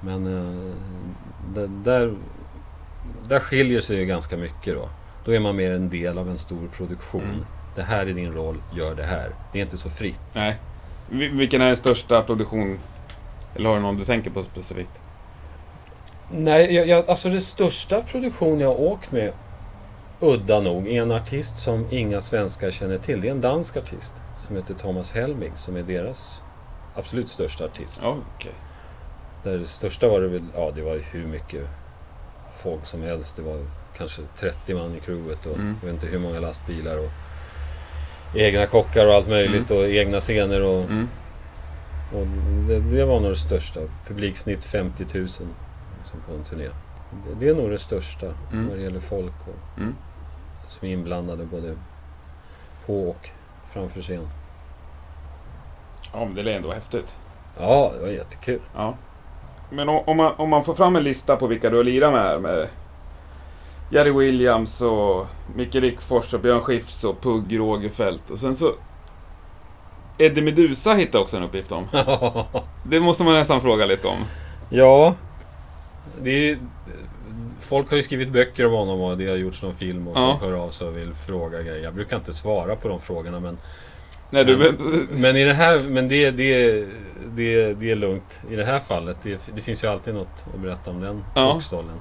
Men 0.00 0.26
eh, 0.26 0.72
där, 1.84 2.14
där 3.28 3.40
skiljer 3.40 3.80
sig 3.80 3.96
ju 3.96 4.04
ganska 4.06 4.36
mycket 4.36 4.74
då. 4.74 4.88
Då 5.24 5.34
är 5.34 5.40
man 5.40 5.56
mer 5.56 5.70
en 5.70 5.90
del 5.90 6.18
av 6.18 6.28
en 6.30 6.38
stor 6.38 6.68
produktion. 6.76 7.22
Mm. 7.22 7.44
Det 7.76 7.82
här 7.82 8.06
är 8.06 8.14
din 8.14 8.32
roll, 8.32 8.62
gör 8.74 8.94
det 8.94 9.04
här. 9.04 9.30
Det 9.52 9.58
är 9.58 9.62
inte 9.62 9.76
så 9.76 9.90
fritt. 9.90 10.20
Nej. 10.32 10.56
Vil- 11.10 11.36
Vilken 11.38 11.60
är 11.62 11.66
den 11.66 11.76
största 11.76 12.22
produktion? 12.22 12.78
Eller 13.56 13.68
har 13.68 13.76
du 13.76 13.82
någon 13.82 13.96
du 13.96 14.04
tänker 14.04 14.30
på 14.30 14.42
specifikt? 14.42 15.00
Nej, 16.30 16.74
jag, 16.74 16.88
jag, 16.88 17.08
alltså 17.08 17.28
det 17.28 17.40
största 17.40 18.02
produktion 18.02 18.60
jag 18.60 18.68
har 18.68 18.80
åkt 18.80 19.12
med, 19.12 19.32
udda 20.24 20.60
nog, 20.60 20.88
en 20.88 21.12
artist 21.12 21.58
som 21.58 21.86
inga 21.90 22.20
svenskar 22.20 22.70
känner 22.70 22.98
till. 22.98 23.20
Det 23.20 23.26
är 23.28 23.32
en 23.32 23.40
dansk 23.40 23.76
artist 23.76 24.12
som 24.46 24.56
heter 24.56 24.74
Thomas 24.74 25.12
Helmig 25.12 25.52
som 25.56 25.76
är 25.76 25.82
deras 25.82 26.42
absolut 26.94 27.28
största 27.28 27.64
artist. 27.64 28.02
Okej. 28.04 28.52
Där 29.42 29.58
det 29.58 29.64
största 29.64 30.08
var 30.08 30.20
det 30.20 30.28
väl, 30.28 30.42
ja 30.54 30.70
det 30.74 30.82
var 30.82 30.98
hur 31.12 31.26
mycket 31.26 31.68
folk 32.56 32.86
som 32.86 33.02
helst. 33.02 33.36
Det 33.36 33.42
var 33.42 33.58
kanske 33.96 34.22
30 34.38 34.74
man 34.74 34.94
i 34.96 35.00
crewet 35.00 35.46
och 35.46 35.54
Mm. 35.56 35.76
jag 35.82 35.86
vet 35.86 35.94
inte 35.94 36.06
hur 36.06 36.18
många 36.18 36.40
lastbilar 36.40 36.98
och 36.98 37.10
egna 38.34 38.66
kockar 38.66 39.06
och 39.06 39.14
allt 39.14 39.28
möjligt 39.28 39.70
och 39.70 39.88
egna 39.88 40.20
scener 40.20 40.62
och, 40.62 40.84
Mm. 40.84 41.08
och 42.14 42.26
det, 42.68 42.80
det 42.80 43.04
var 43.04 43.20
nog 43.20 43.30
det 43.30 43.36
största. 43.36 43.80
Publiksnitt 44.08 44.64
50 44.64 45.04
000 45.14 45.28
som 45.28 45.48
på 46.28 46.34
en 46.34 46.44
turné. 46.44 46.68
Det, 47.28 47.34
det 47.40 47.48
är 47.48 47.54
nog 47.54 47.70
det 47.70 47.78
största 47.78 48.26
Mm. 48.52 48.68
vad 48.68 48.76
det 48.78 48.82
gäller 48.82 49.00
folk 49.00 49.32
och, 49.48 49.78
Mm. 49.80 49.94
Som 50.78 50.88
är 50.88 50.92
inblandade 50.92 51.44
både 51.44 51.76
på 52.86 53.08
och 53.10 53.30
framför 53.72 54.02
scen. 54.02 54.28
Ja, 56.12 56.24
men 56.24 56.34
det 56.34 56.52
är 56.52 56.56
ändå 56.56 56.72
häftigt. 56.72 57.16
Ja, 57.60 57.92
det 57.94 58.00
var 58.00 58.08
jättekul. 58.08 58.60
Ja. 58.74 58.94
Men 59.70 59.88
om, 59.88 60.16
man, 60.16 60.34
om 60.36 60.50
man 60.50 60.64
får 60.64 60.74
fram 60.74 60.96
en 60.96 61.04
lista 61.04 61.36
på 61.36 61.46
vilka 61.46 61.70
du 61.70 61.76
har 61.76 61.84
lirat 61.84 62.12
med 62.12 62.22
här, 62.22 62.38
med 62.38 62.68
Jerry 63.90 64.10
Williams 64.10 64.80
och 64.80 65.26
Micke 65.56 65.74
Rickfors 65.74 66.34
och 66.34 66.40
Björn 66.40 66.60
Skifs 66.60 67.04
och 67.04 67.20
Pugh 67.20 67.54
Rogefeldt 67.54 68.30
och 68.30 68.38
sen 68.38 68.56
så 68.56 68.72
Eddie 70.18 70.42
Meduza 70.42 70.94
hittade 70.94 71.24
också 71.24 71.36
en 71.36 71.42
uppgift 71.42 71.72
om. 71.72 71.88
Det 72.84 73.00
måste 73.00 73.24
man 73.24 73.34
nästan 73.34 73.60
fråga 73.60 73.86
lite 73.86 74.08
om. 74.08 74.18
Ja, 74.70 75.14
det 76.22 76.50
är, 76.50 76.58
folk 77.58 77.90
har 77.90 77.96
ju 77.96 78.02
skrivit 78.02 78.28
böcker 78.32 78.66
om 78.66 78.72
honom 78.72 79.00
och 79.00 79.18
det 79.18 79.28
har 79.28 79.36
gjorts 79.36 79.62
någon 79.62 79.74
film 79.74 80.08
och 80.08 80.16
Ja. 80.18 80.30
folk 80.40 80.50
hör 80.52 80.58
av 80.58 80.70
sig 80.70 80.86
och 80.88 80.96
vill 80.96 81.14
fråga 81.14 81.62
grejer. 81.62 81.84
Jag 81.84 81.94
brukar 81.94 82.16
inte 82.16 82.34
svara 82.34 82.76
på 82.76 82.88
de 82.88 83.00
frågorna 83.00 83.40
men, 83.40 83.58
Nej, 84.30 84.44
du, 84.44 84.56
Men- 84.56 85.20
men 85.20 85.36
i 85.36 85.44
det 85.44 85.52
här, 85.54 85.88
men 85.88 86.08
det, 86.08 86.30
det, 86.30 86.72
det, 87.34 87.74
det 87.74 87.90
är 87.90 87.94
lugnt 87.96 88.42
i 88.50 88.56
det 88.56 88.64
här 88.64 88.78
fallet. 88.80 89.16
Det, 89.22 89.50
det 89.54 89.60
finns 89.60 89.84
ju 89.84 89.88
alltid 89.88 90.14
något 90.14 90.46
att 90.54 90.60
berätta 90.60 90.90
om 90.90 91.00
den 91.00 91.24
Ja. 91.34 91.52
bokstollen. 91.54 91.96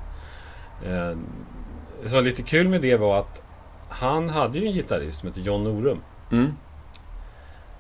Eh, 0.86 1.18
det 2.04 2.10
som 2.10 2.16
var 2.16 2.22
lite 2.22 2.42
kul 2.44 2.70
med 2.70 2.82
det 2.82 2.98
var 2.98 3.20
att 3.20 3.42
han 3.90 4.30
hade 4.30 4.60
ju 4.60 4.66
en 4.68 4.74
gitarrist 4.74 5.20
som 5.20 5.30
heter 5.30 5.42
John 5.42 5.64
Norum. 5.64 6.00
mm. 6.32 6.48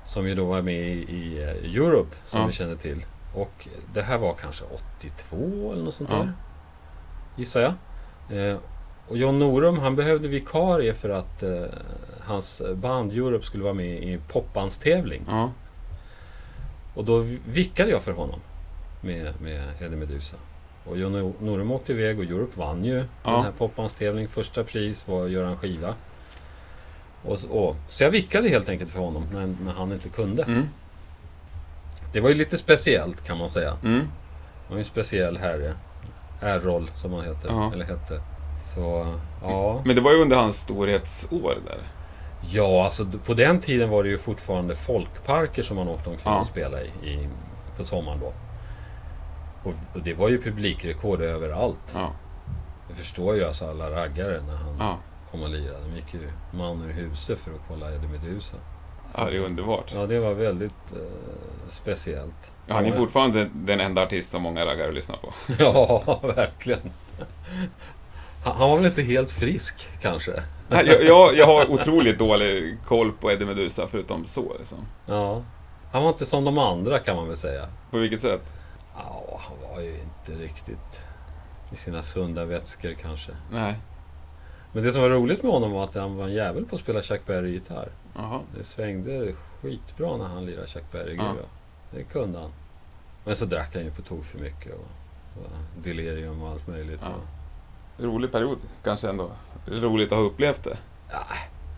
Som 0.05 0.27
ju 0.27 0.35
då 0.35 0.45
var 0.45 0.61
med 0.61 0.75
i, 0.87 0.91
i 1.15 1.43
eh, 1.43 1.75
Europe, 1.81 2.15
som 2.25 2.39
Ja. 2.41 2.47
vi 2.47 2.53
känner 2.53 2.75
till. 2.75 3.05
Och 3.35 3.67
det 3.93 4.01
här 4.01 4.17
var 4.17 4.33
kanske 4.33 4.63
82 4.99 5.71
eller 5.73 5.83
något 5.83 5.93
sånt 5.93 6.09
Ja. 6.13 6.17
där. 6.17 6.33
Gissar 7.35 7.61
jag. 7.61 7.73
Eh, 8.49 8.57
och 9.07 9.17
John 9.17 9.39
Norum, 9.39 9.79
han 9.79 9.95
behövde 9.95 10.27
vikarie 10.27 10.93
för 10.93 11.09
att 11.09 11.43
eh, 11.43 11.63
hans 12.21 12.61
band 12.75 13.11
Europe 13.11 13.45
skulle 13.45 13.63
vara 13.63 13.73
med 13.73 14.03
i 14.03 14.13
en 14.13 14.21
popbandstävling. 14.27 15.21
Ja. 15.27 15.51
Och 16.93 17.05
då 17.05 17.25
vickade 17.47 17.89
jag 17.91 18.01
för 18.01 18.11
honom 18.11 18.39
med, 19.01 19.41
med 19.41 19.63
Eddie 19.81 19.95
Meduza. 19.95 20.37
Och 20.85 20.97
John 20.97 21.33
Norum 21.39 21.71
åkte 21.71 21.91
iväg 21.93 22.19
och 22.19 22.25
Europe 22.25 22.59
vann 22.59 22.85
ju 22.85 22.95
Ja. 23.23 23.31
den 23.31 23.43
här 23.43 23.51
popbandstävlingen. 23.57 24.29
Första 24.29 24.63
pris 24.63 25.07
var 25.07 25.25
att 25.25 25.31
göra 25.31 25.49
en 25.49 25.57
skiva. 25.57 25.93
Och, 27.23 27.37
så- 27.37 27.49
och, 27.49 27.75
så 27.87 28.03
jag 28.03 28.11
vickade 28.11 28.49
helt 28.49 28.69
enkelt 28.69 28.91
för 28.91 28.99
honom 28.99 29.23
när, 29.33 29.55
när 29.65 29.73
han 29.73 29.91
inte 29.91 30.09
kunde. 30.09 30.43
Mm. 30.43 30.63
Det 32.13 32.19
var 32.19 32.29
ju 32.29 32.35
lite 32.35 32.57
speciellt 32.57 33.23
kan 33.23 33.37
man 33.37 33.49
säga. 33.49 33.77
Mm. 33.83 33.99
Det 33.99 34.69
var 34.69 34.75
ju 34.75 34.79
en 34.79 34.85
speciell 34.85 35.37
herre. 35.37 35.73
R-roll 36.43 36.91
som 36.95 37.13
han 37.13 37.23
heter. 37.25 37.49
Ja. 37.49 37.71
Eller 37.73 37.85
hette. 37.85 38.21
Så 38.75 39.15
ja. 39.43 39.81
Men 39.85 39.95
det 39.95 40.01
var 40.01 40.11
ju 40.11 40.21
under 40.21 40.37
hans 40.37 40.57
storhetsår 40.57 41.57
där. 41.65 41.77
Ja, 42.51 42.83
alltså 42.85 43.05
på 43.25 43.33
den 43.33 43.59
tiden 43.61 43.89
var 43.89 44.03
det 44.03 44.09
ju 44.09 44.17
fortfarande 44.17 44.75
folkparker 44.75 45.61
som 45.61 45.75
man 45.77 45.87
åkte 45.87 46.09
omkring 46.09 46.33
Ja. 46.33 46.39
och 46.39 46.47
spelade 46.47 46.83
i, 47.03 47.09
i 47.09 47.29
på 47.77 47.83
sommaren 47.83 48.19
då. 48.19 48.33
Och, 49.63 49.73
och 49.93 50.01
det 50.03 50.13
var 50.13 50.29
ju 50.29 50.41
publikrekord 50.41 51.21
överallt. 51.21 51.91
Ja. 51.93 52.11
Jag 52.87 52.97
förstår 52.97 53.35
ju 53.35 53.43
alltså 53.43 53.69
alla 53.69 53.89
raggare 53.91 54.41
när 54.47 54.55
han 54.55 54.75
Ja. 54.79 54.97
kom 55.31 55.43
och 55.43 55.49
lirade. 55.49 55.79
De 55.89 55.95
gick 55.95 56.13
ju 56.13 56.29
man 56.51 56.81
ur 56.81 56.93
huset 56.93 57.39
för 57.39 57.51
att 57.51 57.61
kolla 57.67 57.91
Eddie 57.91 58.07
Meduza. 58.07 58.55
ja, 59.17 59.25
det 59.25 59.35
är 59.37 59.39
underbart. 59.41 59.91
Ja, 59.95 60.05
det 60.05 60.19
var 60.19 60.33
väldigt 60.33 60.93
eh, 60.93 61.69
speciellt. 61.69 62.51
Han 62.67 62.85
är 62.85 62.89
Ja, 62.89 62.95
fortfarande 62.95 63.49
den 63.53 63.79
enda 63.79 64.03
artist 64.03 64.31
som 64.31 64.41
många 64.41 64.65
raggare 64.65 64.91
lyssnar 64.91 65.17
på. 65.17 65.33
Ja, 65.59 66.19
verkligen. 66.35 66.91
Han, 68.45 68.69
var 68.69 68.77
väl 68.77 68.85
inte 68.85 69.01
helt 69.01 69.31
frisk 69.31 69.87
kanske? 70.01 70.31
Nej, 70.69 70.87
jag, 70.87 71.03
jag, 71.03 71.35
jag 71.35 71.45
har 71.45 71.71
otroligt 71.71 72.19
dålig 72.19 72.77
koll 72.85 73.11
på 73.11 73.31
Eddie 73.31 73.45
Meduza 73.45 73.87
förutom 73.87 74.25
så. 74.25 74.53
Liksom. 74.57 74.77
Ja. 75.05 75.41
Han 75.91 76.03
var 76.03 76.09
inte 76.09 76.25
som 76.25 76.43
de 76.45 76.57
andra 76.57 76.99
kan 76.99 77.15
man 77.15 77.27
väl 77.27 77.37
säga. 77.37 77.67
På 77.91 77.97
vilket 77.97 78.21
sätt? 78.21 78.41
Ja, 78.95 79.39
han 79.47 79.57
var 79.71 79.81
ju 79.81 79.89
inte 79.91 80.43
riktigt 80.43 81.01
i 81.71 81.75
sina 81.75 82.03
sunda 82.03 82.45
vätskor 82.45 82.93
kanske. 83.01 83.31
Nej. 83.51 83.75
Men 84.73 84.83
det 84.83 84.91
som 84.91 85.01
var 85.01 85.09
roligt 85.09 85.43
med 85.43 85.51
honom 85.51 85.71
var 85.71 85.83
att 85.83 85.95
han 85.95 86.15
var 86.15 86.25
en 86.25 86.33
jävel 86.33 86.65
på 86.65 86.75
att 86.75 86.81
spela 86.81 87.01
Chuck 87.01 87.25
Berry-gitarr. 87.25 87.89
Det 88.57 88.63
svängde 88.63 89.33
skitbra 89.61 90.17
när 90.17 90.25
han 90.25 90.45
lirade 90.45 90.67
Chuck 90.67 90.91
Berry. 90.91 91.15
Ja. 91.15 91.33
Det 91.95 92.03
kunde 92.03 92.39
han. 92.39 92.51
Men 93.25 93.35
så 93.35 93.45
drack 93.45 93.75
han 93.75 93.83
ju 93.83 93.91
på 93.91 94.01
tok 94.01 94.23
för 94.25 94.39
mycket. 94.39 94.71
Och, 94.73 95.41
och 95.43 95.49
delirium 95.83 96.41
och 96.43 96.49
allt 96.49 96.67
möjligt. 96.67 96.99
Ja. 97.03 97.07
Och, 97.07 98.03
Rolig 98.03 98.31
period. 98.31 98.57
Kanske 98.83 99.09
ändå. 99.09 99.29
Roligt 99.67 100.11
att 100.11 100.17
ha 100.17 100.25
upplevt 100.25 100.63
det. 100.63 100.77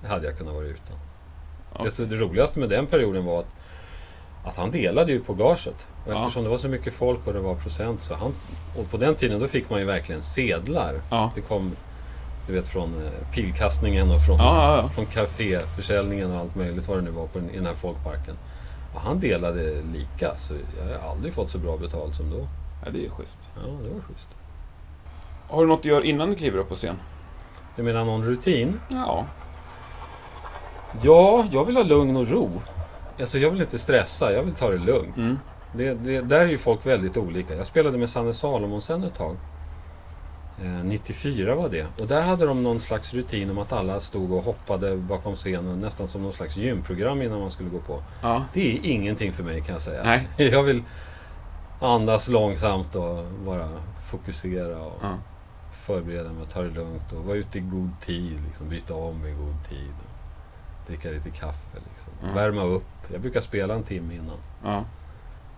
det 0.01 0.07
hade 0.07 0.25
jag 0.25 0.37
kunnat 0.37 0.53
vara 0.53 0.65
utan. 0.65 0.97
Ja. 1.77 1.83
Det, 1.97 2.05
det 2.05 2.15
roligaste 2.15 2.59
med 2.59 2.69
den 2.69 2.87
perioden 2.87 3.25
var 3.25 3.39
att, 3.39 3.55
att 4.45 4.55
han 4.55 4.71
delade 4.71 5.11
ju 5.11 5.19
på 5.23 5.33
gaget. 5.33 5.87
Och 6.05 6.11
Ja. 6.13 6.19
eftersom 6.19 6.43
det 6.43 6.49
var 6.49 6.57
så 6.57 6.67
mycket 6.67 6.93
folk 6.93 7.27
och 7.27 7.33
det 7.33 7.39
var 7.39 7.55
procent 7.55 8.01
så 8.01 8.13
han... 8.15 8.33
Och 8.77 8.91
på 8.91 8.97
den 8.97 9.15
tiden 9.15 9.39
då 9.39 9.47
fick 9.47 9.69
man 9.69 9.79
ju 9.79 9.85
verkligen 9.85 10.21
sedlar. 10.21 10.95
Ja. 11.09 11.31
Det 11.35 11.41
kom 11.41 11.75
Du 12.47 12.53
vet 12.53 12.67
från 12.67 13.05
eh, 13.05 13.11
pilkastningen 13.33 14.11
och 14.11 14.25
från, 14.25 14.37
Ja, 14.37 14.43
ja, 14.75 14.81
ja. 14.81 14.89
från 14.89 15.05
kaféförsäljningen 15.05 16.31
och 16.31 16.39
allt 16.39 16.55
möjligt 16.55 16.87
vad 16.87 16.97
det 16.97 17.01
nu 17.01 17.11
var 17.11 17.27
på 17.27 17.39
den, 17.39 17.49
i 17.49 17.55
den 17.55 17.65
här 17.65 17.73
folkparken. 17.73 18.35
Och 18.95 19.01
han 19.01 19.19
delade 19.19 19.81
lika, 19.93 20.37
så 20.37 20.53
jag 20.77 20.99
har 20.99 21.09
aldrig 21.09 21.33
fått 21.33 21.49
så 21.49 21.57
bra 21.57 21.77
betalt 21.77 22.15
som 22.15 22.29
då. 22.29 22.47
ja, 22.85 22.91
det 22.91 22.99
är 22.99 23.03
ju 23.03 23.09
schysst. 23.09 23.39
Ja, 23.55 23.61
det 23.61 23.89
var 23.89 24.01
schysst. 24.01 24.29
Har 25.49 25.61
du 25.61 25.67
något 25.67 25.83
du 25.83 25.89
gör 25.89 26.01
innan 26.01 26.29
du 26.29 26.35
kliver 26.35 26.59
upp 26.59 26.69
på 26.69 26.75
scen? 26.75 26.95
Du 27.75 27.83
menar 27.83 28.05
någon 28.05 28.23
rutin? 28.23 28.79
Ja. 28.89 29.25
Ja, 31.01 31.45
jag 31.51 31.65
vill 31.65 31.75
ha 31.75 31.83
lugn 31.83 32.15
och 32.15 32.27
ro. 32.27 32.49
Alltså 33.19 33.39
jag 33.39 33.51
vill 33.51 33.61
inte 33.61 33.79
stressa, 33.79 34.33
jag 34.33 34.43
vill 34.43 34.53
ta 34.53 34.69
det 34.69 34.77
lugnt. 34.77 35.17
Mm. 35.17 35.39
Det, 35.73 35.93
det, 35.93 36.21
där 36.21 36.39
är 36.39 36.47
ju 36.47 36.57
folk 36.57 36.85
väldigt 36.85 37.17
olika. 37.17 37.55
Jag 37.55 37.65
spelade 37.65 37.97
med 37.97 38.09
Sanne 38.09 38.33
Salomonsen 38.33 39.03
ett 39.03 39.15
tag. 39.15 39.35
Eh, 40.61 40.83
94 40.83 41.55
var 41.55 41.69
det. 41.69 41.87
Och 42.01 42.07
där 42.07 42.21
hade 42.25 42.45
de 42.45 42.63
någon 42.63 42.79
slags 42.79 43.13
rutin 43.13 43.49
om 43.49 43.57
att 43.57 43.71
alla 43.73 43.99
stod 43.99 44.31
och 44.31 44.43
hoppade 44.43 44.95
bakom 44.97 45.35
scenen. 45.35 45.79
Nästan 45.81 46.07
som 46.07 46.21
någon 46.21 46.31
slags 46.33 46.57
gymprogram 46.57 47.21
innan 47.21 47.39
man 47.39 47.51
skulle 47.51 47.69
gå 47.69 47.79
på. 47.79 48.03
Ja. 48.21 48.45
Det 48.53 48.71
är 48.77 48.85
ingenting 48.91 49.33
för 49.33 49.43
mig 49.43 49.61
kan 49.61 49.73
jag 49.73 49.81
säga. 49.81 50.01
Nej. 50.03 50.27
Jag 50.51 50.63
vill 50.63 50.83
andas 51.79 52.27
långsamt 52.27 52.95
och 52.95 53.25
bara 53.45 53.69
fokusera 54.11 54.81
och 54.81 54.99
ja. 55.01 55.13
förbereda 55.73 56.29
mig 56.29 56.41
och 56.43 56.49
ta 56.49 56.61
det 56.61 56.69
lugnt 56.69 57.11
och 57.13 57.23
vara 57.25 57.37
ute 57.37 57.57
i 57.57 57.61
god 57.61 57.89
tid. 58.05 58.39
Liksom, 58.47 58.69
byta 58.69 58.93
om 58.95 59.25
i 59.27 59.31
god 59.31 59.69
tid. 59.69 59.93
Dricka 60.87 61.09
lite 61.09 61.29
kaffe. 61.29 61.77
Liksom. 61.89 62.11
Mm. 62.23 62.35
Värma 62.35 62.63
upp. 62.63 62.83
Jag 63.11 63.21
brukar 63.21 63.41
spela 63.41 63.73
en 63.73 63.83
timme 63.83 64.13
innan. 64.15 64.37
ja. 64.63 64.83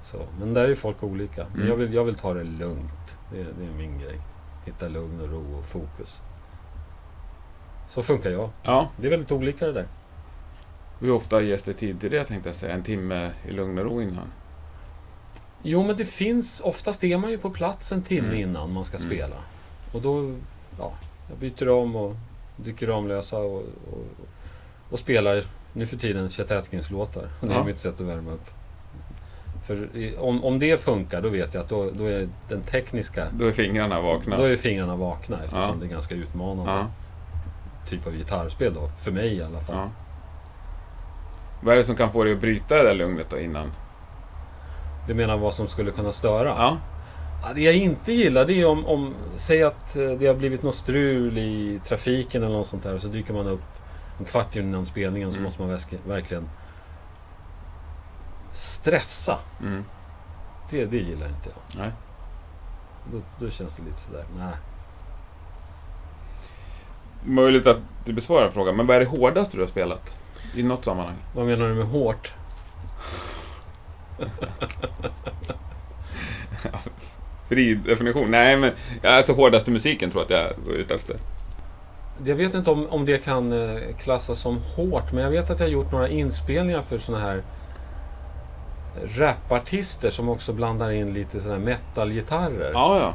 Så, 0.03 0.17
men 0.39 0.53
där 0.53 0.69
är 0.69 0.75
folk 0.75 1.03
olika. 1.03 1.45
Men 1.51 1.55
Mm. 1.55 1.67
jag, 1.67 1.75
vill, 1.75 1.93
jag 1.93 2.03
vill 2.03 2.15
ta 2.15 2.33
det 2.33 2.43
lugnt. 2.43 3.17
Det, 3.31 3.37
det 3.43 3.65
är 3.65 3.77
min 3.77 3.99
grej. 3.99 4.19
Hitta 4.67 4.87
lugn 4.87 5.21
och 5.21 5.29
ro 5.29 5.57
och 5.59 5.65
fokus. 5.65 6.21
Så 7.89 8.03
funkar 8.03 8.29
jag. 8.29 8.49
ja. 8.63 8.89
Det 8.97 9.07
är 9.07 9.11
väldigt 9.11 9.31
olika 9.31 9.65
det 9.65 9.71
där. 9.73 9.87
Hur 10.99 11.11
ofta 11.11 11.41
ges 11.41 11.63
det 11.63 11.73
tid 11.73 12.01
till 12.01 12.11
det 12.11 12.23
tänkte 12.23 12.49
jag 12.49 12.55
säga? 12.55 12.73
En 12.73 12.83
timme 12.83 13.31
i 13.47 13.51
lugn 13.51 13.77
och 13.77 13.85
ro 13.85 14.01
innan? 14.01 14.31
Jo, 15.63 15.83
men 15.83 15.97
det 15.97 16.05
finns... 16.05 16.61
Oftast 16.61 17.03
är 17.03 17.17
man 17.17 17.29
ju 17.31 17.37
på 17.37 17.49
plats 17.49 17.91
en 17.91 18.01
timme 18.03 18.27
Mm. 18.27 18.39
innan 18.39 18.71
man 18.73 18.85
ska 18.85 18.97
Mm. 18.97 19.09
spela. 19.09 19.35
Och 19.93 20.01
då... 20.01 20.35
Ja, 20.79 20.91
jag 21.29 21.37
byter 21.37 21.69
om 21.69 21.95
och 21.95 22.15
dyker 22.55 22.87
Ramlösa 22.87 23.37
och, 23.37 23.57
och, 23.91 24.05
och 24.91 24.99
spelar 24.99 25.43
nu 25.73 25.85
för 25.85 25.97
tiden 25.97 26.29
Chet 26.29 26.51
Atkins-låtar. 26.51 27.29
Det 27.41 27.47
är 27.47 27.51
Ja. 27.53 27.63
mitt 27.63 27.79
sätt 27.79 27.93
att 27.93 28.07
värma 28.07 28.31
upp. 28.31 28.45
För 29.67 29.89
om, 30.19 30.43
om 30.43 30.59
det 30.59 30.81
funkar, 30.81 31.21
då 31.21 31.29
vet 31.29 31.53
jag 31.53 31.63
att 31.63 31.69
då, 31.69 31.89
då 31.93 32.05
är 32.05 32.27
den 32.49 32.61
tekniska... 32.61 33.27
Då 33.33 33.45
är 33.45 33.51
fingrarna 33.51 34.01
vakna. 34.01 34.37
Då 34.37 34.43
är 34.43 34.55
fingrarna 34.55 34.95
vakna 34.95 35.37
eftersom 35.43 35.63
Ja. 35.63 35.75
det 35.79 35.85
är 35.85 35.89
ganska 35.89 36.15
utmanande 36.15 36.71
Ja. 36.71 36.85
typ 37.89 38.07
av 38.07 38.13
gitarrspel 38.13 38.73
då. 38.73 38.89
För 38.99 39.11
mig 39.11 39.33
i 39.33 39.43
alla 39.43 39.59
fall. 39.59 39.75
ja. 39.75 39.89
Vad 41.61 41.73
är 41.73 41.77
det 41.77 41.83
som 41.83 41.95
kan 41.95 42.11
få 42.11 42.23
dig 42.23 42.33
att 42.33 42.41
bryta 42.41 42.75
det 42.75 42.83
där 42.83 42.93
lugnet 42.95 43.27
då 43.29 43.39
innan? 43.39 43.71
Du 45.07 45.13
menar 45.13 45.37
vad 45.37 45.53
som 45.53 45.67
skulle 45.67 45.91
kunna 45.91 46.11
störa? 46.11 46.47
Ja. 46.57 46.77
Ja, 47.43 47.53
det 47.53 47.61
jag 47.61 47.75
inte 47.75 48.13
gillar 48.13 48.45
det 48.45 48.53
är 48.61 48.65
om, 48.67 48.85
om... 48.85 49.13
Säg 49.35 49.63
att 49.63 49.95
eh, 49.95 50.09
det 50.11 50.27
har 50.27 50.33
blivit 50.33 50.63
något 50.63 50.75
strul 50.75 51.37
i 51.37 51.79
trafiken 51.85 52.43
eller 52.43 52.55
något 52.55 52.67
sånt 52.67 52.83
där. 52.83 52.93
Och 52.95 53.01
så 53.01 53.07
dyker 53.07 53.33
man 53.33 53.47
upp 53.47 53.61
en 54.19 54.25
kvart 54.25 54.55
innan 54.55 54.85
spelningen 54.85 55.31
så 55.31 55.37
Mm. 55.37 55.43
måste 55.43 55.61
man 55.61 55.79
verkligen 56.07 56.49
stressa. 58.57 59.39
Mm. 59.61 59.85
Det, 60.69 60.85
det 60.85 60.97
gillar 60.97 61.27
inte 61.27 61.49
jag. 61.49 61.79
Nej. 61.79 61.91
Då, 63.11 63.21
då 63.39 63.51
känns 63.51 63.75
det 63.75 63.83
lite 63.83 63.99
sådär, 63.99 64.25
nej. 64.37 64.53
Möjligt 67.23 67.67
att 67.67 67.77
du 68.05 68.13
besvarar 68.13 68.49
frågan, 68.49 68.75
men 68.75 68.87
vad 68.87 68.95
är 68.95 68.99
det 68.99 69.05
hårdaste 69.05 69.57
du 69.57 69.61
har 69.61 69.67
spelat? 69.67 70.17
I 70.55 70.63
något 70.63 70.85
sammanhang? 70.85 71.15
Vad 71.35 71.45
menar 71.45 71.67
du 71.67 71.73
med 71.73 71.85
hårt? 71.85 72.31
Fri 77.49 77.75
definition? 77.75 78.31
Nej, 78.31 78.57
men 78.57 78.71
alltså 79.03 79.33
hårdaste 79.33 79.71
musiken 79.71 80.11
tror 80.11 80.25
jag 80.29 80.39
att 80.39 80.47
jag 80.47 80.53
var 80.65 80.73
ute 80.73 80.95
efter. 80.95 81.15
Jag 82.25 82.35
vet 82.35 82.53
inte 82.53 82.71
om, 82.71 82.87
om 82.89 83.05
det 83.05 83.17
kan 83.17 83.51
eh, 83.51 83.79
klassas 83.99 84.39
som 84.39 84.61
hårt, 84.75 85.11
men 85.11 85.23
jag 85.23 85.31
vet 85.31 85.49
att 85.49 85.59
jag 85.59 85.67
har 85.67 85.71
gjort 85.71 85.91
några 85.91 86.09
inspelningar 86.09 86.81
för 86.81 86.97
såna 86.97 87.19
här 87.19 87.41
rapartister 89.05 90.09
som 90.09 90.29
också 90.29 90.53
blandar 90.53 90.91
in 90.91 91.13
lite 91.13 91.39
såna 91.39 91.53
här 91.53 91.61
metalgitarrer. 91.61 92.71
Ja, 92.73 92.99
ja. 92.99 93.13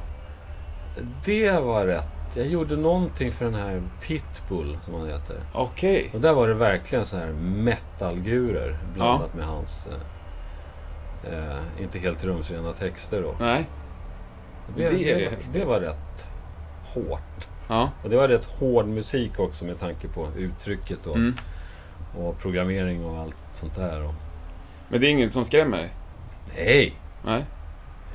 Det 1.24 1.50
var 1.60 1.86
rätt. 1.86 2.08
Jag 2.36 2.46
gjorde 2.46 2.76
någonting 2.76 3.32
för 3.32 3.44
den 3.44 3.54
här 3.54 3.82
Pitbull, 4.02 4.78
som 4.84 4.94
han 4.94 5.06
heter. 5.08 5.36
Okej. 5.52 6.10
Och 6.14 6.20
där 6.20 6.32
var 6.32 6.48
det 6.48 6.54
verkligen 6.54 7.04
så 7.06 7.16
här 7.16 7.32
metalgurer 7.42 8.78
blandat 8.94 9.34
med 9.34 9.46
hans 9.46 9.88
eh, 11.24 11.82
inte 11.82 11.98
helt 11.98 12.24
rumsrena 12.24 12.72
texter 12.72 13.22
då. 13.22 13.34
Nej. 13.40 13.64
Det, 14.76 14.88
Det 14.88 15.14
det, 15.14 15.30
det 15.58 15.64
var 15.64 15.80
rätt 15.80 16.26
hårt. 16.94 17.48
Ja. 17.68 17.90
Och 18.02 18.10
det 18.10 18.16
var 18.16 18.28
rätt 18.28 18.44
hård 18.44 18.86
musik 18.86 19.38
också 19.38 19.64
med 19.64 19.80
tanke 19.80 20.08
på 20.08 20.28
uttrycket 20.36 21.06
och, 21.06 21.16
Mm. 21.16 21.34
och 22.18 22.38
programmering 22.38 23.04
och 23.04 23.18
allt 23.18 23.36
sånt 23.52 23.74
där. 23.74 24.02
Och, 24.04 24.14
Men 24.92 25.00
det 25.00 25.06
är 25.06 25.10
inget 25.10 25.32
som 25.34 25.44
skrämmer 25.44 25.76
dig? 25.76 25.88
nej, 26.56 26.94
Nej. 27.24 27.44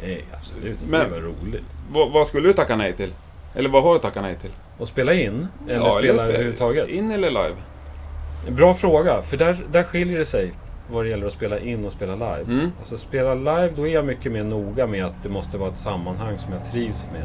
nej 0.01 0.25
absolut 0.33 0.65
inte. 0.81 0.91
Men- 0.91 1.03
Det 1.03 1.09
var 1.09 1.19
roligt. 1.21 1.63
Vad, 1.91 2.11
vad 2.11 2.27
skulle 2.27 2.47
du 2.47 2.53
tacka 2.53 2.75
nej 2.75 2.93
till? 2.93 3.13
Eller 3.55 3.69
vad 3.69 3.83
har 3.83 3.93
du 3.93 3.99
tackat 3.99 4.23
nej 4.23 4.35
till? 4.41 4.51
Och 4.77 4.87
spela 4.87 5.13
in? 5.13 5.47
Eller 5.67 5.75
Ja, 5.85 5.91
spela 5.99 6.23
spe- 6.23 6.25
överhuvudtaget? 6.27 6.89
In 6.89 7.11
eller 7.11 7.29
live? 7.29 7.55
Bra 8.49 8.73
fråga, 8.73 9.21
för 9.21 9.37
där, 9.37 9.57
där 9.71 9.83
skiljer 9.83 10.17
det 10.17 10.25
sig 10.25 10.51
vad 10.91 11.05
det 11.05 11.09
gäller 11.09 11.27
att 11.27 11.33
spela 11.33 11.59
in 11.59 11.85
och 11.85 11.91
spela 11.91 12.13
live. 12.15 12.43
Mm. 12.53 12.71
Alltså 12.79 12.97
spela 12.97 13.35
live, 13.35 13.69
då 13.75 13.87
är 13.87 13.93
jag 13.93 14.05
mycket 14.05 14.31
mer 14.31 14.43
noga 14.43 14.87
med 14.87 15.05
att 15.05 15.23
det 15.23 15.29
måste 15.29 15.57
vara 15.57 15.69
ett 15.69 15.77
sammanhang 15.77 16.37
som 16.37 16.53
jag 16.53 16.71
trivs 16.71 17.05
med. 17.13 17.23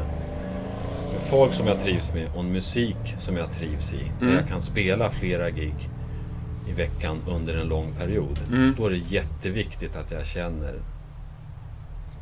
Folk 1.29 1.53
som 1.53 1.67
jag 1.67 1.79
trivs 1.81 2.13
med 2.13 2.27
och 2.35 2.39
en 2.39 2.51
musik 2.51 3.15
som 3.19 3.37
jag 3.37 3.51
trivs 3.51 3.93
i. 3.93 3.97
Där 4.19 4.25
Mm. 4.27 4.35
jag 4.35 4.47
kan 4.47 4.61
spela 4.61 5.09
flera 5.09 5.49
gig 5.49 5.73
i 6.67 6.71
veckan 6.71 7.21
under 7.27 7.53
en 7.53 7.67
lång 7.67 7.93
period. 7.93 8.39
Mm. 8.47 8.75
Då 8.77 8.85
är 8.85 8.89
det 8.89 8.97
jätteviktigt 8.97 9.95
att 9.95 10.11
jag 10.11 10.25
känner 10.25 10.79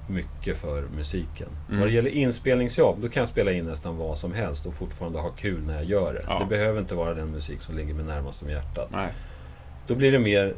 mycket 0.08 0.58
för 0.58 0.82
musiken. 0.82 1.48
Mm. 1.68 1.80
Vad 1.80 1.90
det 1.90 1.94
gäller 1.94 2.10
inspelningsjobb, 2.10 3.02
då 3.02 3.10
kan 3.10 3.22
jag 3.22 3.28
spela 3.28 3.52
in 3.52 3.66
nästan 3.66 3.98
vad 3.98 4.18
som 4.18 4.34
helst 4.34 4.66
och 4.66 4.74
fortfarande 4.74 5.20
ha 5.20 5.30
kul 5.30 5.62
när 5.66 5.74
jag 5.74 5.86
gör 5.86 6.14
det. 6.14 6.24
Ja. 6.28 6.40
Det 6.40 6.46
behöver 6.46 6.80
inte 6.80 6.96
vara 6.96 7.14
den 7.14 7.28
musik 7.28 7.62
som 7.62 7.78
ligger 7.78 7.94
mig 7.94 8.06
närmast 8.06 8.44
om 8.44 8.50
hjärtat. 8.50 8.90
Nej. 8.92 9.14
Då 9.88 9.96
blir 9.96 10.12
det 10.12 10.20
mer, 10.20 10.56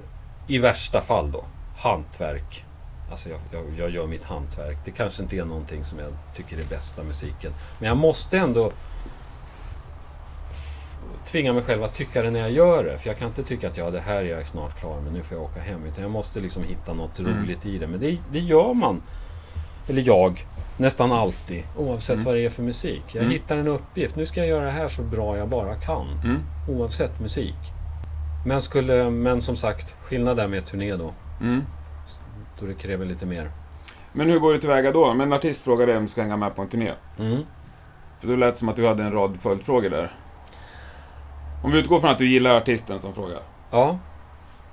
i 0.47 0.57
värsta 0.57 1.01
fall 1.01 1.31
då, 1.31 1.45
hantverk. 1.77 2.65
Alltså 3.11 3.29
jag, 3.29 3.39
jag, 3.51 3.63
jag 3.77 3.89
gör 3.89 4.07
mitt 4.07 4.23
hantverk. 4.23 4.77
Det 4.85 4.91
kanske 4.91 5.23
inte 5.23 5.35
är 5.37 5.45
någonting 5.45 5.83
som 5.83 5.99
jag 5.99 6.13
tycker 6.35 6.57
är 6.57 6.63
bästa 6.69 7.03
musiken. 7.03 7.53
Men 7.79 7.87
jag 7.87 7.97
måste 7.97 8.37
ändå 8.37 8.71
tvinga 11.25 11.53
mig 11.53 11.63
själv 11.63 11.83
att 11.83 11.95
tycka 11.95 12.21
det 12.21 12.31
när 12.31 12.39
jag 12.39 12.51
gör 12.51 12.83
det. 12.83 12.97
För 12.97 13.07
jag 13.09 13.17
kan 13.17 13.27
inte 13.27 13.43
tycka 13.43 13.67
att 13.67 13.77
ja, 13.77 13.89
det 13.89 13.99
här 13.99 14.15
är 14.15 14.23
jag 14.37 14.47
snart 14.47 14.79
klar 14.79 14.99
med, 15.01 15.13
nu 15.13 15.23
får 15.23 15.37
jag 15.37 15.45
åka 15.45 15.59
hem. 15.59 15.85
Utan 15.85 16.01
jag 16.01 16.11
måste 16.11 16.39
liksom 16.39 16.63
hitta 16.63 16.93
något 16.93 17.19
Mm. 17.19 17.43
roligt 17.43 17.65
i 17.65 17.77
det. 17.77 17.87
Men 17.87 17.99
det, 17.99 18.17
det 18.31 18.39
gör 18.39 18.73
man, 18.73 19.01
eller 19.87 20.03
jag, 20.07 20.45
nästan 20.77 21.11
alltid. 21.11 21.63
Oavsett 21.77 22.13
Mm. 22.13 22.25
vad 22.25 22.35
det 22.35 22.45
är 22.45 22.49
för 22.49 22.63
musik. 22.63 23.03
Jag 23.07 23.21
Mm. 23.21 23.31
hittar 23.31 23.57
en 23.57 23.67
uppgift. 23.67 24.15
Nu 24.15 24.25
ska 24.25 24.39
jag 24.39 24.49
göra 24.49 24.65
det 24.65 24.71
här 24.71 24.87
så 24.87 25.01
bra 25.01 25.37
jag 25.37 25.47
bara 25.49 25.75
kan. 25.75 26.07
Mm. 26.23 26.39
Oavsett 26.69 27.19
musik. 27.19 27.55
Men, 28.45 28.61
skulle, 28.61 29.09
men 29.09 29.41
som 29.41 29.55
sagt, 29.55 29.95
skillnad 30.01 30.37
där 30.37 30.47
med 30.47 30.65
turné 30.65 30.95
då. 30.95 31.11
Mm. 31.41 31.61
Då 32.59 32.65
det 32.65 32.73
kräver 32.73 33.05
lite 33.05 33.25
mer. 33.25 33.51
Men 34.13 34.29
hur 34.29 34.39
går 34.39 34.53
du 34.53 34.59
tillväga 34.59 34.91
då? 34.91 35.05
Om 35.05 35.21
en 35.21 35.33
artist 35.33 35.61
frågar 35.61 35.87
dig 35.87 35.97
om 35.97 36.03
du 36.03 36.09
ska 36.09 36.21
hänga 36.21 36.37
med 36.37 36.55
på 36.55 36.61
en 36.61 36.67
turné. 36.67 36.91
Mm. 37.19 37.41
För 38.19 38.27
då 38.27 38.35
lät 38.35 38.53
det 38.53 38.59
som 38.59 38.69
att 38.69 38.75
du 38.75 38.87
hade 38.87 39.03
en 39.03 39.11
rad 39.11 39.37
följdfrågor 39.41 39.89
där. 39.89 40.11
Om 41.63 41.71
vi 41.71 41.79
utgår 41.79 41.99
från 41.99 42.09
att 42.11 42.17
du 42.17 42.27
gillar 42.27 42.55
artisten 42.55 42.99
som 42.99 43.13
frågar. 43.13 43.39
Ja. 43.71 43.97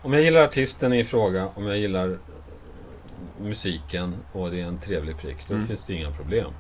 Om 0.03 0.13
jag 0.13 0.23
gillar 0.23 0.41
artisten 0.43 0.93
i 0.93 1.05
fråga, 1.05 1.49
om 1.55 1.67
jag 1.67 1.79
gillar 1.79 2.19
musiken 3.41 4.17
och 4.33 4.51
det 4.51 4.61
är 4.61 4.67
en 4.67 4.79
trevlig 4.79 5.19
prick, 5.19 5.49
då 5.49 5.55
Mm. 5.55 5.67
finns 5.67 5.85
det 5.85 5.95
inga 5.95 6.11
problem. 6.11 6.51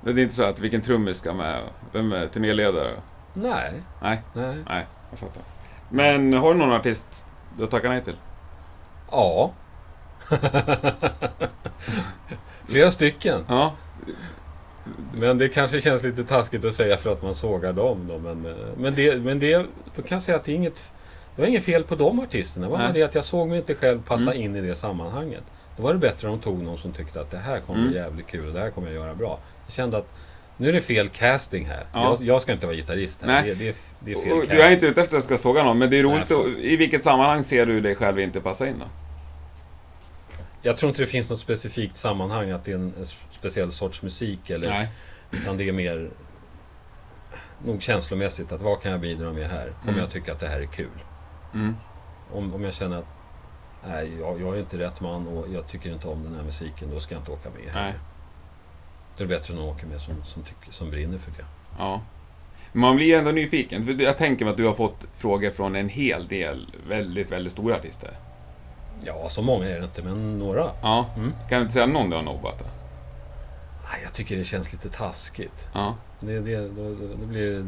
Det 0.00 0.10
är 0.10 0.18
inte 0.18 0.34
så 0.34 0.44
att 0.44 0.60
vilken 0.60 0.80
trummis 0.82 1.16
ska 1.18 1.32
med? 1.34 1.62
Vem 1.92 2.12
är 2.12 2.26
turnéledare? 2.26 2.90
Nej, 3.34 3.72
Nej, 4.02 4.22
nej. 4.32 4.56
nej, 4.68 4.86
jag 5.10 5.18
fattar. 5.18 5.42
Men 5.90 6.32
har 6.34 6.52
du 6.54 6.58
någon 6.58 6.72
artist 6.72 7.24
du 7.56 7.62
har 7.62 7.70
tackat 7.70 7.90
nej 7.90 8.04
till? 8.04 8.16
Ja. 9.10 9.50
Flera 12.66 12.90
stycken. 12.90 13.44
Ja. 13.48 13.72
Men 15.14 15.38
det 15.38 15.48
kanske 15.48 15.80
känns 15.80 16.02
lite 16.02 16.24
taskigt 16.24 16.64
att 16.64 16.74
säga 16.74 16.96
för 16.96 17.12
att 17.12 17.22
man 17.22 17.34
sågar 17.34 17.72
dem 17.72 18.06
då. 18.08 18.18
Men, 18.18 18.46
eh, 18.46 18.56
men, 18.76 18.94
det, 18.94 19.22
men 19.22 19.38
det, 19.38 19.56
då 19.96 20.02
kan 20.02 20.16
jag 20.16 20.22
säga 20.22 20.36
att 20.36 20.44
det 20.44 20.52
är 20.52 20.56
inget... 20.56 20.82
Det 21.36 21.42
var 21.42 21.48
inget 21.48 21.64
fel 21.64 21.84
på 21.84 21.94
de 21.94 22.20
artisterna. 22.20 22.66
Det 22.66 22.70
var 22.72 22.78
bara 22.78 22.92
det 22.92 23.02
att 23.02 23.14
jag 23.14 23.24
såg 23.24 23.48
mig 23.48 23.58
inte 23.58 23.74
själv 23.74 24.02
passa 24.06 24.30
Mm. 24.32 24.42
in 24.44 24.56
i 24.56 24.60
det 24.60 24.74
sammanhanget. 24.74 25.42
Då 25.76 25.82
var 25.82 25.92
det 25.92 25.98
bättre 25.98 26.28
om 26.28 26.36
de 26.36 26.42
tog 26.42 26.62
någon 26.62 26.78
som 26.78 26.92
tyckte 26.92 27.20
att 27.20 27.30
det 27.30 27.38
här 27.38 27.60
kommer 27.60 27.80
bli 27.80 27.88
Mm. 27.98 28.02
jävligt 28.04 28.26
kul 28.26 28.46
och 28.48 28.54
det 28.54 28.60
här 28.60 28.70
kommer 28.70 28.90
jag 28.90 28.96
göra 29.02 29.14
bra. 29.14 29.38
Jag 29.66 29.72
kände 29.74 29.96
att 29.98 30.06
Nu 30.56 30.68
är 30.68 30.72
det 30.72 30.80
fel 30.80 31.08
casting 31.08 31.66
här. 31.66 31.84
Ja. 31.92 32.16
Jag, 32.20 32.28
jag 32.28 32.42
ska 32.42 32.52
inte 32.52 32.66
vara 32.66 32.76
gitarrist 32.76 33.20
här. 33.22 33.42
Det, 33.42 33.54
det, 33.54 33.76
det 34.00 34.12
är 34.12 34.14
fel 34.14 34.32
Och 34.32 34.38
casting. 34.40 34.56
Du 34.56 34.62
är 34.62 34.72
inte 34.72 34.86
ute 34.86 35.00
efter 35.00 35.16
att 35.16 35.22
jag 35.30 35.38
ska 35.38 35.38
såga 35.38 35.62
någon, 35.64 35.78
men 35.78 35.90
det 35.90 35.98
är 35.98 36.02
roligt 36.02 36.30
Nej, 36.30 36.38
att, 36.40 36.58
I 36.58 36.76
vilket 36.76 37.04
sammanhang 37.04 37.44
ser 37.44 37.66
du 37.66 37.80
dig 37.80 37.94
själv 37.94 38.20
inte 38.20 38.40
passa 38.40 38.68
in 38.68 38.74
då? 38.78 38.84
Jag 40.62 40.76
tror 40.76 40.88
inte 40.88 41.02
det 41.02 41.06
finns 41.06 41.30
något 41.30 41.38
specifikt 41.40 41.96
sammanhang 41.96 42.50
att 42.50 42.64
det 42.64 42.70
är 42.70 42.74
en 42.76 42.92
speciell 43.38 43.72
sorts 43.72 44.02
musik. 44.02 44.50
Eller, 44.50 44.70
Nej. 44.70 44.88
Utan 45.30 45.56
det 45.56 45.68
är 45.68 45.72
mer 45.72 46.10
nog 47.64 47.82
känslomässigt. 47.82 48.52
att 48.52 48.62
Vad 48.62 48.82
kan 48.82 48.92
jag 48.92 49.00
bidra 49.00 49.32
med 49.32 49.46
här? 49.48 49.66
Kommer 49.80 49.92
Mm. 49.92 49.98
jag 50.00 50.10
tycka 50.10 50.32
att 50.32 50.40
det 50.40 50.48
här 50.48 50.60
är 50.60 50.66
kul? 50.66 50.88
Mm. 51.54 51.76
Om, 52.32 52.54
om 52.54 52.64
jag 52.64 52.74
känner 52.74 52.98
att 52.98 53.06
nej, 53.88 54.18
jag, 54.20 54.40
jag 54.40 54.54
är 54.56 54.60
inte 54.60 54.78
rätt 54.78 55.00
man 55.00 55.28
och 55.28 55.46
jag 55.52 55.66
tycker 55.68 55.92
inte 55.92 56.08
om 56.08 56.22
den 56.24 56.34
här 56.34 56.42
musiken. 56.42 56.90
Då 56.90 57.00
ska 57.00 57.14
jag 57.14 57.20
inte 57.20 57.32
åka 57.32 57.48
med. 57.50 57.74
Nej. 57.74 57.92
Det 59.16 59.22
är 59.24 59.28
bättre 59.28 59.54
att 59.54 59.60
åka 59.60 59.86
med 59.86 60.00
som, 60.00 60.24
som, 60.24 60.42
tycker, 60.42 60.72
som 60.72 60.90
brinner 60.90 61.18
för 61.18 61.30
det. 61.30 61.44
Ja. 61.78 62.00
Man 62.72 62.96
blir 62.96 63.06
ju 63.06 63.14
ändå 63.14 63.30
nyfiken. 63.30 63.98
Jag 64.00 64.18
tänker 64.18 64.44
mig 64.44 64.50
att 64.52 64.56
du 64.56 64.64
har 64.66 64.74
fått 64.74 65.06
frågor 65.16 65.50
från 65.50 65.76
en 65.76 65.88
hel 65.88 66.26
del 66.28 66.74
väldigt, 66.88 67.32
väldigt 67.32 67.52
stora 67.52 67.76
artister. 67.76 68.10
Ja, 69.04 69.28
så 69.28 69.42
många 69.42 69.66
är 69.68 69.78
det 69.78 69.84
inte, 69.84 70.02
men 70.02 70.38
några. 70.38 70.70
Ja. 70.82 71.06
Mm. 71.16 71.32
Kan 71.48 71.58
du 71.58 71.62
inte 71.62 71.72
säga 71.74 71.86
någon 71.86 72.10
du 72.10 72.16
har 72.16 72.22
nobbat? 72.22 72.64
Jag 74.02 74.12
tycker 74.12 74.36
det 74.36 74.44
känns 74.44 74.72
lite 74.72 74.88
taskigt. 74.88 75.68
Ja. 75.74 75.94
Det, 76.20 76.40
det, 76.40 76.56
då, 76.68 76.94
då, 77.20 77.26
blir, 77.26 77.50
det- 77.52 77.64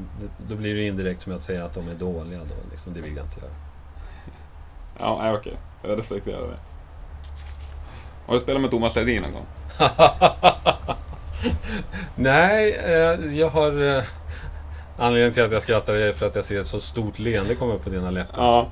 då 0.48 0.54
blir 0.54 0.74
det 0.74 0.82
indirekt 0.86 1.22
som 1.22 1.34
att 1.36 1.42
säga 1.42 1.64
att 1.64 1.74
de 1.74 1.88
är 1.88 1.94
dåliga. 1.94 2.38
Då, 2.38 2.54
liksom, 2.70 2.94
det 2.94 3.00
vill 3.00 3.16
jag 3.16 3.26
inte 3.26 3.40
göra. 3.40 3.52
Ja, 4.98 5.34
okej. 5.38 5.56
Jag 5.82 5.98
respekterar 5.98 6.40
det. 6.48 6.58
Har 8.26 8.34
du 8.34 8.40
spelat 8.40 8.62
med 8.62 8.70
Thomas 8.70 8.96
Ledin 8.96 9.22
någon 9.22 9.32
gång? 9.32 9.46
Nej, 12.16 12.72
eh, 12.84 13.36
jag 13.38 13.50
har... 13.50 13.96
Eh, 13.96 14.02
anledningen 14.98 15.32
till 15.34 15.42
att 15.42 15.52
jag 15.52 15.62
skrattar 15.62 15.92
är 15.94 16.12
för 16.12 16.26
att 16.26 16.34
jag 16.34 16.44
ser 16.44 16.60
ett 16.60 16.66
så 16.66 16.80
stort 16.80 17.18
leende 17.18 17.54
komma 17.54 17.74
upp 17.74 17.84
på 17.84 17.90
dina 17.90 18.10
läppar. 18.10 18.42
Ja. 18.42 18.68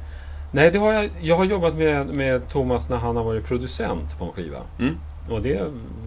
Nej, 0.52 0.70
det 0.70 0.78
har 0.78 0.92
jag, 0.92 1.10
jag 1.20 1.36
har 1.36 1.44
jobbat 1.44 1.74
med, 1.74 2.06
med 2.14 2.48
Thomas 2.48 2.88
när 2.88 2.96
han 2.96 3.16
har 3.16 3.24
varit 3.24 3.44
producent 3.46 4.18
på 4.18 4.24
en 4.24 4.32
skiva. 4.32 4.58
Mm. 4.78 4.98
Och 5.30 5.42
det 5.42 5.66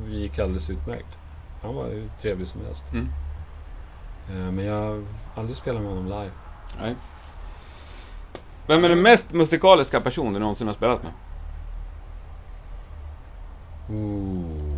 gick 0.10 0.40
alldeles 0.40 0.70
utmärkt. 0.70 1.08
Han 1.62 1.76
var 1.76 1.88
ju 1.88 2.10
trevlig 2.22 2.48
som 2.48 2.62
helst. 2.66 2.84
Mm. 2.94 3.08
Eh, 4.30 4.52
men 4.52 4.66
jag 4.66 4.82
har 4.82 5.04
aldrig 5.36 5.58
spelat 5.58 5.82
med 5.82 5.90
honom 5.90 6.06
live. 6.06 6.32
Nej. 6.82 6.96
Vem 8.68 8.84
är 8.84 8.90
den 8.90 9.02
mest 9.02 9.34
musikaliska 9.34 10.02
person 10.02 10.34
du 10.34 10.40
någonsin 10.40 10.68
har 10.68 10.74
spelat 10.74 11.04
med? 11.04 11.12
Ooh. 13.90 14.78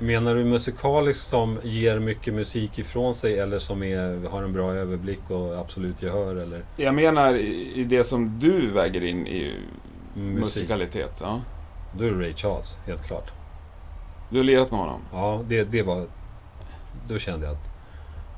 Menar 0.00 0.34
du 0.34 0.44
musikaliskt 0.44 1.26
som 1.26 1.58
ger 1.62 1.98
mycket 1.98 2.34
musik 2.34 2.78
ifrån 2.78 3.14
sig 3.14 3.38
eller 3.38 3.58
som 3.58 3.82
är, 3.82 4.28
har 4.28 4.42
en 4.42 4.52
bra 4.52 4.72
överblick 4.74 5.30
och 5.30 5.58
absolut 5.58 6.02
gehör? 6.02 6.36
Eller 6.36 6.62
Jag 6.76 6.94
menar 6.94 7.34
i 7.34 7.72
i 7.74 7.84
det 7.84 8.04
som 8.04 8.38
du 8.38 8.70
väger 8.70 9.04
in 9.04 9.26
i 9.26 9.56
musik? 10.14 10.40
musikalitet. 10.56 11.18
Ja. 11.22 11.40
Då 11.98 12.04
är 12.04 12.10
det 12.10 12.18
Ray 12.24 12.34
Charles, 12.34 12.78
helt 12.86 13.06
klart. 13.06 13.32
Du 14.34 14.38
har 14.40 14.44
lirat 14.44 14.70
med 14.70 14.80
honom? 14.80 15.00
Ja, 15.12 15.40
det, 15.48 15.64
det 15.64 15.82
var... 15.82 16.06
Då 17.08 17.18
kände 17.18 17.46
jag 17.46 17.54
att 17.54 17.70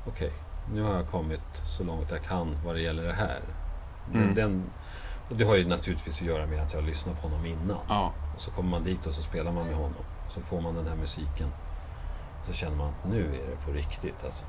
okej, 0.07 0.31
nu 0.73 0.81
har 0.81 0.93
jag 0.95 1.07
kommit 1.07 1.41
så 1.77 1.83
långt 1.83 2.11
jag 2.11 2.23
kan 2.23 2.57
vad 2.65 2.75
det 2.75 2.81
gäller 2.81 3.03
det 3.03 3.13
här. 3.13 3.39
Mm. 4.13 4.35
Den, 4.35 4.63
och 5.29 5.35
det 5.35 5.45
har 5.45 5.55
ju 5.55 5.67
naturligtvis 5.67 6.21
att 6.21 6.27
göra 6.27 6.45
med 6.45 6.59
att 6.59 6.73
jag 6.73 6.81
har 6.81 6.87
lyssnat 6.87 7.21
på 7.21 7.27
honom 7.27 7.45
innan. 7.45 7.77
Ja. 7.89 8.13
Och 8.35 8.41
så 8.41 8.51
kommer 8.51 8.69
man 8.69 8.83
dit 8.83 9.05
och 9.05 9.13
så 9.13 9.21
spelar 9.21 9.51
man 9.51 9.65
med 9.67 9.75
honom. 9.75 10.03
Så 10.29 10.41
får 10.41 10.61
man 10.61 10.75
den 10.75 10.87
här 10.87 10.95
musiken. 10.95 11.49
Så 12.47 12.53
känner 12.53 12.77
man 12.77 12.87
att 12.87 13.09
nu 13.09 13.25
är 13.25 13.49
det 13.49 13.65
på 13.65 13.71
riktigt 13.71 14.25
alltså. 14.25 14.45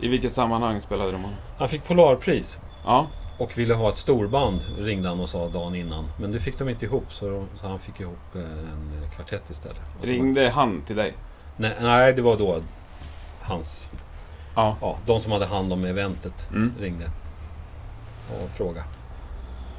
I 0.00 0.08
vilket 0.08 0.32
sammanhang 0.32 0.80
spelade 0.80 1.12
med 1.12 1.20
honom? 1.20 1.36
Han 1.58 1.68
fick 1.68 1.84
Polarpris 1.84 2.60
Ja. 2.84 3.06
och 3.38 3.58
ville 3.58 3.74
ha 3.74 3.88
ett 3.88 3.96
storband 3.96 4.60
ringde 4.78 5.08
han 5.08 5.20
och 5.20 5.28
sa 5.28 5.48
dagen 5.48 5.74
innan. 5.74 6.08
Men 6.18 6.32
det 6.32 6.40
fick 6.40 6.58
de 6.58 6.68
inte 6.68 6.84
ihop 6.84 7.12
så, 7.12 7.30
de, 7.30 7.46
så 7.60 7.68
han 7.68 7.78
fick 7.78 8.00
ihop 8.00 8.34
eh, 8.34 8.42
en 8.42 9.03
kvartett 9.16 9.50
istället. 9.50 9.76
Och 10.00 10.04
så- 10.06 10.10
Ringde 10.12 10.50
han 10.50 10.82
till 10.82 10.96
dig? 10.96 11.14
Nej, 11.56 11.76
nej, 11.80 12.12
det 12.12 12.22
var 12.22 12.36
då 12.36 12.58
hans... 13.40 13.86
Ja. 14.56 14.76
Ja, 14.80 14.96
de 15.06 15.20
som 15.20 15.32
hade 15.32 15.46
hand 15.46 15.72
om 15.72 15.84
eventet 15.84 16.48
Mm. 16.50 16.72
ringde 16.80 17.10
och 18.42 18.50
frågade. 18.50 18.84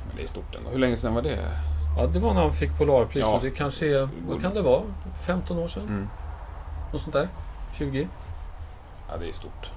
Men 0.08 0.16
det 0.18 0.24
är 0.24 0.28
stort 0.28 0.56
ändå. 0.56 0.70
Hur 0.70 0.80
länge 0.80 0.98
sedan 0.98 1.14
var 1.14 1.22
det? 1.22 1.50
Ja, 1.98 2.08
det 2.08 2.20
var 2.20 2.34
när 2.34 2.42
han 2.42 2.54
fick 2.54 2.78
Polarpris. 2.78 3.22
Ja. 3.24 3.40
Det 3.42 3.50
kanske 3.50 3.88
är... 3.88 4.10
Vad 4.28 4.42
kan 4.42 4.54
det 4.54 4.62
vara? 4.62 4.82
15 5.26 5.58
år 5.60 5.68
sedan? 5.68 5.84
Mm. 5.88 6.08
Något 6.94 7.02
sånt 7.02 7.14
där? 7.14 7.28
20? 7.78 8.08
Ja, 9.10 9.18
det 9.18 9.28
är 9.30 9.34
stort. 9.34 9.72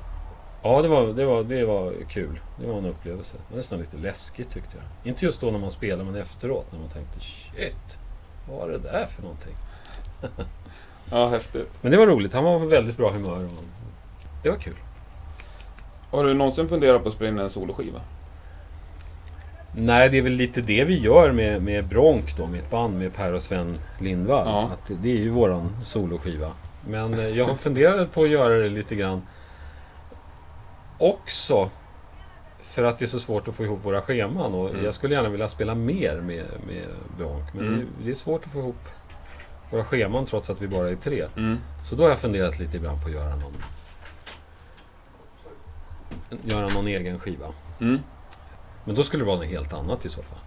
Ja, 0.62 0.82
det 0.82 0.88
var, 0.88 1.06
det, 1.06 1.24
var, 1.24 1.42
det 1.44 1.64
var 1.64 1.92
kul. 2.08 2.40
Det 2.60 2.66
var 2.66 2.78
en 2.78 2.86
upplevelse. 2.86 3.36
Det 3.36 3.54
var 3.54 3.56
nästan 3.56 3.78
lite 3.78 3.96
läskigt 3.96 4.50
tyckte 4.50 4.76
jag. 4.76 5.08
Inte 5.12 5.24
just 5.24 5.40
då 5.40 5.50
när 5.50 5.58
man 5.58 5.70
spelade, 5.70 6.04
men 6.04 6.16
efteråt 6.22 6.66
när 6.72 6.78
man 6.80 6.88
tänkte 6.88 7.20
shit, 7.20 7.98
vad 8.50 8.58
var 8.58 8.68
det 8.68 8.78
där 8.78 9.06
för 9.06 9.22
någonting? 9.22 9.54
Ja, 11.10 11.28
häftigt. 11.28 11.78
Men 11.80 11.92
det 11.92 11.98
var 11.98 12.06
roligt. 12.06 12.32
Han 12.32 12.44
var 12.44 12.58
på 12.58 12.66
väldigt 12.66 12.96
bra 12.96 13.10
humör. 13.10 13.44
Och 13.44 13.64
det 14.42 14.50
var 14.50 14.56
kul. 14.56 14.74
Har 16.10 16.24
du 16.24 16.34
någonsin 16.34 16.68
funderat 16.68 17.02
på 17.02 17.08
att 17.08 17.14
spela 17.14 17.30
in 17.30 17.38
en 17.38 17.50
soloskiva? 17.50 18.00
Nej, 19.76 20.08
det 20.08 20.18
är 20.18 20.22
väl 20.22 20.32
lite 20.32 20.60
det 20.60 20.84
vi 20.84 20.98
gör 20.98 21.32
med, 21.32 21.62
med 21.62 21.86
Bronk 21.88 22.36
då, 22.36 22.46
mitt 22.46 22.70
band 22.70 22.98
med 22.98 23.14
Per 23.14 23.32
och 23.32 23.42
Sven 23.42 23.78
Lindvall. 24.00 24.46
Ja. 24.46 24.70
Att 24.72 24.88
det- 24.88 24.94
det 24.94 25.08
är 25.08 25.16
ju 25.16 25.28
våran 25.28 25.76
soloskiva. 25.84 26.52
Men 26.88 27.14
eh, 27.14 27.28
jag 27.28 27.44
har 27.44 27.54
funderat 27.54 28.12
på 28.12 28.22
att 28.22 28.28
göra 28.28 28.54
det 28.58 28.68
lite 28.68 28.94
grann 28.94 29.22
också 30.98 31.70
för 32.78 32.84
att 32.84 32.98
det 32.98 33.04
är 33.04 33.06
så 33.06 33.20
svårt 33.20 33.48
att 33.48 33.54
få 33.54 33.64
ihop 33.64 33.84
våra 33.84 34.02
scheman. 34.02 34.54
Och 34.54 34.70
Mm. 34.70 34.84
Jag 34.84 34.94
skulle 34.94 35.14
gärna 35.14 35.28
vilja 35.28 35.48
spela 35.48 35.74
mer 35.74 36.20
med, 36.20 36.44
med 36.66 36.88
Bronk. 37.16 37.54
Men 37.54 37.66
Mm. 37.68 37.78
det, 37.98 38.04
det 38.04 38.10
är 38.10 38.14
svårt 38.14 38.46
att 38.46 38.52
få 38.52 38.58
ihop 38.58 38.76
våra 39.70 39.84
scheman 39.84 40.24
trots 40.24 40.50
att 40.50 40.62
vi 40.62 40.68
bara 40.68 40.90
är 40.90 40.96
tre. 40.96 41.26
Mm. 41.36 41.58
Så 41.84 41.94
då 41.94 42.02
har 42.02 42.08
jag 42.10 42.18
funderat 42.18 42.58
lite 42.58 42.76
ibland 42.76 43.00
på 43.02 43.08
att 43.08 43.14
göra 43.14 43.36
någon, 43.36 43.52
göra 46.44 46.68
någon 46.74 46.86
egen 46.86 47.18
skiva. 47.20 47.46
Mm. 47.80 47.98
Men 48.84 48.94
då 48.94 49.02
skulle 49.02 49.22
det 49.22 49.26
vara 49.26 49.36
något 49.36 49.46
helt 49.46 49.72
annat 49.72 50.04
i 50.04 50.08
så 50.08 50.22
fall. 50.22 50.38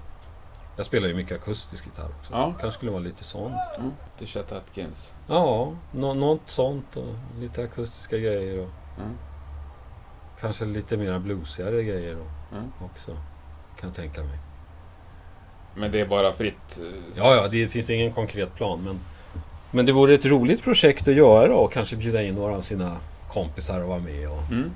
Jag 0.78 0.86
spelar 0.86 1.08
ju 1.08 1.14
mycket 1.16 1.38
akustisk 1.42 1.86
gitarr 1.86 2.10
också. 2.20 2.34
Ja. 2.34 2.54
kanske 2.60 2.72
skulle 2.78 2.92
vara 2.92 3.02
lite 3.04 3.24
sånt. 3.24 3.56
Mm. 3.78 3.92
Till 4.18 4.28
Chet 4.28 4.52
Atkins. 4.52 5.14
Ja, 5.28 5.72
nå- 5.92 6.14
något 6.14 6.42
sånt 6.50 6.98
och 6.98 7.16
lite 7.40 7.64
akustiska 7.64 8.18
grejer. 8.18 8.60
Och 8.60 8.70
Mm. 9.00 9.18
Kanske 10.42 10.66
lite 10.66 10.98
mer 10.98 11.20
bluesigare 11.20 11.84
grejer 11.84 12.18
och, 12.18 12.58
Mm. 12.58 12.72
också. 12.94 13.12
Kan 13.80 13.89
jag 13.89 13.96
tänka 13.96 14.22
mig. 14.24 14.38
Men 15.76 15.92
det 15.92 16.00
är 16.02 16.06
bara 16.06 16.34
fritt? 16.34 16.80
eh, 16.80 17.18
Ja, 17.18 17.36
ja, 17.36 17.48
det 17.48 17.68
finns 17.68 17.89
ingen 17.89 18.14
konkret 18.14 18.56
plan. 18.56 18.84
Men, 18.84 19.00
men 19.72 19.86
det 19.86 19.92
vore 19.92 20.14
ett 20.14 20.26
roligt 20.26 20.64
projekt 20.64 21.08
att 21.08 21.14
göra 21.14 21.56
och 21.56 21.72
kanske 21.74 21.96
bjuda 21.96 22.24
in 22.24 22.36
några 22.36 22.56
av 22.56 22.62
sina 22.62 22.98
kompisar 23.30 23.80
att 23.80 23.88
vara 23.88 24.00
med. 24.00 24.30
Och, 24.30 24.52
Mm. 24.52 24.72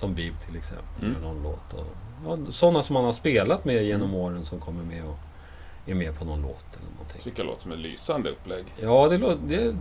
som 0.00 0.14
Bib 0.14 0.34
till 0.46 0.56
exempel. 0.56 1.04
Mm. 1.08 1.22
Någon 1.22 1.42
låt. 1.42 1.72
Och, 1.72 1.86
ja, 2.26 2.38
sådana 2.50 2.82
som 2.82 2.94
man 2.94 3.04
har 3.04 3.12
spelat 3.12 3.64
med 3.64 3.84
genom 3.84 4.08
Mm. 4.08 4.20
åren 4.20 4.44
som 4.44 4.60
kommer 4.60 4.84
med 4.84 5.04
och 5.04 5.16
är 5.86 5.94
med 5.94 6.18
på 6.18 6.24
någon 6.24 6.42
låt 6.42 6.66
eller 6.80 6.90
någonting. 6.90 7.20
Tycker 7.22 7.38
jag 7.38 7.46
låter 7.46 7.62
som 7.62 7.72
ett 7.72 7.78
lysande 7.78 8.30
upplägg. 8.30 8.64
Ja, 8.82 9.08
det. 9.08 9.18
Det, 9.48 9.76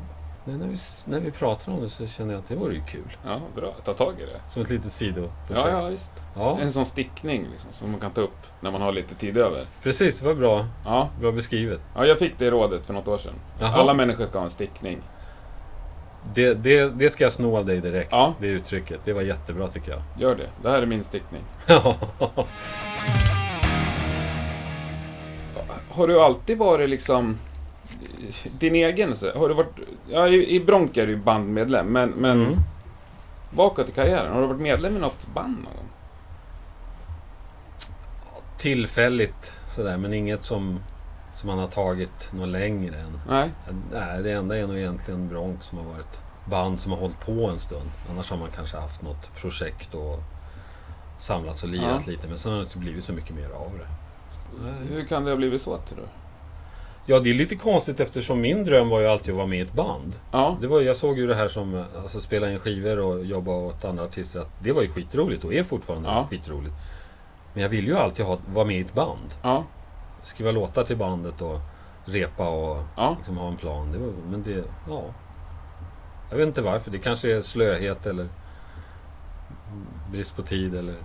det, 0.45 0.51
när, 0.51 0.67
vi, 0.67 0.77
när 1.05 1.19
vi 1.19 1.31
pratar 1.31 1.71
om 1.71 1.81
det 1.81 1.89
så 1.89 2.07
känner 2.07 2.33
jag 2.33 2.39
att 2.39 2.47
det 2.47 2.55
vore 2.55 2.73
ju 2.73 2.81
kul. 2.87 3.17
Ja, 3.25 3.39
bra. 3.55 3.75
Ta 3.85 3.93
tag 3.93 4.13
i 4.21 4.25
det. 4.25 4.41
Som 4.49 4.61
ett 4.61 4.69
litet 4.69 4.91
sidoprojekt. 4.91 5.33
Ja, 5.49 5.69
ja, 5.69 5.85
visst. 5.85 6.11
Ja, 6.35 6.59
En 6.61 6.71
sån 6.73 6.85
stickning 6.85 7.47
liksom, 7.51 7.69
som 7.73 7.91
man 7.91 7.99
kan 7.99 8.11
ta 8.11 8.21
upp 8.21 8.37
när 8.61 8.71
man 8.71 8.81
har 8.81 8.91
lite 8.93 9.15
tid 9.15 9.37
över. 9.37 9.65
precis. 9.83 10.19
Det 10.19 10.25
var 10.25 10.33
bra, 10.33 10.65
Ja, 10.85 11.09
bra 11.19 11.31
beskrivet. 11.31 11.79
ja 11.95 12.05
jag 12.05 12.19
fick 12.19 12.37
det 12.37 12.49
rådet 12.51 12.85
för 12.85 12.93
något 12.93 13.07
år 13.07 13.17
sedan. 13.17 13.35
Jaha. 13.59 13.69
Alla 13.73 13.93
människor 13.93 14.25
ska 14.25 14.37
ha 14.37 14.45
en 14.45 14.51
stickning. 14.51 15.01
Det, 16.33 16.53
det, 16.53 16.89
det 16.89 17.09
ska 17.09 17.23
jag 17.23 17.33
sno 17.33 17.57
av 17.57 17.65
dig 17.65 17.81
direkt. 17.81 18.09
Ja. 18.11 18.33
Det 18.39 18.47
uttrycket. 18.47 18.99
Det 19.05 19.13
var 19.13 19.21
jättebra 19.21 19.67
tycker 19.67 19.91
jag. 19.91 20.01
Gör 20.19 20.35
det. 20.35 20.49
Det 20.61 20.69
här 20.69 20.81
är 20.81 20.85
min 20.85 21.03
stickning. 21.03 21.41
Har 25.89 26.07
du 26.07 26.21
alltid 26.21 26.57
varit 26.57 26.89
liksom 26.89 27.37
din 28.59 28.75
egen? 28.75 29.15
så- 29.15 29.37
Har 29.37 29.49
du 29.49 29.53
varit... 29.55 29.75
Ja, 30.09 30.27
i, 30.27 30.55
i 30.55 30.59
Bronk 30.59 30.97
är 30.97 31.07
du 31.07 31.17
bandmedlem, 31.17 31.87
men, 31.87 32.09
men 32.09 32.41
Mm. 32.45 32.59
bakåt 33.51 33.89
i 33.89 33.91
karriären, 33.91 34.33
har 34.33 34.41
du 34.41 34.47
varit 34.47 34.61
medlem 34.61 34.95
i 34.97 34.99
något 34.99 35.27
band 35.33 35.53
någon 35.57 35.63
gång? 35.75 35.89
Tillfälligt 38.57 39.51
sådär, 39.75 39.97
men 39.97 40.13
inget 40.13 40.43
som, 40.43 40.79
som 41.33 41.47
man 41.47 41.59
har 41.59 41.67
tagit 41.67 42.31
något 42.33 42.47
längre 42.49 42.95
än. 42.99 43.19
Nej. 43.29 43.49
Nej, 43.91 44.23
det 44.23 44.31
enda 44.31 44.57
är 44.57 44.67
nog 44.67 44.77
egentligen 44.77 45.27
Bronk 45.29 45.63
som 45.63 45.77
har 45.77 45.85
varit 45.85 46.19
band 46.49 46.79
som 46.79 46.91
har 46.91 46.99
hållit 46.99 47.19
på 47.19 47.49
en 47.49 47.59
stund. 47.59 47.91
Annars 48.09 48.29
har 48.29 48.37
man 48.37 48.49
kanske 48.55 48.77
haft 48.77 49.01
något 49.01 49.35
projekt 49.35 49.93
och 49.93 50.19
samlats 51.19 51.63
och 51.63 51.69
lirat 51.69 52.03
Ja. 52.05 52.11
lite. 52.11 52.27
Men 52.27 52.37
sen 52.37 52.51
har 52.51 52.59
det 52.59 52.63
inte 52.63 52.77
blivit 52.77 53.03
så 53.03 53.13
mycket 53.13 53.35
mer 53.35 53.49
av 53.49 53.71
det. 53.79 53.87
Hur 54.93 55.05
kan 55.05 55.23
det 55.25 55.31
ha 55.31 55.37
blivit 55.37 55.61
så 55.61 55.77
tror 55.77 55.97
du? 55.99 56.07
Ja, 57.07 57.19
det 57.19 57.29
är 57.29 57.33
lite 57.33 57.55
konstigt 57.55 57.99
eftersom 57.99 58.41
min 58.41 58.63
dröm 58.63 58.89
var 58.89 58.99
ju 58.99 59.07
alltid 59.07 59.29
att 59.31 59.37
vara 59.37 59.47
med 59.47 59.57
i 59.59 59.61
ett 59.61 59.73
band. 59.73 60.13
Ja. 60.31 60.57
Det 60.61 60.67
var, 60.67 60.81
jag 60.81 60.95
såg 60.95 61.17
ju 61.19 61.27
det 61.27 61.35
här 61.35 61.47
som 61.47 61.85
alltså, 62.03 62.19
spela 62.19 62.51
in 62.51 62.59
skivor 62.59 62.99
och 62.99 63.25
jobba 63.25 63.51
åt 63.51 63.85
andra 63.85 64.03
artister. 64.03 64.39
Att 64.39 64.49
det 64.63 64.71
var 64.71 64.81
ju 64.81 64.87
skitroligt 64.87 65.43
och 65.43 65.53
är 65.53 65.63
fortfarande 65.63 66.09
Ja. 66.09 66.27
skitroligt. 66.29 66.73
Men 67.53 67.61
jag 67.63 67.69
vill 67.69 67.87
ju 67.87 67.97
alltid 67.97 68.25
ha, 68.25 68.37
vara 68.53 68.65
med 68.65 68.75
i 68.77 68.81
ett 68.81 68.93
band. 68.93 69.35
Ja. 69.41 69.63
Skriva 70.23 70.51
låtar 70.51 70.83
till 70.83 70.97
bandet 70.97 71.41
och 71.41 71.59
repa 72.05 72.49
och 72.49 72.83
Ja. 72.97 73.15
liksom 73.17 73.37
ha 73.37 73.47
en 73.47 73.57
plan. 73.57 73.91
Det 73.91 73.97
var, 73.97 74.11
men 74.29 74.43
det, 74.43 74.63
ja. 74.89 75.03
Jag 76.29 76.37
vet 76.37 76.47
inte 76.47 76.61
varför. 76.61 76.91
Det 76.91 76.97
kanske 76.97 77.35
är 77.35 77.41
slöhet 77.41 78.05
eller 78.05 78.27
brist 80.11 80.35
på 80.35 80.41
tid 80.41 80.75
eller... 80.75 80.95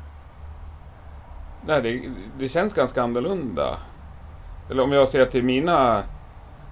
Nej, 1.66 1.82
det, 1.82 2.02
det 2.38 2.48
känns 2.48 2.74
ganska 2.74 3.02
annorlunda. 3.02 3.76
Eller 4.70 4.82
om 4.82 4.92
jag 4.92 5.08
ser 5.08 5.26
till 5.26 5.42
mina 5.44 6.02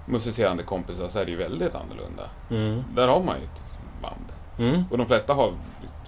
musicerande 0.06 0.62
kompisar 0.62 1.08
så 1.08 1.18
är 1.18 1.24
det 1.24 1.30
ju 1.30 1.36
väldigt 1.36 1.74
annorlunda. 1.74 2.22
Mm. 2.50 2.84
Där 2.94 3.08
har 3.08 3.20
man 3.20 3.36
ju 3.38 3.44
ett 3.44 3.62
band. 4.02 4.24
Mm. 4.58 4.84
Och 4.90 4.98
de 4.98 5.06
flesta 5.06 5.34
har 5.34 5.52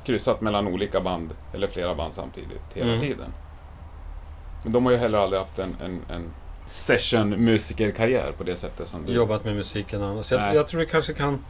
kryssat 0.05 0.41
mellan 0.41 0.67
olika 0.69 1.01
band, 1.01 1.31
eller 1.55 1.67
flera 1.67 1.95
band 1.95 2.15
samtidigt, 2.15 2.63
hela 2.75 2.89
Mm. 2.93 3.01
tiden. 3.01 3.33
Men 4.65 4.73
de 4.73 4.85
har 4.85 4.93
ju 4.93 4.99
heller 4.99 5.19
aldrig 5.19 5.41
haft 5.41 5.59
en, 5.59 5.77
en, 5.85 6.01
en 6.15 6.31
session-musikerkarriär 6.67 8.33
på 8.39 8.45
det 8.45 8.57
sättet 8.57 8.89
som 8.89 9.07
du. 9.07 9.13
Jobbat 9.13 9.45
med 9.45 9.57
musiken 9.57 10.03
annars. 10.03 10.31
Jag, 10.33 10.55
jag 10.55 10.69
tror 10.69 10.81
det 10.81 10.87
kanske 10.87 11.13
kan 11.13 11.45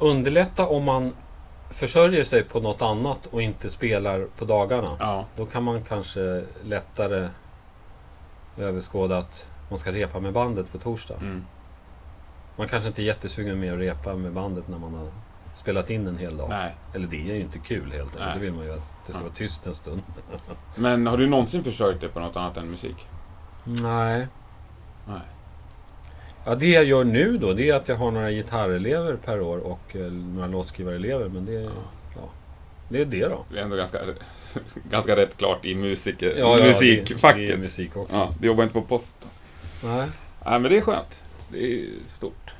underlätta 0.00 0.66
om 0.66 0.84
man 0.84 1.12
försörjer 1.70 2.24
sig 2.24 2.44
på 2.44 2.60
något 2.60 2.82
annat 2.82 3.26
och 3.26 3.42
inte 3.42 3.70
spelar 3.70 4.26
på 4.38 4.44
dagarna. 4.44 4.88
Ja, 4.98 5.24
Då 5.36 5.46
kan 5.46 5.62
man 5.62 5.84
kanske 5.84 6.44
lättare 6.64 7.28
överskåda 8.60 9.18
att 9.18 9.46
man 9.70 9.78
ska 9.78 9.92
repa 9.92 10.20
med 10.20 10.32
bandet 10.32 10.72
på 10.72 10.78
torsdag. 10.78 11.14
mm. 11.20 11.44
Man 12.56 12.68
kanske 12.68 12.88
inte 12.88 13.02
är 13.02 13.04
jättesugen 13.04 13.60
med 13.60 13.72
att 13.72 13.78
repa 13.78 14.14
med 14.14 14.32
bandet 14.32 14.68
när 14.68 14.78
man 14.78 14.94
har 14.94 15.08
spelat 15.54 15.90
in 15.90 16.06
en 16.06 16.18
hel 16.18 16.36
dag. 16.36 16.48
nej. 16.48 16.74
Eller 16.94 17.06
det 17.06 17.16
är 17.30 17.34
ju 17.34 17.40
inte 17.40 17.58
kul 17.58 17.92
helt 17.92 18.02
enkelt. 18.02 18.18
Nej. 18.24 18.34
Det 18.34 18.40
vill 18.40 18.52
man 18.52 18.64
ju 18.64 18.72
att 18.72 18.82
det 19.06 19.12
ska 19.12 19.20
Ja. 19.20 19.24
vara 19.24 19.34
tyst 19.34 19.66
en 19.66 19.74
stund. 19.74 20.02
Men 20.76 21.06
har 21.06 21.16
du 21.16 21.26
någonsin 21.28 21.64
försörjt 21.64 22.00
dig 22.00 22.08
på 22.10 22.20
något 22.20 22.36
annat 22.36 22.56
än 22.56 22.70
musik? 22.70 23.06
Nej. 23.64 24.26
Nej. 25.08 25.20
Ja, 26.44 26.54
det 26.54 26.66
jag 26.66 26.84
gör 26.84 27.04
nu 27.04 27.38
då, 27.38 27.52
det 27.52 27.68
är 27.70 27.74
att 27.74 27.88
jag 27.88 27.96
har 27.96 28.10
några 28.10 28.30
gitarrelever 28.30 29.16
per 29.16 29.40
år 29.40 29.58
och 29.58 29.96
eh, 29.96 30.12
några 30.12 30.46
låtskrivarelever. 30.46 31.28
Men 31.28 31.44
det, 31.46 31.52
ja. 31.52 31.70
Det 32.90 33.00
är 33.00 33.04
det 33.04 33.28
då. 33.28 33.44
Det 33.52 33.58
är 33.58 33.62
ändå 33.62 33.76
ganska, 33.76 33.98
ganska 34.90 35.16
rätt 35.16 35.36
klart 35.36 35.64
i 35.64 35.74
musiker, 35.74 36.26
Ja, 36.26 36.34
ja, 36.38 36.56
det- 36.56 36.62
är 36.62 36.66
musikfacket. 36.68 37.58
musik 37.60 37.96
också. 37.96 38.14
Ja, 38.16 38.34
du 38.40 38.46
jobbar 38.46 38.62
inte 38.62 38.74
på 38.74 38.82
posten. 38.82 39.28
Nej. 39.84 40.06
Nej, 40.46 40.60
men 40.60 40.62
det 40.62 40.76
är 40.76 40.80
skönt. 40.80 41.22
Det 41.52 41.58
är 41.74 41.86
stort. 42.06 42.54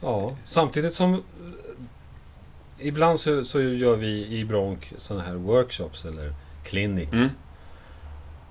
Ja, 0.00 0.36
samtidigt 0.44 0.94
som... 0.94 1.22
Ibland 2.78 3.20
så, 3.20 3.44
så 3.44 3.60
gör 3.60 3.96
vi 3.96 4.26
i 4.38 4.44
Bronk 4.44 4.92
sådana 4.98 5.24
här 5.24 5.34
workshops 5.34 6.04
eller 6.04 6.34
clinics. 6.64 7.12
Mm. 7.12 7.28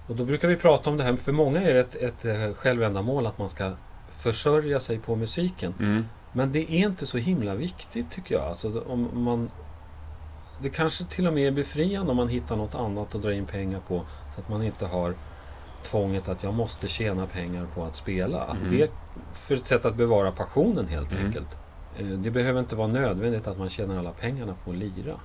Och 0.08 0.16
då 0.16 0.26
brukar 0.26 0.48
vi 0.48 0.56
prata 0.56 0.90
om 0.90 0.98
det 0.98 1.04
här. 1.04 1.16
För 1.16 1.32
många 1.32 1.62
är 1.62 1.74
det 1.74 1.80
ett, 1.80 1.96
ett 1.96 2.26
eh, 2.26 2.54
självändamål 2.54 3.28
att 3.28 3.38
man 3.38 3.50
ska 3.50 3.72
försörja 4.18 4.80
sig 4.80 5.00
på 5.00 5.16
musiken. 5.16 5.74
Mm. 5.80 6.06
Men 6.34 6.52
det 6.52 6.60
är 6.60 6.86
inte 6.86 7.06
så 7.06 7.18
himla 7.18 7.56
viktigt 7.56 8.12
tycker 8.12 8.36
jag. 8.36 8.44
Alltså, 8.44 8.82
om 8.88 9.10
man, 9.24 9.52
det 10.62 10.70
kanske 10.70 11.04
till 11.06 11.28
och 11.28 11.34
med 11.34 11.48
är 11.48 11.52
befriande 11.52 12.12
om 12.12 12.18
man 12.18 12.28
hittar 12.30 12.56
något 12.56 12.76
annat 12.76 13.16
att 13.16 13.22
dra 13.22 13.34
in 13.34 13.46
pengar 13.46 13.80
på. 13.88 14.02
Så 14.36 14.42
att 14.42 14.50
man 14.50 14.64
inte 14.64 14.86
har 14.86 15.14
tvånget 15.84 16.30
att 16.30 16.44
jag 16.44 16.54
måste 16.54 16.88
tjäna 16.88 17.26
pengar 17.28 17.68
på 17.76 17.84
att 17.84 17.96
spela. 17.96 18.46
Mm. 18.46 18.72
Det 18.72 18.82
är 18.84 18.90
för 19.34 19.56
ett 19.56 19.66
sätt 19.66 19.86
att 19.86 19.96
bevara 19.96 20.32
passionen 20.32 20.88
helt 20.88 21.12
Mm. 21.12 21.26
enkelt. 21.26 21.48
Eh, 22.00 22.06
Det 22.06 22.32
behöver 22.32 22.60
inte 22.60 22.76
vara 22.76 22.88
nödvändigt 22.88 23.48
att 23.48 23.58
man 23.58 23.70
tjänar 23.70 23.98
alla 24.00 24.12
pengarna 24.12 24.54
på 24.66 24.72
att 24.72 24.78
lira. 24.78 25.16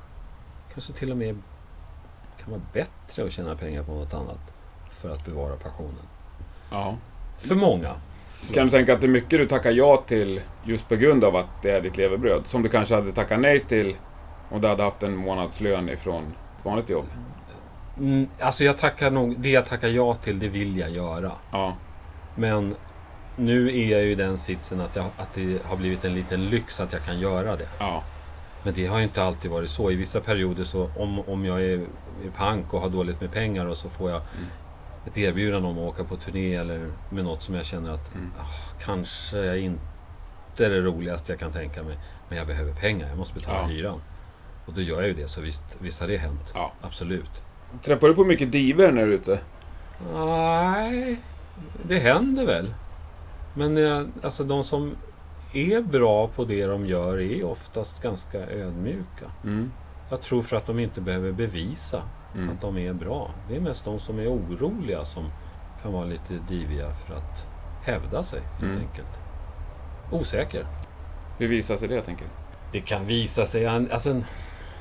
Kanske 0.74 0.93
till 0.93 1.11
och 1.11 1.16
med 1.16 1.39
kan 2.43 2.51
vara 2.51 2.61
bättre 2.72 3.24
att 3.24 3.32
tjäna 3.32 3.57
pengar 3.57 3.82
på 3.82 3.93
något 3.93 4.14
annat 4.14 4.39
för 4.91 5.11
att 5.11 5.24
bevara 5.24 5.57
passionen. 5.57 6.03
Ja. 6.70 6.97
För 7.39 7.55
många. 7.55 7.91
Kan 8.55 8.66
du 8.66 8.70
tänka 8.70 8.95
att 8.95 9.01
det 9.01 9.07
är 9.07 9.09
mycket 9.09 9.30
du 9.30 9.47
tackar 9.49 9.70
ja 9.72 10.05
till 10.07 10.41
just 10.64 10.89
på 10.89 10.97
grund 10.97 11.24
av 11.24 11.37
att 11.37 11.62
det 11.62 11.70
är 11.70 11.80
ditt 11.80 11.97
levebröd? 11.97 12.47
Som 12.47 12.62
du 12.62 12.68
kanske 12.68 12.95
hade 12.95 13.12
tackat 13.12 13.41
nej 13.41 13.61
till 13.64 13.97
om 14.51 14.61
du 14.61 14.69
hade 14.69 14.83
haft 14.83 15.03
en 15.03 15.17
månadslön 15.17 15.89
ifrån 15.89 16.25
ett 16.59 16.65
vanligt 16.65 16.91
jobb? 16.91 17.07
Mm, 17.99 18.29
alltså 18.41 18.65
jag 18.65 18.79
tackar 18.79 19.11
nog, 19.11 19.41
det 19.41 19.49
jag 19.51 19.67
tackar 19.67 19.89
ja 19.89 20.15
till, 20.15 20.39
det 20.39 20.49
vill 20.49 20.77
jag 20.79 20.91
göra. 20.91 21.33
Ja. 21.53 21.75
Men 22.35 22.75
nu 23.37 23.69
är 23.69 23.89
jag 23.93 24.03
ju 24.03 24.11
i 24.11 24.15
den 24.15 24.39
sitsen 24.39 24.81
att, 24.81 24.97
jag, 24.97 25.05
att 25.17 25.35
det 25.35 25.65
har 25.65 25.77
blivit 25.77 26.05
en 26.05 26.15
liten 26.15 26.45
lyx 26.51 26.81
att 26.81 26.93
jag 26.93 27.03
kan 27.05 27.19
göra 27.19 27.57
det. 27.57 27.69
Ja. 27.79 28.03
Men 28.63 28.75
det 28.75 28.87
har 28.87 29.01
inte 29.01 29.23
alltid 29.23 29.51
varit 29.51 29.71
så. 29.71 29.91
I 29.91 29.95
vissa 29.95 30.21
perioder 30.21 30.65
så 30.65 30.91
om, 30.97 31.21
om 31.21 31.45
jag 31.45 31.63
är, 31.65 31.79
är 32.25 32.31
pank 32.37 32.75
och 32.75 32.81
har 32.81 32.89
dåligt 32.89 33.21
med 33.21 33.33
pengar 33.33 33.67
och 33.67 33.77
så 33.77 33.89
får 33.89 34.11
jag 34.11 34.21
Mm. 34.37 34.47
ett 35.07 35.19
erbjudande 35.19 35.69
om 35.69 35.79
att 35.79 35.85
åka 35.85 36.05
på 36.05 36.17
turné 36.17 36.55
eller 36.55 36.87
med 37.11 37.25
något 37.25 37.43
som 37.43 37.55
jag 37.55 37.65
känner 37.65 37.91
att 37.91 38.15
Mm. 38.15 38.33
ah, 38.39 38.83
kanske 38.85 39.59
inte 39.59 40.67
är 40.67 40.71
det 40.71 40.81
roligaste 40.81 41.33
jag 41.33 41.39
kan 41.41 41.53
tänka 41.53 41.83
mig. 41.83 41.99
Men 42.29 42.39
jag 42.39 42.47
behöver 42.47 42.73
pengar, 42.75 43.09
jag 43.09 43.19
måste 43.19 43.35
betala 43.35 43.59
Ja. 43.59 43.67
hyran. 43.67 44.01
Och 44.67 44.73
då 44.73 44.81
gör 44.81 44.97
jag 44.97 45.07
ju 45.07 45.14
det, 45.14 45.29
så 45.29 45.41
visst, 45.41 45.77
visst 45.81 46.01
har 46.01 46.09
det 46.09 46.17
hänt. 46.17 46.53
Ja. 46.55 46.73
Absolut. 46.81 47.31
Träffar 47.85 48.09
du 48.09 48.14
på 48.14 48.25
mycket 48.25 48.53
diver 48.53 48.93
när 48.93 49.07
du 49.07 49.12
är 49.12 49.14
ute? 49.17 49.41
Nej, 50.14 51.17
det 51.89 51.99
händer 51.99 52.47
väl. 52.47 52.75
Men 53.55 53.77
eh, 53.77 54.03
alltså 54.23 54.45
de 54.45 54.64
som 54.64 54.97
är 55.53 55.81
bra 55.81 56.29
på 56.29 56.45
det 56.45 56.67
de 56.67 56.87
gör 56.87 57.21
är 57.21 57.45
oftast 57.45 58.03
ganska 58.03 58.39
ödmjuka. 58.39 59.27
Mm. 59.45 59.73
Jag 60.11 60.21
tror 60.21 60.43
för 60.43 60.57
att 60.57 60.67
de 60.67 60.79
inte 60.79 61.01
behöver 61.01 61.33
bevisa 61.33 62.03
Mm. 62.35 62.51
att 62.51 62.61
de 62.61 62.79
är 62.79 62.93
bra. 62.93 63.31
Det 63.49 63.57
är 63.57 63.61
mest 63.61 63.85
de 63.85 63.99
som 64.01 64.19
är 64.19 64.27
oroliga 64.33 65.05
som 65.05 65.25
kan 65.83 65.93
vara 65.93 66.05
lite 66.05 66.35
diviga 66.49 66.91
för 66.91 67.14
att 67.14 67.45
hävda 67.85 68.23
sig 68.23 68.41
helt 68.41 68.73
Mm. 68.73 68.79
enkelt. 68.89 69.19
Osäker. 70.12 70.67
Hur 71.39 71.49
visar 71.49 71.77
sig 71.77 71.89
det, 71.89 72.01
tänker 72.03 72.25
du? 72.25 72.31
Det 72.73 72.81
kan 72.81 73.07
visa 73.07 73.47
sig... 73.47 73.67
Alltså, 73.67 74.11
en- 74.11 74.25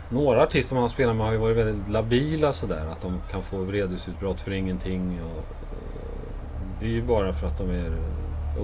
några 0.09 0.43
artister 0.43 0.73
man 0.75 0.81
har 0.81 0.89
spelat 0.89 1.15
med 1.15 1.25
har 1.25 1.33
ju 1.33 1.39
varit 1.39 1.57
väldigt 1.57 1.89
labila 1.89 2.53
sådär. 2.53 2.87
Att 2.91 3.01
de 3.01 3.21
kan 3.31 3.41
få 3.41 3.57
vredesutbrott 3.57 4.41
för 4.41 4.51
ingenting. 4.51 5.21
Och, 5.23 5.43
det 6.79 6.85
är 6.85 6.89
ju 6.89 7.03
bara 7.03 7.33
för 7.33 7.47
att 7.47 7.57
de 7.57 7.69
är 7.69 7.91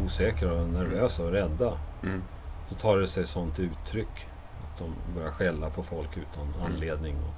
osäkra 0.06 0.54
och 0.54 0.68
nervösa 0.70 1.24
och 1.24 1.32
rädda. 1.32 1.74
Mm. 2.04 2.24
Så 2.70 2.76
tar 2.76 2.98
det 2.98 3.08
sig 3.08 3.26
sånt 3.28 3.60
uttryck. 3.60 4.28
Att 4.64 4.80
de 4.80 4.94
börjar 5.16 5.32
skälla 5.32 5.70
på 5.70 5.84
folk 5.84 6.18
utan 6.18 6.44
Mm. 6.44 6.66
anledning. 6.74 7.16
Och, 7.18 7.34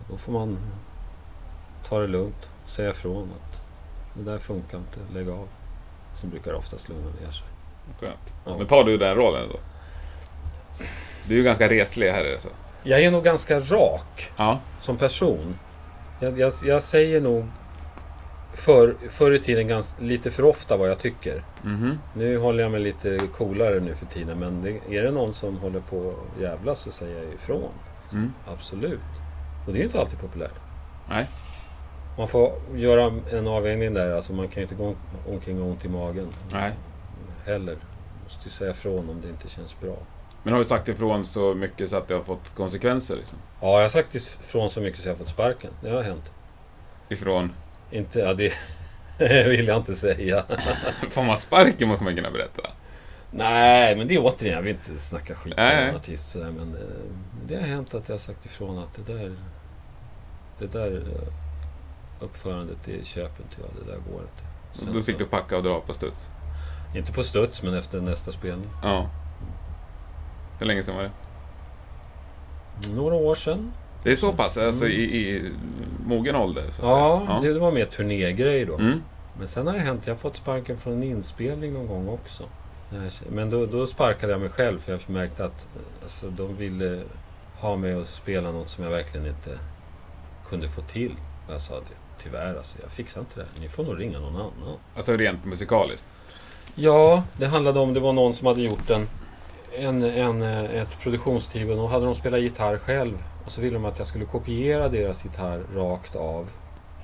och 0.00 0.04
då 0.10 0.16
får 0.16 0.32
man 0.32 0.58
ta 1.88 1.98
det 2.00 2.06
lugnt. 2.06 2.48
Säga 2.66 2.90
ifrån 2.90 3.28
att 3.42 3.60
det 4.14 4.22
där 4.30 4.38
funkar 4.38 4.78
inte. 4.78 4.98
Lägg 5.14 5.28
av. 5.28 5.48
Så 6.20 6.26
brukar 6.26 6.50
det 6.50 6.56
oftast 6.58 6.88
lugna 6.88 7.10
ner 7.20 7.30
sig. 7.30 7.46
Skönt. 8.00 8.34
Ja. 8.44 8.56
Men 8.58 8.66
tar 8.66 8.84
du 8.84 8.98
den 8.98 9.16
rollen 9.16 9.48
då? 9.52 9.58
Du 11.28 11.34
är 11.34 11.38
ju 11.38 11.44
ganska 11.44 11.68
reslig 11.68 12.10
här. 12.10 12.32
Alltså. 12.32 12.48
Jag 12.82 13.00
är 13.02 13.10
nog 13.10 13.24
ganska 13.24 13.60
rak. 13.60 14.30
Ja. 14.36 14.58
som 14.80 14.96
person. 14.96 15.58
Jag, 16.20 16.38
jag, 16.38 16.52
jag 16.64 16.82
säger 16.82 17.20
nog 17.20 17.44
för, 18.54 18.94
förr 19.08 19.34
i 19.34 19.38
tiden 19.38 19.68
ganska, 19.68 20.02
lite 20.02 20.30
för 20.30 20.44
ofta 20.44 20.76
vad 20.76 20.88
jag 20.88 20.98
tycker. 20.98 21.44
Mhm. 21.62 21.98
Nu 22.14 22.38
håller 22.38 22.62
jag 22.62 22.72
mig 22.72 22.80
lite 22.80 23.18
coolare 23.32 23.80
nu 23.80 23.94
för 23.94 24.06
tiden. 24.06 24.38
Men 24.38 24.62
det, 24.62 24.96
är 24.98 25.02
det 25.02 25.10
någon 25.10 25.32
som 25.32 25.56
håller 25.56 25.80
på 25.80 26.08
att 26.08 26.42
jävlas 26.42 26.78
så 26.78 26.90
säger 26.90 27.22
jag 27.22 27.34
ifrån. 27.34 27.72
Mm. 28.12 28.32
Absolut. 28.46 29.00
Och 29.66 29.72
det 29.72 29.80
är 29.80 29.84
inte 29.84 30.00
alltid 30.00 30.20
populärt. 30.20 30.54
Nej. 31.08 31.30
Man 32.18 32.28
får 32.28 32.52
göra 32.74 33.12
en 33.32 33.46
avvägning 33.46 33.94
där. 33.94 34.10
Alltså 34.16 34.32
man 34.32 34.48
kan 34.48 34.56
ju 34.56 34.62
inte 34.62 34.74
gå 34.74 34.94
omkring 35.28 35.62
och 35.62 35.68
ont 35.68 35.84
i 35.84 35.88
magen 35.88 36.28
Nej. 36.52 36.72
heller. 37.44 37.76
Måste 38.24 38.44
ju 38.44 38.50
säga 38.50 38.70
ifrån 38.70 39.10
om 39.10 39.20
det 39.22 39.28
inte 39.28 39.48
känns 39.48 39.80
bra. 39.80 39.96
Men 40.46 40.52
har 40.54 40.58
du 40.58 40.68
sagt 40.68 40.88
ifrån 40.88 41.26
så 41.26 41.54
mycket 41.54 41.90
så 41.90 41.96
att 41.96 42.08
det 42.08 42.14
har 42.14 42.22
fått 42.22 42.54
konsekvenser? 42.54 43.16
Liksom? 43.16 43.38
Ja, 43.60 43.74
jag 43.74 43.80
har 43.82 43.88
sagt 43.88 44.14
ifrån 44.14 44.70
så 44.70 44.80
mycket 44.80 45.00
så 45.00 45.08
jag 45.08 45.12
har 45.14 45.18
fått 45.18 45.28
sparken. 45.28 45.70
Det 45.82 45.90
har 45.90 46.02
hänt. 46.02 46.32
Ifrån... 47.08 47.52
Inte, 47.90 48.18
ja 48.18 48.34
det 48.34 48.52
vill 49.48 49.66
jag 49.66 49.76
inte 49.76 49.94
säga. 49.94 50.44
Får 51.10 51.22
man 51.24 51.38
sparken 51.38 51.88
måste 51.88 52.04
man 52.04 52.16
kunna 52.16 52.30
berätta. 52.30 52.62
Nej, 53.30 53.96
men 53.96 54.08
det 54.08 54.14
är 54.14 54.18
återigen, 54.24 54.54
jag 54.56 54.62
vill 54.62 54.74
inte 54.76 54.98
snacka 54.98 55.34
skit 55.34 55.54
om 55.54 55.60
en 55.64 55.96
artist 55.96 56.30
sådär, 56.30 56.50
men 56.50 56.74
eh, 56.74 56.80
det 57.48 57.54
har 57.56 57.62
hänt 57.62 57.94
att 57.94 58.08
jag 58.08 58.14
har 58.14 58.18
sagt 58.20 58.46
ifrån 58.46 58.78
att 58.78 59.06
det 59.06 59.12
där, 59.12 59.36
det 60.58 60.66
där 60.66 60.92
eh, 60.96 61.32
uppförandet, 62.24 62.76
det 62.84 63.06
köper 63.06 63.42
inte 63.42 63.56
jag, 63.60 63.84
det 63.86 63.90
där 63.92 63.98
går 63.98 64.20
inte. 64.22 64.78
Sen 64.84 64.92
Då 64.94 65.02
fick 65.02 65.14
så- 65.14 65.18
du 65.18 65.26
packa 65.26 65.56
och 65.56 65.62
dra 65.62 65.80
på 65.80 65.94
studs. 65.94 66.26
Inte 66.94 67.12
på 67.12 67.22
studs, 67.22 67.62
men 67.62 67.74
efter 67.74 68.00
nästa 68.00 68.32
spelning. 68.32 68.70
Ja. 68.82 69.10
Hur 70.58 70.66
länge 70.66 70.82
sedan 70.82 70.96
var 70.96 71.02
det? 71.02 71.10
Några 72.94 73.14
år 73.14 73.34
sedan. 73.34 73.72
Det 74.02 74.12
är 74.12 74.16
så 74.16 74.32
pass, 74.32 74.58
alltså 74.58 74.88
i, 74.88 75.02
i 75.02 75.52
mogen 76.06 76.36
ålder? 76.36 76.64
Ja, 76.82 77.22
säga. 77.26 77.40
Det, 77.40 77.52
det 77.52 77.60
var 77.60 77.72
mer 77.72 77.86
turnégrej 77.86 78.64
då. 78.64 78.74
Mm. 78.74 79.02
Men 79.38 79.48
sen 79.48 79.66
har 79.66 79.74
det 79.74 79.80
hänt, 79.80 80.02
jag 80.04 80.14
har 80.14 80.18
fått 80.18 80.36
sparken 80.36 80.78
från 80.78 80.92
en 80.92 81.02
inspelning 81.02 81.72
någon 81.72 81.86
gång 81.86 82.08
också. 82.08 82.42
Men 83.30 83.50
då, 83.50 83.66
då 83.66 83.86
sparkade 83.86 84.32
jag 84.32 84.40
mig 84.40 84.50
själv 84.50 84.78
för 84.78 84.92
jag 84.92 85.00
märkte 85.10 85.44
att 85.44 85.68
alltså, 86.02 86.30
de 86.30 86.56
ville 86.56 87.02
ha 87.60 87.76
mig 87.76 87.92
att 87.92 88.08
spela 88.08 88.50
något 88.50 88.68
som 88.68 88.84
jag 88.84 88.90
verkligen 88.90 89.26
inte 89.26 89.58
kunde 90.48 90.68
få 90.68 90.80
till. 90.80 91.12
Jag 91.48 91.60
sa 91.60 91.74
det, 91.74 92.22
tyvärr 92.22 92.54
alltså, 92.56 92.76
jag 92.82 92.90
fixar 92.90 93.20
inte 93.20 93.40
det. 93.40 93.60
Ni 93.60 93.68
får 93.68 93.84
nog 93.84 94.00
ringa 94.00 94.18
någon 94.18 94.36
annan. 94.36 94.76
Alltså 94.96 95.12
rent 95.12 95.44
musikaliskt? 95.44 96.06
Ja, 96.74 97.22
det 97.38 97.46
handlade 97.46 97.80
om, 97.80 97.94
det 97.94 98.00
var 98.00 98.12
någon 98.12 98.32
som 98.32 98.46
hade 98.46 98.62
gjort 98.62 98.90
en, 98.90 99.08
en, 99.78 100.02
en, 100.02 100.42
ett 100.42 101.00
produktionsteam 101.00 101.70
och 101.70 101.76
då 101.76 101.86
hade 101.86 102.04
de 102.04 102.14
spelat 102.14 102.40
gitarr 102.40 102.78
själv. 102.78 103.24
Och 103.44 103.52
så 103.52 103.60
ville 103.60 103.74
de 103.74 103.84
att 103.84 103.98
jag 103.98 104.08
skulle 104.08 104.24
kopiera 104.24 104.88
deras 104.88 105.24
gitarr 105.24 105.62
rakt 105.74 106.16
av. 106.16 106.48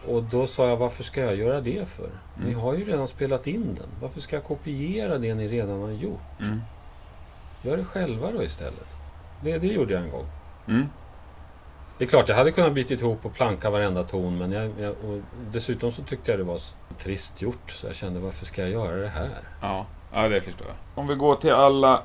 Och 0.09 0.23
då 0.23 0.47
sa 0.47 0.69
jag, 0.69 0.77
varför 0.77 1.05
ska 1.05 1.21
jag 1.21 1.37
göra 1.37 1.61
det 1.61 1.89
för? 1.89 2.11
Mm. 2.37 2.49
Ni 2.49 2.53
har 2.53 2.75
ju 2.75 2.85
redan 2.85 3.09
spelat 3.09 3.47
in 3.47 3.75
den. 3.75 3.89
Varför 4.01 4.21
ska 4.21 4.37
jag 4.37 4.45
kopiera 4.45 5.19
det 5.19 5.35
ni 5.35 5.49
redan 5.49 5.81
har 5.81 5.91
gjort? 5.91 6.21
Mm. 6.41 6.61
Gör 7.63 7.77
det 7.77 7.85
själva 7.85 8.31
då 8.33 8.43
istället. 8.43 8.87
Det, 9.43 9.59
det 9.59 9.67
gjorde 9.67 9.93
jag 9.93 10.03
en 10.03 10.11
gång. 10.11 10.27
Mm. 10.69 10.87
Det 11.99 12.05
är 12.05 12.09
klart, 12.09 12.29
jag 12.29 12.37
hade 12.37 12.53
kunnat 12.53 12.73
bita 12.73 12.95
ihop 12.95 13.27
och 13.27 13.35
planka 13.35 13.71
varenda 13.71 14.03
ton. 14.03 14.39
Men 14.39 14.53
jag, 14.53 14.71
jag 14.81 14.95
dessutom 15.53 15.93
så 15.93 16.03
tyckte 16.03 16.31
jag 16.31 16.41
det 16.41 16.45
var 16.45 16.61
trist 16.99 17.43
gjort. 17.43 17.71
Så 17.71 17.87
jag 17.87 17.97
kände, 17.97 18.21
varför 18.21 18.47
ska 18.47 18.63
jag 18.63 18.71
göra 18.71 18.97
det 18.97 19.09
här? 19.09 19.31
Ja, 19.61 19.87
ja 20.13 20.29
det 20.29 20.41
förstår 20.41 20.67
jag. 20.67 20.77
Om 20.95 21.07
vi 21.07 21.15
går 21.15 21.37
till 21.37 21.53
alla... 21.53 22.03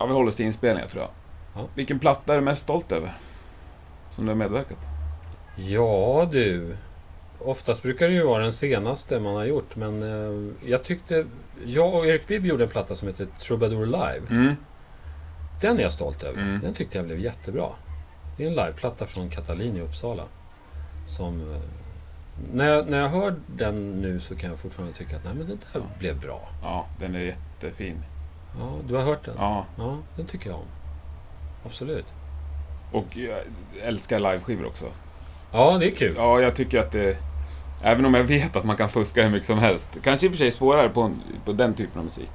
Ja, 0.00 0.06
vi 0.06 0.12
håller 0.12 0.28
oss 0.28 0.36
till 0.36 0.46
inspelningar 0.46 0.88
tror 0.88 1.02
jag. 1.02 1.10
Ja. 1.54 1.68
Vilken 1.74 1.98
platta 1.98 2.32
är 2.32 2.36
du 2.36 2.44
mest 2.44 2.62
stolt 2.62 2.92
över? 2.92 3.12
Som 4.10 4.24
du 4.24 4.30
har 4.30 4.36
medverkat 4.36 4.78
på? 4.78 4.84
Ja 5.56 6.28
du. 6.32 6.76
Oftast 7.38 7.82
brukar 7.82 8.08
det 8.08 8.14
ju 8.14 8.22
vara 8.22 8.42
den 8.42 8.52
senaste 8.52 9.20
man 9.20 9.34
har 9.34 9.44
gjort. 9.44 9.76
Men 9.76 10.02
eh, 10.02 10.52
jag 10.68 10.82
tyckte... 10.84 11.26
Jag 11.64 11.94
och 11.94 12.06
Erik 12.06 12.26
Bibb 12.26 12.46
gjorde 12.46 12.64
en 12.64 12.70
platta 12.70 12.96
som 12.96 13.08
heter 13.08 13.26
Troubadour 13.40 13.86
Live. 13.86 14.22
Mm. 14.30 14.56
Den 15.60 15.78
är 15.78 15.82
jag 15.82 15.92
stolt 15.92 16.22
över. 16.22 16.42
Mm. 16.42 16.60
Den 16.60 16.74
tyckte 16.74 16.98
jag 16.98 17.06
blev 17.06 17.18
jättebra. 17.18 17.68
Det 18.36 18.44
är 18.44 18.48
en 18.48 18.54
liveplatta 18.54 19.06
från 19.06 19.30
Katalin 19.30 19.76
i 19.76 19.80
Uppsala. 19.80 20.24
Som... 21.08 21.54
Eh, 21.54 21.60
när 22.52 22.64
jag, 22.64 22.88
när 22.88 22.98
jag 22.98 23.08
hör 23.08 23.34
den 23.46 24.00
nu 24.00 24.20
så 24.20 24.36
kan 24.36 24.50
jag 24.50 24.58
fortfarande 24.58 24.94
tycka 24.94 25.16
att 25.16 25.24
nej, 25.24 25.34
men 25.34 25.46
det 25.46 25.52
där 25.52 25.58
ja. 25.72 25.80
blev 25.98 26.20
bra. 26.20 26.48
Ja, 26.62 26.86
den 26.98 27.14
är 27.14 27.20
jättefin. 27.20 28.02
Ja, 28.58 28.72
du 28.88 28.94
har 28.94 29.02
hört 29.02 29.24
den? 29.24 29.34
Ja. 29.38 29.64
Ja, 29.78 29.98
den 30.16 30.26
tycker 30.26 30.50
jag 30.50 30.58
om. 30.58 30.66
Absolut. 31.66 32.06
Och 32.92 33.16
jag 33.16 33.38
älskar 33.82 34.20
liveskivor 34.20 34.66
också. 34.66 34.86
Ja, 35.52 35.76
det 35.80 35.86
är 35.86 35.94
kul. 35.94 36.14
Ja, 36.16 36.40
jag 36.40 36.56
tycker 36.56 36.78
att 36.78 36.92
det... 36.92 37.16
Även 37.82 38.06
om 38.06 38.14
jag 38.14 38.24
vet 38.24 38.56
att 38.56 38.64
man 38.64 38.76
kan 38.76 38.88
fuska 38.88 39.22
hur 39.22 39.30
mycket 39.30 39.46
som 39.46 39.58
helst. 39.58 39.98
Kanske 40.02 40.26
i 40.26 40.28
och 40.28 40.32
för 40.32 40.38
sig 40.38 40.50
svårare 40.50 40.88
på, 40.88 41.10
på 41.44 41.52
den 41.52 41.74
typen 41.74 41.98
av 41.98 42.04
musik. 42.04 42.30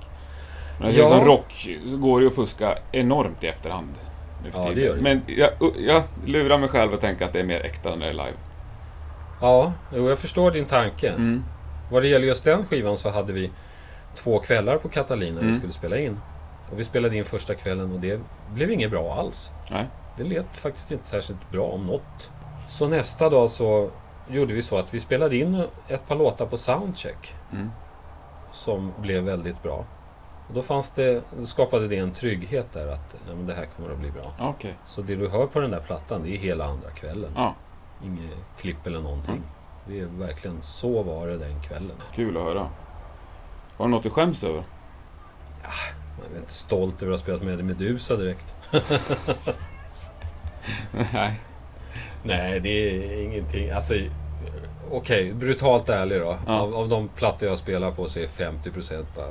Men 0.80 0.95
ja. 0.95 1.07
som 1.07 1.26
rock 1.26 1.68
går 1.86 2.22
ju 2.22 2.28
att 2.28 2.36
fuska 2.36 2.78
enormt 2.91 3.43
i 3.43 3.47
efterhand. 3.47 3.93
Ja, 4.53 4.72
det 4.76 4.82
gör 4.82 4.95
det. 4.95 5.01
Men 5.01 5.22
jag, 5.28 5.49
jag 5.78 6.03
lurar 6.26 6.57
mig 6.57 6.70
själv 6.70 6.93
att 6.93 7.01
tänka 7.01 7.26
att 7.26 7.34
det 7.34 7.39
är 7.39 7.43
mer 7.43 7.59
äkta 7.59 7.89
när 7.89 8.05
det 8.05 8.05
är 8.05 8.13
live. 8.13 8.38
Ja, 9.41 9.74
jag 9.93 10.20
förstår 10.20 10.51
din 10.51 10.66
tanke. 10.66 11.09
Mm. 11.09 11.43
Vad 11.91 12.03
det 12.03 12.07
gäller 12.07 12.28
just 12.28 12.43
den 12.43 12.66
skivan 12.66 12.97
så 12.97 13.09
hade 13.09 13.34
vi 13.34 13.51
två 14.16 14.39
kvällar 14.39 14.78
på 14.78 14.89
Catalina 14.89 15.39
mm. 15.39 15.51
vi 15.51 15.57
skulle 15.57 15.74
spela 15.74 15.97
in. 15.97 16.20
Och 16.72 16.80
vi 16.80 16.84
spelade 16.84 17.18
in 17.18 17.26
första 17.26 17.55
kvällen 17.55 17.91
och 17.91 17.99
det 17.99 18.22
blev 18.53 18.72
inget 18.72 18.91
bra 18.91 19.13
alls. 19.13 19.51
Nej. 19.72 19.88
Det 20.18 20.24
lät 20.24 20.57
faktiskt 20.57 20.91
inte 20.91 21.05
särskilt 21.05 21.51
bra 21.51 21.66
om 21.68 21.86
något. 21.86 22.32
Så 22.70 22.88
nästa 22.88 23.30
dag 23.30 23.49
så 23.49 23.89
gjorde 24.28 24.53
vi 24.53 24.61
så 24.61 24.78
att 24.78 24.93
vi 24.93 24.99
spelade 24.99 25.38
in 25.38 25.63
ett 25.88 26.07
par 26.07 26.16
låtar 26.16 26.45
på 26.45 26.57
soundcheck. 26.57 27.36
Mm. 27.51 27.70
Som 28.51 28.93
blev 29.01 29.24
väldigt 29.24 29.63
bra. 29.63 29.86
Och 30.47 30.53
då 30.53 30.61
fanns 30.61 30.91
det, 30.91 31.22
då 31.38 31.45
skapade 31.45 31.88
det 31.88 31.97
en 31.97 32.11
trygghet 32.11 32.74
där 32.74 32.88
att 32.88 33.16
ja, 33.28 33.36
men 33.36 33.45
det 33.45 33.53
här 33.53 33.66
kommer 33.66 33.91
att 33.91 33.99
bli 33.99 34.11
bra. 34.11 34.49
Okay. 34.49 34.72
Så 34.86 35.01
det 35.01 35.16
du 35.16 35.30
hör 35.30 35.47
på 35.47 35.59
den 35.59 35.72
där 35.72 35.80
plattan 35.80 36.24
det 36.24 36.30
är 36.30 36.38
hela 36.38 36.66
andra 36.66 36.89
kvällen. 36.89 37.32
Ja. 37.36 37.55
Inget 38.03 38.38
klipp 38.57 38.88
eller 38.88 38.99
någonting. 38.99 39.36
Mm. 39.36 39.47
Det 39.88 39.99
är 39.99 40.05
verkligen 40.05 40.61
så 40.61 41.03
var 41.03 41.28
det 41.28 41.38
den 41.38 41.61
kvällen. 41.61 41.95
Kul 42.16 42.38
att 42.38 42.43
höra. 42.43 42.68
Var 43.78 43.86
det 43.86 43.91
något 43.91 44.03
du 44.03 44.09
skäms 44.09 44.43
över? 44.43 44.63
Ja, 45.63 45.69
jag 46.23 46.36
är 46.36 46.39
inte 46.39 46.53
stolt 46.53 47.01
över 47.01 47.13
att 47.13 47.19
ha 47.19 47.23
spelat 47.23 47.43
med 47.43 47.59
i 47.59 47.63
Medusa 47.63 48.15
direkt. 48.15 48.53
Nej. 51.13 51.39
Nej, 52.23 52.59
det 52.59 52.69
är 52.69 53.21
ingenting. 53.21 53.69
Alltså, 53.69 53.93
Okej, 53.93 54.11
okay, 54.91 55.34
brutalt 55.34 55.89
ärlig 55.89 56.21
då. 56.21 56.38
Ja. 56.47 56.59
Av, 56.59 56.76
av 56.76 56.89
de 56.89 57.07
plattor 57.07 57.49
jag 57.49 57.57
spelar 57.57 57.91
på 57.91 58.09
så 58.09 58.19
är 58.19 58.28
50% 58.28 59.05
bara 59.15 59.30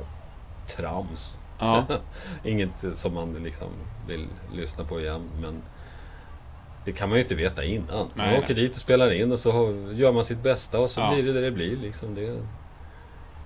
trams. 0.67 1.39
Ja. 1.59 1.83
Inget 2.43 2.85
som 2.93 3.13
man 3.13 3.33
liksom 3.33 3.67
vill 4.07 4.27
lyssna 4.53 4.83
på 4.83 4.99
igen. 4.99 5.29
Men 5.41 5.61
det 6.85 6.91
kan 6.91 7.09
man 7.09 7.17
ju 7.17 7.23
inte 7.23 7.35
veta 7.35 7.63
innan. 7.63 7.87
Man 7.97 8.09
nej, 8.27 8.39
åker 8.39 8.55
nej. 8.55 8.63
dit 8.63 8.75
och 8.75 8.81
spelar 8.81 9.11
in 9.11 9.31
och 9.31 9.39
så 9.39 9.51
gör 9.93 10.11
man 10.11 10.25
sitt 10.25 10.43
bästa 10.43 10.79
och 10.79 10.89
så 10.89 11.01
ja. 11.01 11.13
blir 11.13 11.23
det 11.23 11.33
det 11.33 11.41
det 11.41 11.51
blir. 11.51 11.77
Liksom 11.77 12.15
det, 12.15 12.37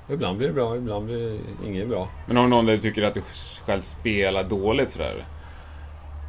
ibland 0.10 0.38
blir 0.38 0.48
det 0.48 0.54
bra, 0.54 0.76
ibland 0.76 1.06
blir 1.06 1.18
det 1.18 1.68
inget 1.68 1.88
bra. 1.88 2.08
Men 2.28 2.38
har 2.38 2.44
du 2.44 2.50
någon 2.50 2.66
där 2.66 2.74
du 2.74 2.82
tycker 2.82 3.04
att 3.04 3.14
du 3.14 3.22
själv 3.66 3.82
spelar 3.82 4.44
dåligt 4.44 4.92
sådär? 4.92 5.26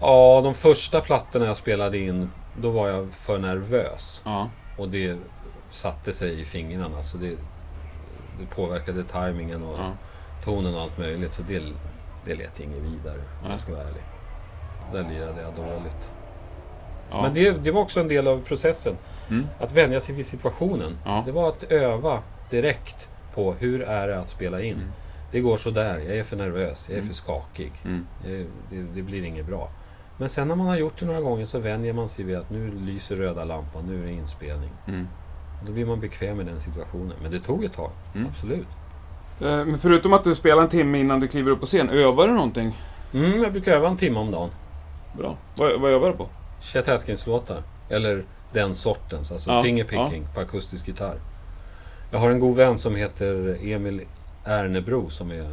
Ja, 0.00 0.40
de 0.44 0.54
första 0.54 1.00
plattorna 1.00 1.46
jag 1.46 1.56
spelade 1.56 1.98
in, 1.98 2.30
då 2.56 2.70
var 2.70 2.88
jag 2.88 3.12
för 3.12 3.38
nervös. 3.38 4.22
Ja. 4.24 4.50
Och 4.78 4.88
det 4.88 5.18
satte 5.70 6.12
sig 6.12 6.40
i 6.40 6.44
fingrarna. 6.44 7.02
Så 7.02 7.16
det, 7.16 7.36
det 8.40 8.46
påverkade 8.54 9.04
tajmingen 9.04 9.62
och 9.62 9.78
ja. 9.78 9.92
tonen 10.44 10.74
och 10.74 10.80
allt 10.80 10.98
möjligt. 10.98 11.34
Så 11.34 11.42
det, 11.42 11.62
det 12.24 12.34
lät 12.34 12.60
inget 12.60 12.82
vidare, 12.82 13.20
om 13.44 13.50
jag 13.50 13.60
ska 13.60 13.72
vara 13.72 13.82
ärlig. 13.82 14.02
Där 14.92 15.14
lirade 15.14 15.42
jag 15.42 15.54
dåligt. 15.54 16.10
Ja. 17.10 17.22
Men 17.22 17.34
det, 17.34 17.50
det 17.50 17.70
var 17.70 17.80
också 17.80 18.00
en 18.00 18.08
del 18.08 18.28
av 18.28 18.42
processen. 18.44 18.96
Mm. 19.28 19.46
Att 19.58 19.72
vänja 19.72 20.00
sig 20.00 20.14
vid 20.14 20.26
situationen. 20.26 20.98
Det 21.26 21.32
var 21.32 21.48
att 21.48 21.62
öva 21.62 22.22
direkt 22.50 23.08
på 23.34 23.52
hur 23.52 23.82
är 23.82 24.08
det 24.08 24.20
att 24.20 24.30
spela 24.30 24.62
in. 24.62 24.74
Mm. 24.74 24.88
Det 25.30 25.40
går 25.40 25.56
så 25.56 25.70
där. 25.70 25.98
jag 25.98 26.16
är 26.16 26.22
för 26.22 26.36
nervös, 26.36 26.84
jag 26.88 26.94
är 26.94 26.98
mm. 26.98 27.08
för 27.08 27.14
skakig. 27.14 27.72
Mm. 27.84 28.06
Det, 28.24 28.46
det, 28.70 28.82
det, 28.94 29.02
blir 29.02 29.24
inget 29.24 29.46
bra. 29.46 29.70
Men 30.16 30.28
sen 30.28 30.48
när 30.48 30.54
man 30.54 30.66
har 30.66 30.76
gjort 30.76 31.00
det 31.00 31.06
några 31.06 31.20
gånger 31.20 31.46
så 31.46 31.58
vänjer 31.58 31.92
man 31.92 32.08
sig 32.08 32.24
vid 32.24 32.36
att 32.36 32.50
nu 32.50 32.70
lyser 32.70 33.16
röda 33.16 33.44
lampan, 33.44 33.84
nu 33.86 34.02
är 34.02 34.06
det 34.06 34.12
inspelning. 34.12 34.70
Mm. 34.86 35.08
Då 35.66 35.72
blir 35.72 35.86
man 35.86 36.00
bekväm 36.00 36.40
i 36.40 36.44
den 36.44 36.60
situationen. 36.60 37.16
Men 37.22 37.30
det 37.30 37.40
tog 37.40 37.64
ett 37.64 37.72
tag, 37.72 37.90
mm. 38.14 38.28
absolut. 38.30 38.66
Eh, 39.40 39.64
men 39.64 39.78
förutom 39.78 40.12
att 40.12 40.24
du 40.24 40.34
spelar 40.34 40.62
en 40.62 40.68
timme 40.68 40.98
innan 40.98 41.20
du 41.20 41.28
kliver 41.28 41.50
upp 41.50 41.60
på 41.60 41.66
scen, 41.66 41.88
övar 41.88 42.28
du 42.28 42.34
någonting? 42.34 42.76
Mm, 43.14 43.42
jag 43.42 43.52
brukar 43.52 43.72
öva 43.72 43.88
en 43.88 43.96
timme 43.96 44.18
om 44.18 44.30
dagen. 44.30 44.50
Bra. 45.16 45.36
Vad, 45.56 45.80
vad 45.80 45.90
övar 45.90 46.08
du 46.08 46.16
på? 46.16 46.28
Chet 46.60 46.88
Atkins-låtar. 46.88 47.62
Eller 47.88 48.24
den 48.52 48.74
sortens, 48.74 49.32
alltså 49.32 49.50
ja, 49.50 49.62
fingerpicking 49.62 50.22
ja. 50.22 50.34
på 50.34 50.40
akustisk 50.40 50.88
gitarr. 50.88 51.16
Jag 52.10 52.18
har 52.18 52.30
en 52.30 52.40
god 52.40 52.56
vän 52.56 52.78
som 52.78 52.96
heter 52.96 53.58
Emil 53.62 54.00
Ernebro 54.44 55.10
som 55.10 55.30
är 55.30 55.50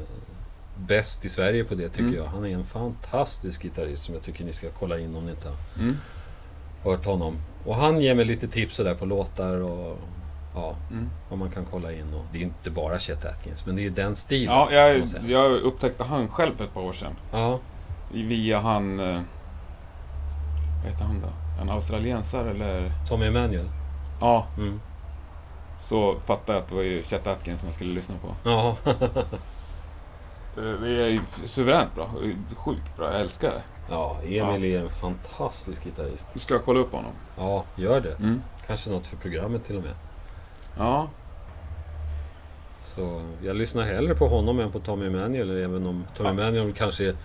bäst 0.77 1.25
i 1.25 1.29
Sverige 1.29 1.63
på 1.63 1.75
det 1.75 1.89
tycker 1.89 2.03
mm. 2.03 2.15
jag. 2.15 2.25
Han 2.25 2.45
är 2.45 2.49
en 2.49 2.63
fantastisk 2.63 3.61
gitarrist 3.61 4.03
som 4.03 4.13
jag 4.13 4.23
tycker 4.23 4.45
ni 4.45 4.53
ska 4.53 4.69
kolla 4.69 4.99
in 4.99 5.15
om 5.15 5.25
ni 5.25 5.31
inte 5.31 5.47
har 5.47 5.55
mm. 5.79 5.97
hört 6.83 7.05
honom. 7.05 7.37
Och 7.65 7.75
han 7.75 8.01
ger 8.01 8.15
mig 8.15 8.25
lite 8.25 8.47
tips 8.47 8.77
där 8.77 8.95
på 8.95 9.05
låtar 9.05 9.61
och 9.61 9.99
ja, 10.55 10.75
mm. 10.91 11.09
vad 11.29 11.39
man 11.39 11.51
kan 11.51 11.65
kolla 11.71 11.91
in. 11.91 12.13
Och 12.13 12.25
det 12.31 12.37
är 12.37 12.41
inte 12.41 12.69
bara 12.69 12.99
Chet 12.99 13.25
Atkins, 13.25 13.65
men 13.65 13.75
det 13.75 13.85
är 13.85 13.89
den 13.89 14.15
stilen. 14.15 14.55
Ja, 14.55 14.71
jag, 14.71 15.07
jag 15.27 15.51
upptäckte 15.51 16.03
han 16.03 16.27
själv 16.27 16.55
för 16.55 16.63
ett 16.63 16.73
par 16.73 16.81
år 16.81 16.93
sedan. 16.93 17.13
Ja. 17.31 17.59
Via 18.11 18.59
han... 18.59 18.99
Eh, 18.99 19.21
vad 20.83 20.91
heter 20.91 21.05
han 21.05 21.21
då? 21.21 21.61
En 21.61 21.69
australiensare 21.69 22.51
eller? 22.51 22.91
Tommy 23.09 23.25
Emanuel? 23.25 23.69
Ja. 24.21 24.47
Mm. 24.57 24.79
Så 25.79 26.19
fattade 26.19 26.53
jag 26.53 26.63
att 26.63 26.69
det 26.69 26.75
var 26.75 26.81
ju 26.81 27.03
Chet 27.03 27.27
Atkins 27.27 27.59
som 27.59 27.67
jag 27.67 27.75
skulle 27.75 27.93
lyssna 27.93 28.15
på. 28.17 28.49
Ja. 28.49 28.77
Eh, 30.57 30.81
det 30.81 30.89
är 30.89 31.07
ju 31.07 31.21
suveränt 31.45 31.95
bra. 31.95 32.09
Sjukt 32.55 32.97
bra. 32.97 33.11
Jag 33.11 33.21
älskar 33.21 33.51
det. 33.51 33.61
Ja, 33.89 34.17
Emil 34.23 34.71
ja. 34.71 34.79
är 34.79 34.83
en 34.83 34.89
fantastisk 34.89 35.83
gitarrist. 35.83 36.27
Du 36.33 36.39
ska 36.39 36.59
kolla 36.59 36.79
upp 36.79 36.91
honom. 36.91 37.11
Ja, 37.37 37.63
gör 37.75 38.01
det. 38.01 38.13
Mm. 38.13 38.41
Kanske 38.67 38.89
något 38.89 39.07
för 39.07 39.17
programmet 39.17 39.65
till 39.65 39.77
och 39.77 39.83
med. 39.83 39.93
Ja. 40.77 41.09
Så 42.95 43.21
jag 43.43 43.55
lyssnar 43.55 43.83
hellre 43.83 44.15
på 44.15 44.27
honom 44.27 44.59
än 44.59 44.71
på 44.71 44.79
Tommy 44.79 45.05
Emanuel. 45.05 45.63
Även 45.63 45.87
om 45.87 46.05
Tommy 46.15 46.29
ja. 46.29 46.47
Emanuel 46.47 46.73
kanske 46.73 47.05
är... 47.05 47.15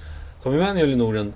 Tommy 0.42 0.56
Emanuel 0.56 0.92
är 0.92 0.96
nog 0.96 1.14
den 1.14 1.32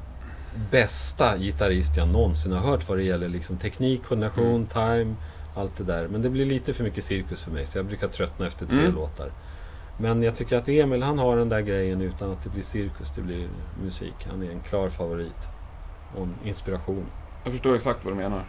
bästa 0.70 1.38
gitarrist 1.38 1.96
jag 1.96 2.08
någonsin 2.08 2.52
har 2.52 2.60
hört 2.60 2.88
vad 2.88 2.98
det 2.98 3.04
gäller 3.04 3.28
liksom 3.28 3.56
teknik, 3.56 4.04
koordination, 4.04 4.46
mm. 4.46 4.66
time, 4.66 5.14
allt 5.56 5.76
det 5.76 5.84
där. 5.84 6.08
Men 6.08 6.22
det 6.22 6.30
blir 6.30 6.44
lite 6.44 6.72
för 6.72 6.84
mycket 6.84 7.04
cirkus 7.04 7.42
för 7.42 7.50
mig 7.50 7.66
så 7.66 7.78
jag 7.78 7.86
brukar 7.86 8.08
tröttna 8.08 8.46
efter 8.46 8.66
tre 8.66 8.78
mm. 8.78 8.94
låtar. 8.94 9.32
Men 9.98 10.22
jag 10.22 10.36
tycker 10.36 10.56
att 10.56 10.68
Emil 10.68 11.02
han 11.02 11.18
har 11.18 11.36
den 11.36 11.48
där 11.48 11.60
grejen 11.60 12.00
utan 12.00 12.30
att 12.30 12.44
det 12.44 12.50
blir 12.50 12.62
cirkus, 12.62 13.12
det 13.14 13.22
blir 13.22 13.48
musik. 13.82 14.14
Han 14.30 14.42
är 14.42 14.50
en 14.50 14.60
klar 14.60 14.88
favorit. 14.88 15.48
Och 16.16 16.22
en 16.22 16.34
inspiration. 16.44 17.06
Jag 17.44 17.52
förstår 17.52 17.74
exakt 17.76 18.04
vad 18.04 18.14
du 18.14 18.16
menar. 18.16 18.40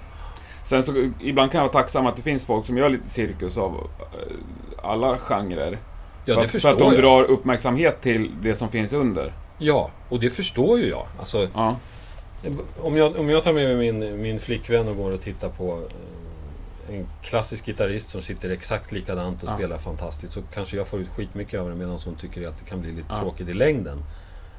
Sen 0.66 0.84
så, 0.84 1.12
ibland 1.20 1.52
kan 1.52 1.60
jag 1.60 1.68
vara 1.68 1.82
tacksam 1.82 2.06
att 2.08 2.16
det 2.16 2.22
finns 2.22 2.46
folk 2.46 2.66
som 2.66 2.78
gör 2.78 2.90
lite 2.90 3.10
cirkus 3.10 3.58
av 3.58 3.90
eh, 4.00 4.90
alla 4.90 5.18
genrer. 5.18 5.78
Ja, 6.26 6.34
för, 6.34 6.42
det 6.42 6.42
att, 6.42 6.42
för 6.42 6.48
förstår 6.48 6.72
att 6.72 6.80
de 6.80 6.94
jag. 6.94 7.02
drar 7.02 7.24
uppmärksamhet 7.24 8.02
till 8.02 8.32
det 8.42 8.56
som 8.56 8.70
finns 8.70 8.94
under. 8.94 9.34
Ja, 9.58 9.90
och 10.10 10.20
det 10.20 10.30
förstår 10.30 10.80
ju 10.80 10.90
jag. 10.90 11.06
Alltså, 11.20 11.48
Ja, 11.54 11.76
om, 12.82 12.98
jag 12.98 13.20
om 13.20 13.30
jag 13.30 13.44
tar 13.44 13.54
med 13.54 13.78
mig 13.78 13.92
min, 13.92 14.22
min 14.22 14.40
flickvän 14.40 14.88
och 14.88 14.98
går 14.98 15.14
och 15.14 15.22
tittar 15.22 15.50
på 15.50 15.68
eh, 15.68 16.17
en 16.90 17.08
klassisk 17.22 17.66
gitarrist 17.66 18.10
som 18.10 18.22
sitter 18.22 18.50
exakt 18.50 18.92
likadant 18.92 19.44
och 19.44 19.50
Ja. 19.50 19.56
spelar 19.56 19.78
fantastiskt 19.78 20.34
så 20.34 20.42
kanske 20.54 20.78
jag 20.78 20.88
får 20.88 21.00
ut 21.00 21.08
skitmycket 21.10 21.60
av 21.60 21.70
det 21.70 21.76
medan 21.76 22.00
hon 22.06 22.16
tycker 22.16 22.48
att 22.48 22.58
det 22.60 22.66
kan 22.70 22.82
bli 22.82 22.92
lite 22.92 23.08
Ja. 23.10 23.20
tråkigt 23.22 23.48
i 23.50 23.54
längden. 23.54 24.04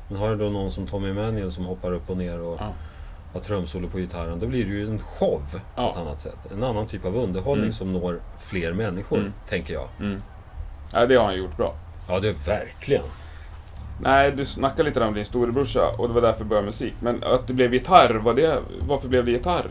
Men 0.08 0.18
har 0.18 0.30
du 0.30 0.36
då 0.36 0.50
någon 0.50 0.70
som 0.70 0.86
Tommy 0.86 1.10
Emmanuel 1.10 1.52
som 1.52 1.64
hoppar 1.64 1.92
upp 1.92 2.10
och 2.10 2.16
ner 2.16 2.40
och 2.40 2.56
Ja. 2.60 2.68
har 3.32 3.40
trumsolo 3.40 3.88
på 3.88 3.98
gitarren, 3.98 4.40
då 4.40 4.46
blir 4.46 4.64
det 4.64 4.70
ju 4.70 4.86
en 4.86 4.98
show 4.98 5.42
på 5.52 5.58
Ja. 5.76 5.90
ett 5.90 5.96
annat 5.96 6.20
sätt. 6.20 6.36
En 6.52 6.64
annan 6.64 6.86
typ 6.86 7.04
av 7.04 7.16
underhållning 7.16 7.64
Mm. 7.64 7.72
som 7.72 7.92
når 7.92 8.20
fler 8.38 8.72
människor, 8.72 9.18
Mm. 9.18 9.32
tänker 9.48 9.74
jag. 9.74 9.88
mm. 10.00 10.22
ja, 10.92 11.06
det 11.06 11.14
har 11.14 11.24
han 11.24 11.36
gjort 11.36 11.56
bra. 11.56 11.74
Ja, 12.08 12.20
det 12.20 12.28
är 12.28 12.46
verkligen. 12.46 13.04
Nej, 14.00 14.32
du 14.32 14.44
snackade 14.44 14.82
lite 14.82 15.04
om 15.04 15.14
din 15.14 15.24
storebrorsa 15.24 15.80
och 15.98 16.08
det 16.08 16.14
var 16.14 16.20
därför 16.20 16.40
jag 16.40 16.46
började 16.48 16.66
musik. 16.66 16.94
Men 17.00 17.24
att 17.24 17.46
det 17.46 17.52
blev 17.54 17.74
gitarr, 17.74 18.14
var 18.14 18.34
det, 18.34 18.58
varför 18.86 19.08
blev 19.08 19.24
det 19.24 19.30
gitarr? 19.30 19.66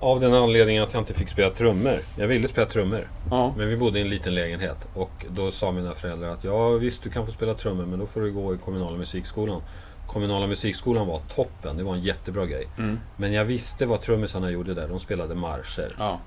Av 0.00 0.20
den 0.20 0.34
anledningen 0.34 0.82
att 0.82 0.92
jag 0.92 1.02
inte 1.02 1.14
fick 1.14 1.28
spela 1.28 1.50
trummor. 1.50 1.98
Jag 2.16 2.26
ville 2.28 2.48
spela 2.48 2.66
trummor. 2.66 3.08
Ja, 3.30 3.54
Men 3.56 3.68
vi 3.68 3.76
bodde 3.76 3.98
i 3.98 4.02
en 4.02 4.08
liten 4.08 4.34
lägenhet 4.34 4.88
och 4.94 5.26
då 5.30 5.50
sa 5.50 5.72
mina 5.72 5.94
föräldrar 5.94 6.28
att 6.28 6.44
ja 6.44 6.68
visst 6.70 7.02
du 7.02 7.10
kan 7.10 7.26
få 7.26 7.32
spela 7.32 7.54
trummor 7.54 7.86
men 7.86 7.98
då 7.98 8.06
får 8.06 8.20
du 8.20 8.32
gå 8.32 8.54
i 8.54 8.58
kommunala 8.58 8.96
musikskolan. 8.96 9.62
Kommunala 10.06 10.46
musikskolan 10.46 11.06
var 11.06 11.18
toppen, 11.34 11.76
det 11.76 11.82
var 11.82 11.94
en 11.94 12.02
jättebra 12.02 12.46
grej. 12.46 12.68
mm. 12.78 13.00
Men 13.16 13.32
jag 13.32 13.44
visste 13.44 13.86
vad 13.86 14.00
trummisarna 14.00 14.50
gjorde 14.50 14.74
där, 14.74 14.88
de 14.88 15.00
spelade 15.00 15.34
marscher. 15.34 15.92
ja, 15.98 16.20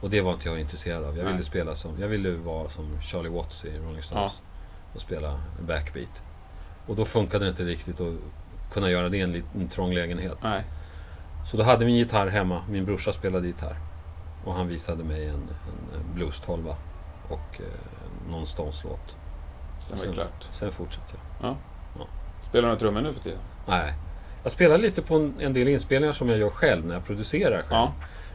Och 0.00 0.10
det 0.10 0.20
var 0.20 0.32
inte 0.32 0.48
jag 0.48 0.60
intresserad 0.60 1.04
av. 1.04 1.16
Jag 1.16 1.24
Nej. 1.24 1.32
ville 1.32 1.44
spela 1.44 1.74
som, 1.74 1.90
jag 2.00 2.08
ville 2.08 2.30
vara 2.30 2.68
som 2.68 3.00
Charlie 3.02 3.28
Watts 3.28 3.64
i 3.64 3.78
Rolling 3.78 4.02
Stones. 4.02 4.32
Och 4.94 5.00
spela 5.00 5.40
backbeat. 5.60 6.22
Och 6.86 6.96
då 6.96 7.04
funkade 7.04 7.44
det 7.44 7.48
inte 7.48 7.64
riktigt 7.64 8.00
att 8.00 8.14
kunna 8.72 8.90
göra 8.90 9.08
det 9.08 9.16
i 9.16 9.20
en 9.20 9.32
liten 9.32 9.68
trång 9.68 9.94
lägenhet. 9.94 10.38
nej. 10.42 10.64
Så 11.50 11.56
då 11.56 11.62
hade 11.62 11.84
vi 11.84 11.90
en 11.92 11.98
gitarr 11.98 12.26
hemma. 12.26 12.62
Min 12.70 12.84
brorsa 12.84 13.12
spelade 13.12 13.46
gitarr. 13.46 13.76
Och 14.44 14.54
han 14.54 14.68
visade 14.68 15.04
mig 15.04 15.28
en, 15.28 15.34
en 15.94 16.14
blues 16.14 16.40
12 16.40 16.68
och 17.28 17.60
eh, 17.60 18.30
någon 18.30 18.46
Stones-låt. 18.46 19.14
Sen 19.78 19.98
var 19.98 20.06
det 20.06 20.12
klart. 20.12 20.48
Sen 20.52 20.72
fortsatte 20.72 21.14
jag. 21.42 21.56
Spelar 22.48 22.70
du 22.70 22.76
trummor 22.76 23.00
nu 23.00 23.12
för 23.12 23.20
tiden? 23.20 23.38
Nej. 23.66 23.94
Jag 24.42 24.52
spelar 24.52 24.78
lite 24.78 25.02
på 25.02 25.16
en, 25.16 25.34
en 25.40 25.52
del 25.52 25.68
inspelningar 25.68 26.12
som 26.12 26.28
jag 26.28 26.38
gör 26.38 26.50
själv 26.50 26.86
när 26.86 26.94
jag 26.94 27.04
producerar 27.04 27.56
själv. 27.62 27.66
Ja. 27.70 27.92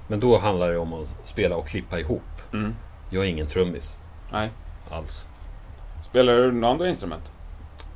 Men 0.08 0.20
då 0.20 0.38
handlar 0.38 0.72
det 0.72 0.78
om 0.78 0.94
att 0.94 1.08
spela 1.24 1.56
och 1.56 1.68
klippa 1.68 2.00
ihop. 2.00 2.22
Mm. 2.54 2.76
Jag 3.10 3.24
är 3.26 3.28
ingen 3.30 3.48
trummis 3.48 3.98
Nej. 4.32 4.50
alls. 4.90 5.26
Spelar 6.10 6.34
du 6.34 6.52
några 6.52 6.74
andra 6.74 6.90
instrument? 6.90 7.32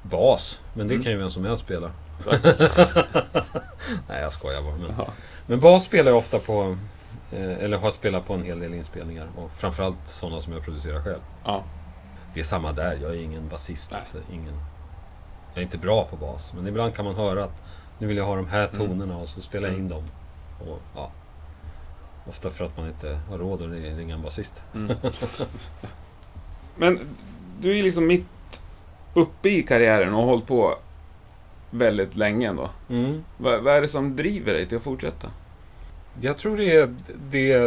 Bas, 0.02 0.62
men 0.74 0.88
det 0.88 0.94
Mm. 0.94 1.04
kan 1.04 1.12
ju 1.12 1.18
vem 1.18 1.30
som 1.30 1.46
helst 1.46 1.64
spela. 1.64 1.92
Nej, 4.10 4.22
jag 4.22 4.34
skojar 4.34 4.62
bara. 4.62 4.76
Men, 4.76 4.94
Ja. 4.98 5.08
men 5.48 5.60
bas 5.60 5.84
spelar 5.84 6.12
jag 6.12 6.18
ofta 6.18 6.40
på, 6.40 6.78
eh, 7.32 7.64
eller 7.64 7.78
har 7.78 7.92
spelat 7.92 8.28
på 8.28 8.34
en 8.34 8.44
hel 8.44 8.60
del 8.60 8.74
inspelningar. 8.74 9.28
Och 9.38 9.52
framförallt 9.52 9.98
sådana 10.08 10.42
som 10.42 10.54
jag 10.54 10.64
producerar 10.64 11.02
själv. 11.04 11.20
Ja. 11.46 11.64
Det 12.34 12.40
är 12.40 12.44
samma 12.44 12.72
där, 12.72 12.98
jag 13.02 13.12
är 13.12 13.22
ingen 13.22 13.48
basist. 13.50 13.94
Alltså, 13.94 14.18
ingen, 14.32 14.54
jag 15.54 15.58
är 15.58 15.62
inte 15.66 15.78
bra 15.78 16.04
på 16.06 16.16
bas, 16.16 16.54
men 16.56 16.68
ibland 16.68 16.96
kan 16.96 17.06
man 17.06 17.16
höra 17.16 17.44
att 17.44 17.62
nu 17.98 18.08
vill 18.08 18.18
jag 18.18 18.26
ha 18.26 18.36
de 18.36 18.48
här 18.48 18.70
Mm. 18.74 18.88
tonerna 18.88 19.18
och 19.18 19.28
så 19.30 19.42
spelar 19.42 19.68
jag 19.68 19.74
in 19.78 19.86
Mm. 19.86 19.92
dem. 19.92 20.04
Och, 20.70 20.80
ja, 20.96 21.12
ofta 22.30 22.50
för 22.50 22.66
att 22.66 22.78
man 22.78 22.88
inte 22.88 23.20
har 23.30 23.38
råd 23.38 23.62
att 23.62 23.70
ringa 23.70 24.16
en 24.16 24.22
basist. 24.22 24.64
Mm. 24.76 24.98
Men 26.76 27.00
du 27.60 27.80
är 27.80 27.84
liksom 27.84 28.08
mitt 28.08 28.26
uppe 29.14 29.50
i 29.50 29.64
karriären 29.64 30.14
och 30.14 30.20
har 30.20 30.26
hållit 30.28 30.48
på 30.48 30.76
väldigt 31.78 32.16
länge 32.16 32.50
ändå. 32.50 32.70
Mm. 32.90 33.24
Vad, 33.38 33.64
vad 33.64 33.74
är 33.74 33.82
det 33.82 33.88
som 33.88 34.16
driver 34.16 34.54
dig 34.54 34.66
till 34.66 34.78
att 34.78 34.84
fortsätta? 34.84 35.28
Jag 36.22 36.38
tror 36.38 36.58
det 36.58 36.76
är, 36.76 36.96
det, 37.32 37.58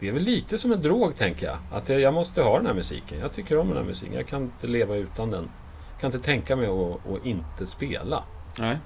det 0.00 0.08
är 0.08 0.12
väl 0.12 0.22
lite 0.22 0.58
som 0.58 0.72
en 0.72 0.82
drog, 0.82 1.16
tänker 1.16 1.46
jag. 1.46 1.58
Att 1.72 1.88
jag, 1.88 2.00
jag 2.00 2.14
måste 2.14 2.42
ha 2.42 2.56
den 2.56 2.66
här 2.66 2.74
musiken. 2.74 3.18
Jag 3.18 3.32
tycker 3.32 3.58
om 3.58 3.68
den 3.68 3.76
här 3.76 3.84
musiken. 3.84 4.14
Jag 4.14 4.26
kan 4.26 4.42
inte 4.42 4.66
leva 4.66 4.96
utan 4.96 5.30
den. 5.30 5.50
Jag 5.92 6.00
kan 6.00 6.12
inte 6.12 6.26
tänka 6.26 6.56
mig 6.56 6.66
att, 6.66 7.12
att 7.12 7.26
inte 7.26 7.66
spela. 7.66 8.24
Nej. 8.58 8.78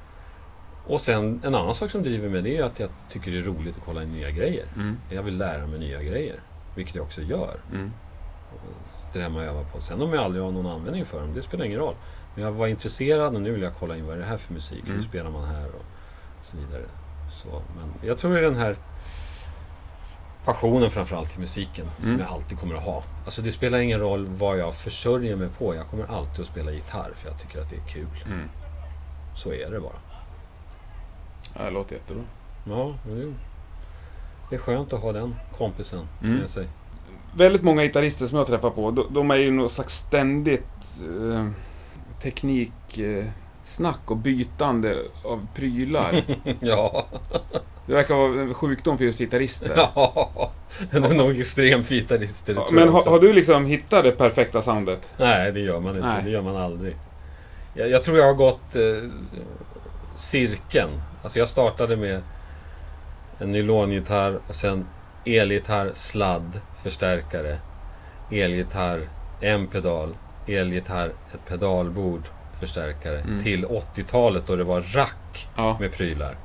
Och 0.87 1.01
sen 1.01 1.41
en 1.45 1.55
annan 1.55 1.75
sak 1.75 1.91
som 1.91 2.03
driver 2.03 2.29
mig 2.29 2.43
det 2.43 2.57
är 2.57 2.63
att 2.63 2.81
jag 2.81 2.91
tycker 3.09 3.31
det 3.31 3.39
är 3.39 3.43
roligt 3.43 3.77
att 3.77 3.85
kolla 3.85 4.03
in 4.03 4.13
nya 4.13 4.31
grejer. 4.31 4.67
Mm. 4.77 4.97
Jag 5.11 5.23
vill 5.23 5.39
lära 5.39 5.67
mig 5.67 5.79
nya 5.79 6.03
grejer. 6.03 6.41
Vilket 6.77 6.95
jag 6.95 7.05
också 7.05 7.23
gör. 7.23 7.61
Mm. 7.75 7.93
Hemma 9.15 9.39
och 9.39 9.45
övar 9.45 9.65
på. 9.65 9.81
Sen 9.81 10.03
om 10.03 10.13
jag 10.13 10.25
aldrig 10.25 10.45
har 10.45 10.53
någon 10.53 10.67
användning 10.67 11.05
för 11.05 11.21
dem, 11.21 11.35
det 11.35 11.43
spelar 11.43 11.65
ingen 11.65 11.79
roll. 11.79 11.95
Men 12.35 12.45
jag 12.45 12.53
var 12.53 12.67
intresserad 12.67 13.35
och 13.35 13.41
nu 13.43 13.53
vill 13.53 13.63
jag 13.63 13.75
kolla 13.75 13.97
in 13.97 14.07
vad 14.07 14.15
är 14.17 14.19
det 14.21 14.27
här 14.27 14.37
för 14.37 14.53
musik? 14.55 14.85
Mm. 14.85 14.97
Hur 14.97 15.03
spelar 15.03 15.31
man 15.31 15.45
här? 15.45 15.67
Och 15.67 15.85
så 16.43 16.57
vidare. 16.57 16.83
Så, 17.33 17.49
men 17.77 18.09
jag 18.09 18.19
tror 18.19 18.33
det 18.33 18.39
är 18.39 18.43
den 18.43 18.57
här 18.57 18.77
passionen 20.45 20.91
framförallt 20.91 21.31
till 21.31 21.41
musiken 21.41 21.87
som 21.99 22.09
Mm. 22.09 22.21
jag 22.21 22.29
alltid 22.29 22.59
kommer 22.59 22.75
att 22.75 22.83
ha. 22.85 23.03
Alltså 23.25 23.43
det 23.43 23.53
spelar 23.53 23.79
ingen 23.79 24.01
roll 24.01 24.27
vad 24.27 24.59
jag 24.59 24.75
försörjer 24.75 25.37
mig 25.37 25.49
på. 25.59 25.75
Jag 25.75 25.87
kommer 25.89 26.05
alltid 26.07 26.41
att 26.41 26.47
spela 26.47 26.71
gitarr 26.73 27.11
för 27.17 27.29
jag 27.29 27.39
tycker 27.41 27.61
att 27.63 27.71
det 27.71 27.77
är 27.77 27.89
kul. 27.89 28.25
Mm. 28.27 28.49
Så 29.37 29.53
är 29.53 29.71
det 29.71 29.81
bara. 29.81 29.93
Ja, 31.59 31.65
det 31.65 31.71
låter 31.71 31.95
jättebra. 31.95 32.23
Ja, 32.69 32.95
det, 33.07 33.33
det 34.51 34.57
är 34.57 34.61
skönt 34.61 34.93
att 34.93 35.01
ha 35.01 35.13
den 35.13 35.35
kompisen 35.59 36.09
Mm. 36.23 36.37
med 36.37 36.51
sig. 36.51 36.69
Väldigt 37.37 37.63
många 37.63 37.83
gitarrister 37.83 38.27
som 38.27 38.39
jag 38.39 38.47
träffar 38.47 38.71
på, 38.71 38.91
de, 38.91 39.07
de 39.15 39.31
är 39.31 39.37
ju 39.37 39.51
något 39.51 39.73
slags 39.73 39.99
ständigt 39.99 41.01
eh, 41.03 41.47
tekniksnack 42.23 44.01
och 44.11 44.17
bytande 44.17 44.97
av 45.25 45.47
prylar. 45.55 46.25
ja. 46.61 47.07
Det 47.87 47.93
verkar 47.93 48.15
vara 48.15 48.41
en 48.41 48.55
sjukdom 48.55 48.99
för 48.99 49.05
just 49.05 49.19
gitarrister. 49.19 49.73
ja, 49.77 50.53
den 50.91 51.05
är 51.05 51.15
nog 51.15 51.41
extrem 51.41 51.83
för 51.83 51.95
gitarrister. 51.95 52.55
det 52.55 52.61
Ja, 52.61 52.69
Men 52.73 52.89
har, 52.89 53.03
har 53.05 53.21
du 53.21 53.33
liksom 53.33 53.67
hittat 53.67 54.05
det 54.05 54.11
perfekta 54.11 54.63
soundet? 54.63 55.15
Nej, 55.17 55.53
det 55.53 55.61
gör 55.61 55.81
man 55.81 55.97
inte. 55.97 56.09
Nej. 56.09 56.23
Det 56.25 56.31
gör 56.31 56.43
man 56.43 56.57
aldrig. 56.57 56.97
Jag, 57.75 57.91
jag 57.91 58.03
tror 58.03 58.19
jag 58.19 58.27
har 58.27 58.35
gått 58.35 58.77
eh, 58.77 59.11
cirkeln. 60.17 60.91
Alltså 61.23 61.39
jag 61.39 61.49
startade 61.49 61.97
med 61.97 62.23
en 63.39 63.53
nylongitarr 63.53 64.41
och 64.49 64.55
sen 64.55 64.87
elgitarr, 65.25 65.91
sladd, 65.95 66.61
förstärkare. 66.83 67.59
Elgitarr, 68.31 69.09
en 69.41 69.67
pedal. 69.67 70.15
Elgitarr, 70.57 71.07
ett 71.35 71.49
pedalbord, 71.49 72.23
förstärkare. 72.61 73.21
Mm. 73.21 73.43
Till 73.43 73.65
80-talet 73.67 74.47
då 74.47 74.57
det 74.57 74.65
var 74.65 74.81
rack 74.81 75.49
Ja. 75.57 75.77
med 75.81 75.93
prylar. 75.93 76.37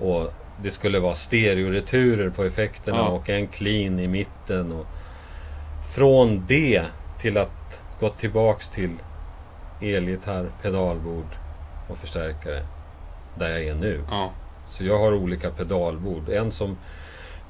Och 0.00 0.32
det 0.62 0.70
skulle 0.70 0.98
vara 0.98 1.14
stereoreturer 1.14 2.30
på 2.30 2.44
effekterna 2.44 2.96
Ja. 2.96 3.08
och 3.08 3.30
en 3.30 3.46
clean 3.46 4.00
i 4.00 4.08
mitten. 4.08 4.72
Och 4.72 4.86
från 5.94 6.44
det 6.46 6.82
till 7.20 7.38
att 7.38 7.80
gå 8.00 8.08
tillbaks 8.08 8.68
till 8.68 8.90
elgitarr, 9.80 10.46
pedalbord 10.62 11.26
och 11.88 11.98
förstärkare. 11.98 12.66
Där 13.38 13.48
jag 13.48 13.62
är 13.64 13.74
nu. 13.74 14.02
Ja. 14.10 14.30
Så 14.68 14.84
jag 14.84 14.98
har 14.98 15.14
olika 15.14 15.50
pedalbord. 15.50 16.28
En 16.28 16.50
som 16.50 16.76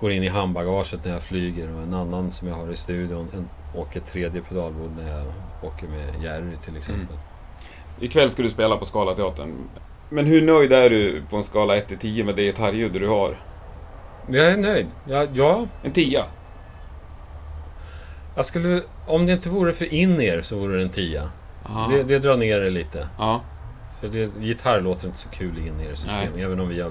går 0.01 0.13
in 0.13 0.23
i 0.23 0.29
handbagaget 0.29 1.05
när 1.05 1.13
jag 1.13 1.23
flyger 1.23 1.75
och 1.75 1.83
en 1.83 1.95
annan 1.95 2.31
som 2.31 2.49
jag 2.49 2.55
har 2.55 2.73
i 2.73 2.77
studion. 2.77 3.29
En, 3.35 3.49
ett 3.95 4.07
tredje 4.13 4.43
pedalbord 4.43 4.91
när 4.97 5.19
jag 5.19 5.27
åker 5.63 5.87
med 5.87 6.23
Jerry 6.23 6.57
till 6.65 6.77
exempel. 6.77 7.17
Ikväll 8.01 8.31
ska 8.31 8.43
du 8.43 8.51
spela 8.51 8.77
på 8.77 8.85
Scalateatern. 8.85 9.55
Men 10.09 10.27
hur 10.27 10.43
nöjd 10.43 10.73
är 10.73 10.91
du 10.91 11.23
på 11.31 11.37
en 11.37 11.45
skala 11.45 11.77
1 11.77 11.89
till 11.89 11.99
10 11.99 12.25
med 12.25 12.37
det 12.37 12.43
gitarrljud 12.43 12.93
du 12.93 13.09
har? 13.09 13.37
Jag 14.29 14.45
är 14.47 14.57
nöjd. 14.57 14.87
Ja, 15.09 15.27
ja, 15.33 15.67
En 15.83 15.93
10? 15.93 16.25
jag 18.37 18.45
skulle... 18.45 18.83
Om 19.07 19.27
det 19.27 19.33
inte 19.33 19.49
vore 19.49 19.73
för 19.73 19.95
in-ear 19.95 20.43
så 20.43 20.57
vore 20.57 20.77
det 20.77 20.83
en 20.83 20.89
tia. 20.89 21.31
Ja. 21.69 21.89
Det, 21.91 22.03
det 22.03 22.19
drar 22.19 22.37
ner 22.37 22.61
det 22.61 22.71
lite. 22.71 23.09
ja. 23.19 23.41
För 24.01 24.09
det, 24.09 24.31
gitarr 24.41 24.81
låter 24.81 25.07
inte 25.07 25.19
så 25.19 25.29
kul 25.29 25.59
i 25.59 25.69
in-ear-system. 25.69 26.33
Nej. 26.35 26.45
Även 26.45 26.61
om 26.61 26.69
vi 26.69 26.81
har 26.81 26.91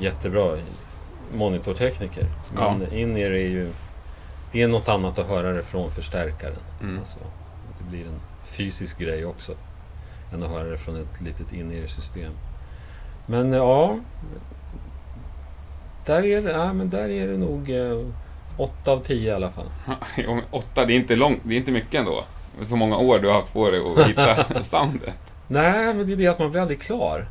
jättebra 0.00 0.56
monitortekniker. 1.34 2.26
Men 2.56 2.92
in-ear 2.92 3.30
är 3.30 3.48
ju... 3.48 3.70
Det 4.54 4.62
är 4.62 4.68
något 4.68 4.88
annat 4.88 5.18
att 5.18 5.26
höra 5.26 5.52
det 5.52 5.62
från 5.62 5.90
förstärkaren. 5.90 6.56
Mm. 6.82 6.98
Alltså, 6.98 7.18
det 7.78 7.90
blir 7.90 8.06
en 8.06 8.20
fysisk 8.44 8.98
grej 8.98 9.24
också. 9.24 9.52
Än 10.34 10.42
att 10.42 10.50
höra 10.50 10.64
det 10.64 10.78
från 10.78 10.96
ett 10.96 11.20
litet 11.20 11.52
in-ear-system. 11.52 12.32
Men 13.26 13.52
ja... 13.52 13.98
Där 16.06 16.24
är 16.24 16.42
det, 16.42 16.50
ja, 16.50 16.72
men 16.72 16.90
där 16.90 17.08
är 17.08 17.26
det 17.26 17.38
nog 17.38 17.70
eh, 17.70 18.06
8 18.56 18.92
av 18.92 19.00
10 19.00 19.30
i 19.30 19.34
alla 19.34 19.50
fall. 19.50 19.66
Jo, 20.16 20.34
men 20.34 20.44
Åtta, 20.50 20.84
det 20.84 20.92
är 20.92 20.96
inte 20.96 21.16
långt, 21.16 21.40
det 21.42 21.54
är 21.54 21.58
inte 21.58 21.72
mycket 21.72 21.94
ändå. 21.94 22.24
Så 22.66 22.76
många 22.76 22.96
år 22.96 23.18
du 23.18 23.28
har 23.28 23.34
haft 23.34 23.52
på 23.52 23.70
dig 23.70 23.80
att 23.80 24.08
hitta 24.08 24.62
soundet. 24.62 25.20
Nej, 25.48 25.94
men 25.94 26.06
det 26.06 26.12
är 26.12 26.16
det 26.16 26.26
att 26.26 26.38
man 26.38 26.50
blir 26.50 26.60
aldrig 26.60 26.80
klar. 26.80 27.26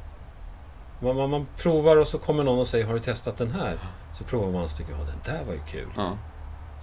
Man, 0.99 1.15
man, 1.15 1.29
man 1.29 1.47
provar 1.57 1.97
och 1.97 2.07
så 2.07 2.17
kommer 2.17 2.43
någon 2.43 2.59
och 2.59 2.67
säger 2.67 2.85
Har 2.85 2.93
du 2.93 2.99
testat 2.99 3.37
den 3.37 3.51
här? 3.51 3.77
Så 4.17 4.23
provar 4.23 4.51
man 4.51 4.63
och 4.63 4.69
så 4.69 4.77
tycker 4.77 4.91
ja 4.91 4.97
den 4.97 5.35
där 5.35 5.45
var 5.45 5.53
ju 5.53 5.59
kul. 5.67 5.87
Ja. 5.97 6.11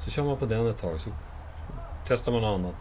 Så 0.05 0.11
kör 0.11 0.23
man 0.23 0.37
på 0.37 0.47
den 0.47 0.67
ett 0.67 0.81
tag 0.81 1.01
så 1.01 1.11
testar 2.09 2.33
man 2.33 2.41
något 2.41 2.59
annat. 2.59 2.75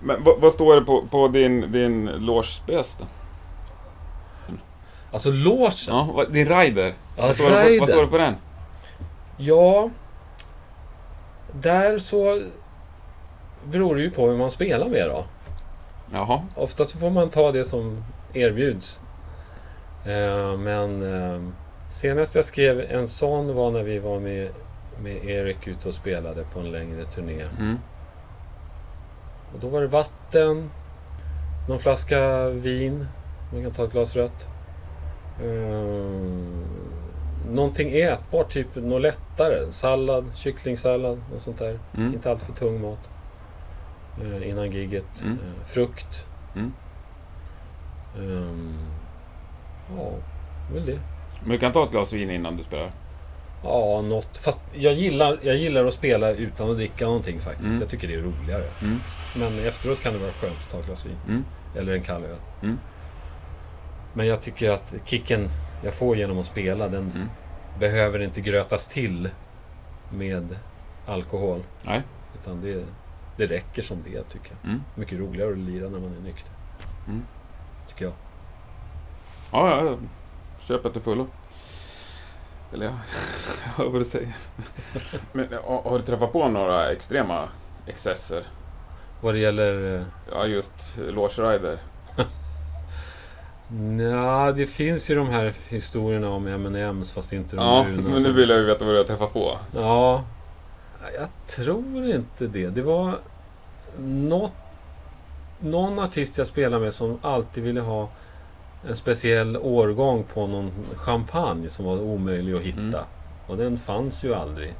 Men 0.00 0.24
vad, 0.40 0.52
står 0.52 0.74
det 0.74 0.82
på, 0.82 1.06
på 1.10 1.28
din, 1.28 1.72
din 1.72 2.10
loge-spec 2.10 2.96
då? 2.98 3.04
Alltså 5.12 5.30
logen. 5.30 5.72
Ja, 5.88 6.24
din 6.30 6.48
rider. 6.48 6.94
Ja, 7.16 7.26
vad, 7.26 7.34
står 7.34 7.50
det 7.50 7.56
på, 7.56 7.68
rider. 7.68 7.80
vad 7.80 7.88
står 7.88 8.02
det 8.02 8.08
på 8.08 8.18
den? 8.18 8.34
Ja, 9.36 9.90
där 11.52 11.98
så 11.98 12.42
beror 13.64 13.96
det 13.96 14.02
ju 14.02 14.10
på 14.10 14.28
hur 14.28 14.36
man 14.36 14.50
spelar 14.50 14.88
med 14.88 15.08
då. 15.08 15.24
Jaha. 16.12 16.42
Ofta 16.54 16.84
så 16.84 16.98
får 16.98 17.10
man 17.10 17.30
ta 17.30 17.52
det 17.52 17.64
som 17.64 18.04
erbjuds. 18.32 19.00
Eh, 20.06 20.56
men 20.56 21.02
eh, 21.02 21.40
senast 21.90 22.34
jag 22.34 22.44
skrev 22.44 22.80
en 22.80 23.08
sån 23.08 23.54
var 23.54 23.70
när 23.70 23.82
vi 23.82 23.98
var 23.98 24.20
med, 24.20 24.48
med 25.02 25.24
Erik 25.24 25.66
ute 25.66 25.88
och 25.88 25.94
spelade 25.94 26.44
på 26.44 26.60
en 26.60 26.72
längre 26.72 27.04
turné. 27.04 27.42
Mm. 27.58 27.78
Och 29.54 29.60
då 29.60 29.68
var 29.68 29.80
det 29.80 29.86
vatten, 29.86 30.70
någon 31.68 31.78
flaska 31.78 32.48
vin, 32.48 33.06
man 33.52 33.62
kan 33.62 33.72
ta 33.72 33.84
ett 33.84 33.92
glas 33.92 34.16
rött. 34.16 34.48
Eh, 35.42 36.22
någonting 37.50 37.92
ätbart, 37.92 38.52
typ 38.52 38.74
något 38.74 39.02
lättare. 39.02 39.72
Sallad, 39.72 40.30
kycklingsallad, 40.34 41.20
något 41.32 41.40
sånt 41.40 41.58
där. 41.58 41.78
Mm. 41.96 42.14
Inte 42.14 42.30
allt 42.30 42.42
för 42.42 42.52
tung 42.52 42.80
mat. 42.80 43.10
Eh, 44.22 44.48
innan 44.48 44.70
gigget. 44.70 45.22
Mm. 45.22 45.32
Eh, 45.32 45.64
frukt. 45.64 46.26
Mm. 46.54 46.72
Ehm, 48.18 48.78
ja, 49.96 50.10
väl 50.72 50.86
det. 50.86 50.98
Men 51.40 51.50
du 51.50 51.58
kan 51.58 51.72
ta 51.72 51.84
ett 51.84 51.90
glas 51.90 52.12
vin 52.12 52.30
innan 52.30 52.56
du 52.56 52.62
spelar? 52.62 52.90
Ja, 53.64 54.02
något. 54.02 54.36
Fast 54.36 54.60
jag 54.72 54.94
gillar, 54.94 55.38
jag 55.42 55.56
gillar 55.56 55.84
att 55.84 55.94
spela 55.94 56.30
utan 56.30 56.70
att 56.70 56.76
dricka 56.76 57.04
någonting 57.04 57.40
faktiskt. 57.40 57.66
Mm. 57.66 57.80
Jag 57.80 57.88
tycker 57.88 58.08
det 58.08 58.14
är 58.14 58.22
roligare. 58.22 58.64
Mm. 58.82 58.98
Men 59.36 59.58
efteråt 59.58 60.00
kan 60.00 60.12
det 60.12 60.18
vara 60.18 60.32
skönt 60.32 60.56
att 60.58 60.70
ta 60.70 60.78
ett 60.78 60.86
glas 60.86 61.06
vin. 61.06 61.16
Mm. 61.28 61.44
Eller 61.76 61.92
en 61.94 62.02
kall 62.02 62.24
öl. 62.24 62.36
Mm. 62.62 62.78
Men 64.14 64.26
jag 64.26 64.42
tycker 64.42 64.70
att 64.70 64.94
kicken 65.04 65.48
jag 65.84 65.94
får 65.94 66.16
genom 66.16 66.38
att 66.38 66.46
spela, 66.46 66.88
den 66.88 67.10
Mm. 67.10 67.28
behöver 67.78 68.18
inte 68.22 68.40
grötas 68.40 68.88
till 68.88 69.30
med 70.10 70.56
alkohol. 71.06 71.62
Nej. 71.82 72.02
Utan 72.40 72.60
det, 72.60 72.84
det 73.36 73.46
räcker 73.46 73.82
som 73.82 73.98
det 74.04 74.22
tycker 74.22 74.50
jag. 74.62 74.70
Mm. 74.70 74.82
Mycket 74.94 75.18
roligare 75.18 75.52
att 75.52 75.58
lira 75.58 75.88
när 75.88 75.98
man 75.98 76.16
är 76.16 76.20
nykter. 76.22 76.52
Tycker 77.88 78.04
jag. 78.04 78.14
Ja, 79.52 79.70
ja, 79.70 79.84
ja. 79.84 79.96
Köper 80.60 80.90
till 80.90 81.02
fullo. 81.02 81.26
Eller 82.74 82.86
ja, 82.86 82.92
jag 83.64 83.72
hör 83.84 83.90
vad 83.90 84.00
du 84.00 84.04
säger. 84.04 84.28
Men 85.32 85.46
har 85.64 85.98
du 85.98 86.04
träffat 86.04 86.32
på 86.32 86.48
några 86.48 86.90
extrema 86.92 87.48
excesser? 87.86 88.42
Vad 89.20 89.34
det 89.34 89.38
gäller... 89.40 89.94
eh, 89.94 90.02
Ja, 90.32 90.46
just 90.46 90.98
loge 91.10 91.38
rider. 91.42 91.78
Nja, 93.68 94.52
det 94.52 94.66
finns 94.66 95.10
ju 95.10 95.14
de 95.14 95.28
här 95.28 95.54
historierna 95.68 96.30
om 96.30 96.46
M&M's 96.46 97.12
fast 97.12 97.32
inte 97.32 97.56
de 97.56 97.62
Ja, 97.66 97.84
bruna 97.94 98.08
men 98.10 98.22
nu 98.22 98.32
vill 98.32 98.48
jag 98.48 98.58
ju 98.58 98.64
veta 98.64 98.84
vad 98.84 98.94
du 98.94 98.98
har 98.98 99.04
träffat 99.04 99.32
på. 99.32 99.58
Ja, 99.74 100.24
jag 101.18 101.28
tror 101.46 102.04
inte 102.06 102.46
det. 102.46 102.68
Det 102.68 102.82
var 102.82 103.18
något, 103.98 104.52
någon 105.60 105.98
artist 105.98 106.38
jag 106.38 106.46
spelade 106.46 106.84
med 106.84 106.94
som 106.94 107.18
alltid 107.22 107.64
ville 107.64 107.80
ha 107.80 108.08
en 108.88 108.96
speciell 108.96 109.56
årgång 109.56 110.24
på 110.34 110.46
någon 110.46 110.72
champagne 110.96 111.68
som 111.68 111.84
var 111.84 112.00
omöjlig 112.00 112.54
att 112.54 112.62
hitta. 112.62 112.80
Mm. 112.80 113.04
Och 113.46 113.56
den 113.56 113.78
fanns 113.78 114.24
ju 114.24 114.34
aldrig. 114.34 114.74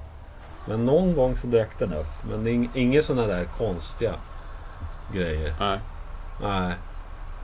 Men 0.68 0.86
någon 0.86 1.14
gång 1.14 1.36
så 1.36 1.46
dök 1.46 1.78
den 1.78 1.92
upp. 1.94 2.06
Men 2.30 2.46
ing- 2.48 2.68
inga 2.74 3.02
sådana 3.02 3.26
där 3.26 3.44
konstiga 3.44 4.12
grejer. 5.14 5.54
Nej. 5.60 5.78
Nej, 6.42 6.74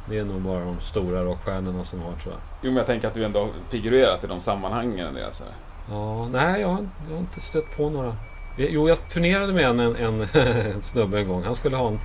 det 0.08 0.18
är 0.18 0.24
nog 0.24 0.40
bara 0.40 0.60
de 0.64 0.80
stora 0.80 1.24
rockstjärnorna 1.24 1.84
som 1.84 2.00
har 2.02 2.12
tror 2.12 2.34
jag. 2.34 2.40
Jo, 2.62 2.70
men 2.70 2.76
jag 2.76 2.86
tänker 2.86 3.08
att 3.08 3.14
du 3.14 3.24
ändå 3.24 3.48
figurerat 3.70 4.24
i 4.24 4.26
de 4.26 4.40
sammanhangen. 4.40 5.18
Alltså. 5.26 5.44
Ja, 5.90 6.28
nej, 6.28 6.60
jag, 6.60 6.68
har- 6.68 6.88
jag 7.08 7.14
har 7.14 7.20
inte 7.20 7.40
stött 7.40 7.76
på 7.76 7.90
några. 7.90 8.16
Jo, 8.58 8.88
jag 8.88 9.08
turnerade 9.08 9.52
med 9.52 9.64
en, 9.64 9.80
en, 9.80 9.96
en, 9.96 10.20
en 10.74 10.82
snubbe 10.82 11.18
en 11.20 11.28
gång. 11.28 11.42
Han 11.44 11.54
skulle 11.54 11.76
ha 11.76 11.88
en, 11.88 12.00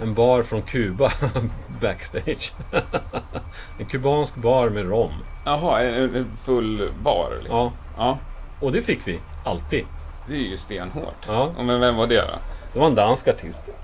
en 0.00 0.14
bar 0.14 0.42
från 0.42 0.62
Kuba 0.62 1.12
backstage. 1.80 2.52
en 3.78 3.86
kubansk 3.86 4.36
bar 4.36 4.68
med 4.68 4.88
rom. 4.88 5.12
Jaha, 5.44 5.82
en, 5.82 6.16
en 6.16 6.36
full 6.40 6.90
bar 7.02 7.30
liksom? 7.40 7.58
Ja, 7.58 7.72
ja. 7.98 8.18
och 8.60 8.72
det 8.72 8.82
fick 8.82 9.08
vi. 9.08 9.20
Alltid. 9.44 9.84
Det 10.28 10.34
är 10.34 10.38
ju 10.38 10.56
stenhårt. 10.56 11.26
Ja, 11.26 11.52
Men 11.58 11.80
vem 11.80 11.96
var 11.96 12.06
det 12.06 12.20
då? 12.20 12.38
det 12.72 12.78
var 12.78 12.86
en 12.86 12.94
dansk 12.94 13.28
artist. 13.28 13.62
Eh, 13.68 13.74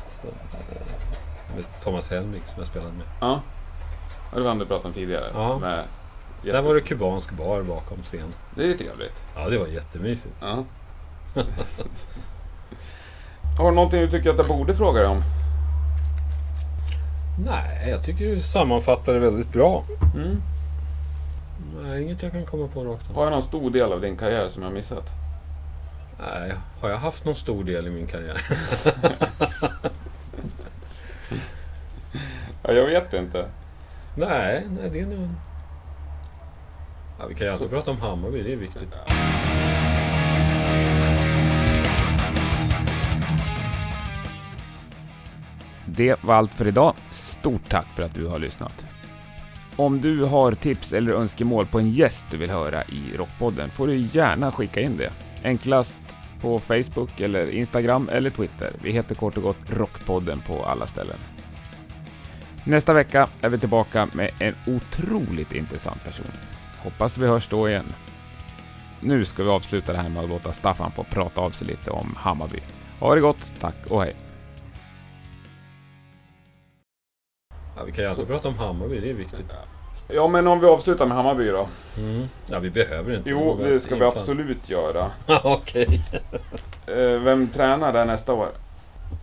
vet, 1.56 1.82
Thomas 1.82 2.10
Helmig 2.10 2.42
som 2.46 2.54
jag 2.58 2.66
spelade 2.66 2.92
med. 2.92 3.06
Ja. 3.20 3.40
Ja, 4.30 4.36
det 4.36 4.42
var 4.42 4.48
han 4.48 4.58
du 4.58 4.66
pratade 4.66 4.88
om 4.88 4.94
tidigare. 4.94 5.30
Ja. 5.34 5.58
Med 5.58 5.84
jätte... 6.42 6.56
Där 6.56 6.62
var 6.62 6.74
det 6.74 6.80
kubansk 6.80 7.30
bar 7.30 7.62
bakom 7.62 8.02
scen. 8.02 8.34
Det 8.54 8.62
är 8.62 8.66
ju 8.66 8.74
trevligt. 8.74 9.24
Ja, 9.36 9.48
det 9.48 9.58
var 9.58 9.66
jättemysigt. 9.66 10.34
Ja. 10.40 10.64
Har 13.58 13.70
du 13.70 13.74
någonting 13.74 14.00
du 14.00 14.10
tycker 14.10 14.30
att 14.30 14.38
jag 14.38 14.48
borde 14.48 14.74
fråga 14.74 15.00
dig 15.00 15.08
om? 15.08 15.22
Nej, 17.38 17.90
jag 17.90 18.04
tycker 18.04 18.24
du 18.26 18.40
sammanfattar 18.40 19.12
det 19.12 19.18
väldigt 19.18 19.52
bra. 19.52 19.84
Mm. 20.14 20.42
Nej, 21.82 22.02
inget 22.02 22.22
jag 22.22 22.32
kan 22.32 22.46
komma 22.46 22.68
på 22.68 22.84
rakt 22.84 23.10
av. 23.10 23.16
Har 23.16 23.22
jag 23.24 23.30
någon 23.30 23.42
stor 23.42 23.70
del 23.70 23.92
av 23.92 24.00
din 24.00 24.16
karriär 24.16 24.48
som 24.48 24.62
jag 24.62 24.72
missat? 24.72 25.10
Nej, 26.18 26.52
har 26.80 26.88
jag 26.90 26.96
haft 26.96 27.24
någon 27.24 27.34
stor 27.34 27.64
del 27.64 27.86
i 27.86 27.90
min 27.90 28.06
karriär? 28.06 28.40
Ja, 32.64 32.72
jag 32.72 32.86
vet 32.86 33.12
inte. 33.12 33.48
nej, 34.14 34.66
nej, 34.80 34.90
det 34.90 35.00
är 35.00 35.06
nog... 35.06 35.28
Ja, 37.18 37.26
vi 37.28 37.34
kan 37.34 37.46
ju 37.46 37.52
alltid 37.52 37.70
prata 37.70 37.90
om 37.90 38.00
Hammarby, 38.00 38.42
det 38.42 38.52
är 38.52 38.56
viktigt. 38.56 38.94
Det 45.86 46.24
var 46.24 46.34
allt 46.34 46.54
för 46.54 46.66
idag. 46.68 46.94
Stort 47.42 47.68
tack 47.68 47.86
för 47.86 48.02
att 48.02 48.14
du 48.14 48.26
har 48.26 48.38
lyssnat. 48.38 48.86
Om 49.76 50.00
du 50.00 50.24
har 50.24 50.52
tips 50.52 50.92
eller 50.92 51.12
önskemål 51.12 51.66
på 51.66 51.78
en 51.78 51.90
gäst 51.90 52.26
du 52.30 52.36
vill 52.36 52.50
höra 52.50 52.82
i 52.82 53.16
Rockpodden 53.16 53.70
får 53.70 53.86
du 53.86 53.96
gärna 53.96 54.52
skicka 54.52 54.80
in 54.80 54.96
det. 54.96 55.10
Enklast 55.44 55.98
på 56.40 56.58
Facebook 56.58 57.20
eller 57.20 57.50
Instagram 57.50 58.08
eller 58.12 58.30
Twitter. 58.30 58.70
Vi 58.82 58.92
heter 58.92 59.14
kort 59.14 59.36
och 59.36 59.42
gott 59.42 59.70
Rockpodden 59.70 60.40
på 60.46 60.64
alla 60.64 60.86
ställen. 60.86 61.16
Nästa 62.64 62.92
vecka 62.92 63.28
är 63.40 63.48
vi 63.48 63.58
tillbaka 63.58 64.08
med 64.12 64.30
en 64.38 64.54
otroligt 64.66 65.52
intressant 65.52 66.04
person. 66.04 66.32
Hoppas 66.78 67.18
vi 67.18 67.26
hörs 67.26 67.48
då 67.48 67.68
igen. 67.68 67.92
Nu 69.00 69.24
ska 69.24 69.42
vi 69.42 69.50
avsluta 69.50 69.92
det 69.92 69.98
här 69.98 70.08
med 70.08 70.22
att 70.22 70.28
låta 70.28 70.52
Staffan 70.52 70.92
få 70.92 71.04
prata 71.04 71.40
av 71.40 71.50
sig 71.50 71.66
lite 71.66 71.90
om 71.90 72.14
Hammarby. 72.16 72.58
Ha 73.00 73.14
det 73.14 73.20
gott, 73.20 73.52
tack 73.60 73.76
och 73.88 74.02
hej! 74.02 74.14
Ja, 77.76 77.84
vi 77.84 77.92
kan 77.92 78.04
ju 78.04 78.10
alltid 78.10 78.26
prata 78.26 78.48
om 78.48 78.58
Hammarby, 78.58 79.00
det 79.00 79.10
är 79.10 79.14
viktigt. 79.14 79.52
Ja, 80.08 80.28
men 80.28 80.46
om 80.46 80.60
vi 80.60 80.66
avslutar 80.66 81.06
med 81.06 81.16
Hammarby 81.16 81.48
då? 81.50 81.68
Mm. 81.98 82.28
Ja, 82.50 82.58
vi 82.58 82.70
behöver 82.70 83.16
inte. 83.16 83.30
Jo, 83.30 83.58
det 83.62 83.80
ska 83.80 83.94
vi 83.96 84.04
absolut 84.04 84.70
göra. 84.70 85.10
Okej. 85.44 86.00
Eh, 86.86 86.96
Vem 87.22 87.48
tränar 87.48 87.92
där 87.92 88.04
nästa 88.04 88.32
år? 88.34 88.48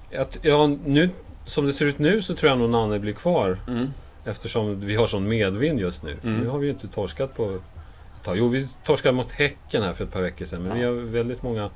Jag 0.09 0.29
t- 0.31 0.39
Ja, 0.41 0.67
nu, 0.85 1.09
som 1.45 1.65
det 1.65 1.73
ser 1.73 1.85
ut 1.85 1.99
nu 1.99 2.21
så 2.21 2.35
tror 2.35 2.49
jag 2.49 2.59
nog 2.59 2.69
Nanne 2.69 2.99
blir 2.99 3.13
kvar. 3.13 3.57
Mm. 3.67 3.87
Eftersom 4.25 4.79
vi 4.85 4.95
har 4.95 5.07
sån 5.07 5.27
medvind 5.27 5.79
just 5.79 6.03
nu. 6.03 6.17
Mm. 6.23 6.39
Nu 6.39 6.47
har 6.47 6.57
vi 6.59 6.65
ju 6.67 6.71
inte 6.73 6.87
torskat 6.87 7.35
på 7.35 7.49
ett 7.55 8.23
tag. 8.23 8.37
Jo, 8.37 8.47
vi 8.47 8.67
torskade 8.85 9.11
mot 9.15 9.31
Häcken 9.31 9.83
här 9.83 9.93
för 9.93 10.03
ett 10.03 10.11
par 10.11 10.21
veckor 10.21 10.45
sedan. 10.45 10.63
Men 10.63 10.79
Ja. 10.79 10.91
vi 10.91 10.99
har 10.99 11.05
väldigt 11.05 11.43
många 11.43 11.69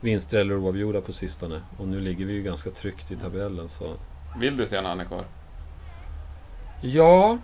vinster 0.00 0.38
eller 0.38 0.56
oavgjorda 0.56 1.00
på 1.00 1.12
sistone. 1.12 1.60
Och 1.78 1.88
nu 1.88 2.00
ligger 2.00 2.24
vi 2.26 2.32
ju 2.32 2.42
ganska 2.42 2.70
tryggt 2.70 3.10
i 3.10 3.16
tabellen. 3.16 3.68
Så. 3.68 3.92
Vill 4.40 4.56
du 4.56 4.66
se 4.66 4.80
är 5.00 5.04
kvar? 5.04 5.24
Ja, 6.80 7.38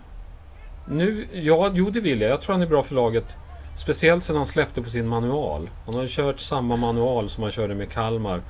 nu, 0.87 1.27
ja, 1.33 1.69
jo 1.73 1.89
det 1.89 1.99
vill 1.99 2.21
jag. 2.21 2.31
Jag 2.31 2.41
tror 2.41 2.53
han 2.53 2.61
är 2.61 2.67
bra 2.67 2.83
för 2.83 2.95
laget. 2.95 3.35
Speciellt 3.77 4.23
sen 4.23 4.35
han 4.35 4.45
släppte 4.45 4.81
på 4.81 4.89
sin 4.89 5.07
manual. 5.07 5.69
Han 5.85 5.95
har 5.95 6.01
ju 6.01 6.07
kört 6.11 6.39
samma 6.39 6.75
manual 6.75 7.29
som 7.29 7.43
han 7.43 7.51
körde 7.51 7.75
med 7.75 7.91
Kalmar. 7.91 8.41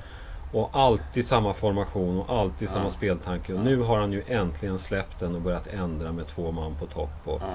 Och 0.52 0.70
alltid 0.72 1.26
samma 1.26 1.52
formation 1.54 2.20
och 2.20 2.38
alltid 2.38 2.68
samma 2.68 2.84
Ja. 2.84 2.90
speltanke. 2.90 3.52
Och 3.52 3.58
Ja. 3.58 3.62
nu 3.62 3.82
har 3.82 3.98
han 4.00 4.12
ju 4.12 4.22
äntligen 4.28 4.78
släppt 4.78 5.20
den 5.20 5.34
och 5.34 5.40
börjat 5.40 5.66
ändra 5.66 6.12
med 6.12 6.26
två 6.26 6.52
man 6.52 6.74
på 6.74 6.86
topp. 6.86 7.10
Och 7.24 7.40
Ja. 7.42 7.48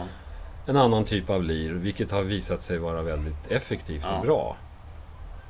en 0.67 0.77
annan 0.77 1.05
typ 1.05 1.29
av 1.29 1.43
lir, 1.43 1.71
vilket 1.71 2.11
har 2.11 2.21
visat 2.21 2.61
sig 2.61 2.77
vara 2.77 3.01
väldigt 3.01 3.47
effektivt 3.51 4.05
och 4.05 4.21
bra. 4.25 4.55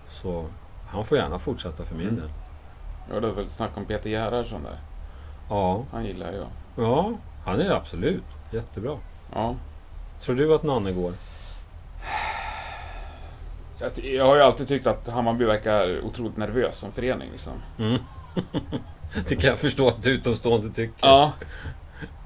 Så 0.08 0.46
han 0.90 1.06
får 1.06 1.18
gärna 1.18 1.40
fortsätta 1.40 1.84
för 1.84 1.96
min 1.96 2.08
Mm. 2.08 2.20
del. 2.20 2.30
Ja, 3.14 3.20
det 3.20 3.28
var 3.28 3.34
väl 3.36 3.50
snack 3.50 3.72
om 3.78 3.86
Peter 3.86 4.10
Gerhardsson 4.10 4.64
där. 4.64 4.78
Ja, 5.50 5.84
Han 5.92 6.06
gillar 6.06 6.32
jag. 6.32 6.48
ja, 6.86 7.12
han 7.46 7.62
är 7.62 7.70
absolut 7.70 8.24
jättebra. 8.52 8.98
Ja. 9.34 9.56
Tror 10.20 10.36
du 10.36 10.56
att 10.56 10.64
Nanne 10.64 10.92
går? 10.92 11.14
Jag, 13.80 13.92
jag 14.06 14.26
har 14.26 14.36
ju 14.36 14.42
alltid 14.42 14.68
tyckt 14.68 14.88
att 14.88 15.08
Hammarby 15.08 15.46
verkar 15.46 16.02
otroligt 16.06 16.38
nervös 16.38 16.78
som 16.78 16.92
förening. 16.92 17.32
Liksom. 17.32 17.54
Mm. 17.80 17.98
det 19.30 19.36
kan 19.36 19.50
jag 19.50 19.60
förstå 19.60 19.88
att 19.88 20.08
utomstående 20.08 20.70
tycker. 20.74 21.08
Ja. 21.08 21.32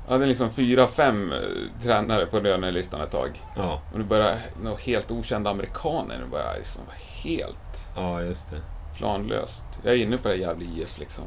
Jag 0.05 0.11
hade 0.11 0.25
liksom 0.25 0.49
fyra, 0.51 0.87
fem 0.87 1.31
eh, 1.31 1.39
tränare 1.81 2.25
på 2.25 2.39
lönelistan 2.39 3.01
ett 3.01 3.11
tag. 3.11 3.41
Ja, 3.55 3.81
Och 3.93 3.99
nu 3.99 4.05
börjar 4.05 4.35
några 4.61 4.77
helt 4.77 5.11
okända 5.11 5.49
amerikaner 5.49 6.17
nu 6.17 6.25
börjar 6.31 6.55
liksom 6.57 6.85
vara 6.85 6.95
helt 7.23 7.93
ja 7.95 8.21
just 8.21 8.49
det. 8.51 8.61
planlöst. 8.97 9.63
Jag 9.83 9.93
är 9.93 9.97
inne 9.97 10.17
på 10.17 10.27
det 10.27 10.35
jävla 10.35 10.65
IF 10.65 10.99
liksom. 10.99 11.23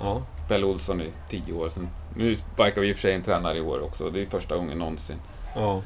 Ja, 0.00 0.22
Pelle 0.48 0.66
Olsson 0.66 1.00
i 1.00 1.10
tio 1.28 1.52
år 1.52 1.68
sedan. 1.70 1.88
Nu 2.16 2.36
sparkar 2.36 2.80
vi 2.80 2.88
i 2.88 2.92
och 2.92 2.96
för 2.96 3.02
sig 3.02 3.14
en 3.14 3.22
tränare 3.22 3.58
i 3.58 3.60
år 3.60 3.80
också. 3.82 4.10
Det 4.10 4.22
är 4.22 4.26
första 4.26 4.56
gången 4.56 4.78
någonsin. 4.78 5.16
ja. 5.54 5.82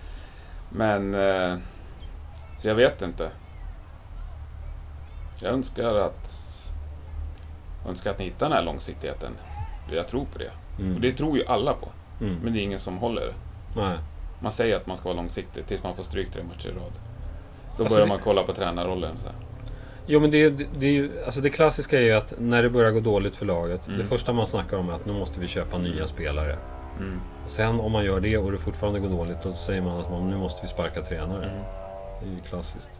Men... 0.73 1.15
Eh, 1.15 1.57
så 2.59 2.69
jag 2.69 2.75
vet 2.75 3.03
inte. 3.03 3.31
Jag 5.43 5.53
önskar 5.53 5.95
att... 5.95 6.31
önskar 7.89 8.11
att 8.11 8.19
ni 8.19 8.25
hittar 8.25 8.47
den 8.49 8.57
här 8.57 8.63
långsiktigheten. 8.65 9.33
Jag 9.93 10.09
tror 10.09 10.25
på 10.33 10.39
det. 10.39 10.51
Mm. 10.83 10.95
Och 10.95 11.01
det 11.01 11.13
tror 11.13 11.39
ju 11.39 11.47
alla 11.47 11.73
på. 11.75 11.89
Mm. 12.21 12.35
Men 12.43 12.53
det 12.53 12.61
är 12.61 12.63
ingen 12.63 12.79
som 12.79 12.99
håller 12.99 13.21
det. 13.27 13.35
Nej. 13.81 13.99
Man 14.41 14.53
säger 14.53 14.77
att 14.77 14.87
man 14.87 14.97
ska 14.97 15.09
vara 15.09 15.17
långsiktig 15.17 15.67
tills 15.67 15.83
man 15.83 15.95
får 15.97 16.03
stryk 16.03 16.31
tre 16.33 16.43
matcher 16.43 16.69
i 16.69 16.73
rad. 16.73 16.93
Då 17.77 17.83
Alltså 17.83 17.95
börjar 17.97 18.07
det- 18.07 18.13
man 18.13 18.19
kolla 18.25 18.43
på 18.43 18.53
tränarrollen. 18.53 19.17
Så 19.19 19.27
här. 19.27 19.37
Jo 20.13 20.21
men 20.21 20.31
det, 20.31 20.43
är- 20.45 20.67
det, 20.79 20.87
är 20.87 20.91
ju, 20.93 21.11
alltså 21.25 21.41
det 21.41 21.51
klassiska 21.51 21.99
är 21.99 22.03
ju 22.03 22.13
att 22.13 22.35
när 22.39 22.63
det 22.63 22.71
börjar 22.71 22.91
gå 22.91 23.01
dåligt 23.01 23.37
för 23.37 23.47
laget. 23.47 23.87
Mm. 23.87 23.99
Det 23.99 24.05
första 24.05 24.33
man 24.33 24.47
snackar 24.47 24.77
om 24.77 24.89
är 24.89 24.93
att 24.93 25.07
nu 25.07 25.13
måste 25.13 25.41
vi 25.41 25.47
köpa 25.47 25.79
nya 25.79 26.07
spelare. 26.07 26.57
Mm. 26.99 27.21
Sen 27.47 27.81
om 27.81 27.93
man 27.93 28.05
gör 28.05 28.21
det 28.21 28.39
och 28.39 28.53
det 28.53 28.59
fortfarande 28.59 29.01
går 29.01 29.09
dåligt. 29.09 29.43
Då 29.43 29.53
säger 29.53 29.83
man 29.83 30.01
att 30.01 30.11
man, 30.11 30.31
nu 30.31 30.37
måste 30.37 30.63
vi 30.63 30.69
sparka 30.69 31.03
tränare. 31.03 31.45
Mm. 31.45 31.59
Det 32.23 32.27
är 32.27 32.31
ju 32.31 32.41
klassiskt. 32.49 32.91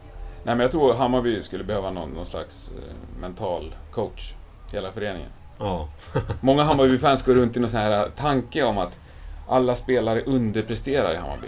Nej, 0.43 0.55
men 0.55 0.59
jag 0.59 0.71
tror 0.71 0.93
Hammarby 0.93 1.41
skulle 1.43 1.63
behöva 1.63 1.91
någon, 1.91 2.09
någon 2.09 2.25
slags 2.25 2.71
eh, 2.71 3.21
mental 3.21 3.75
coach. 3.91 4.33
Hela 4.73 4.91
föreningen. 4.91 5.29
Ja. 5.59 5.87
Många 6.41 6.63
Hammarby-fans 6.63 7.23
går 7.25 7.33
runt 7.33 7.57
i 7.57 7.59
någon 7.59 7.69
sån 7.69 7.79
här 7.79 8.09
tanke 8.15 8.63
om 8.63 8.77
att 8.77 8.99
alla 9.47 9.75
spelare 9.75 10.21
underpresterar 10.21 11.13
i 11.13 11.17
Hammarby. 11.17 11.47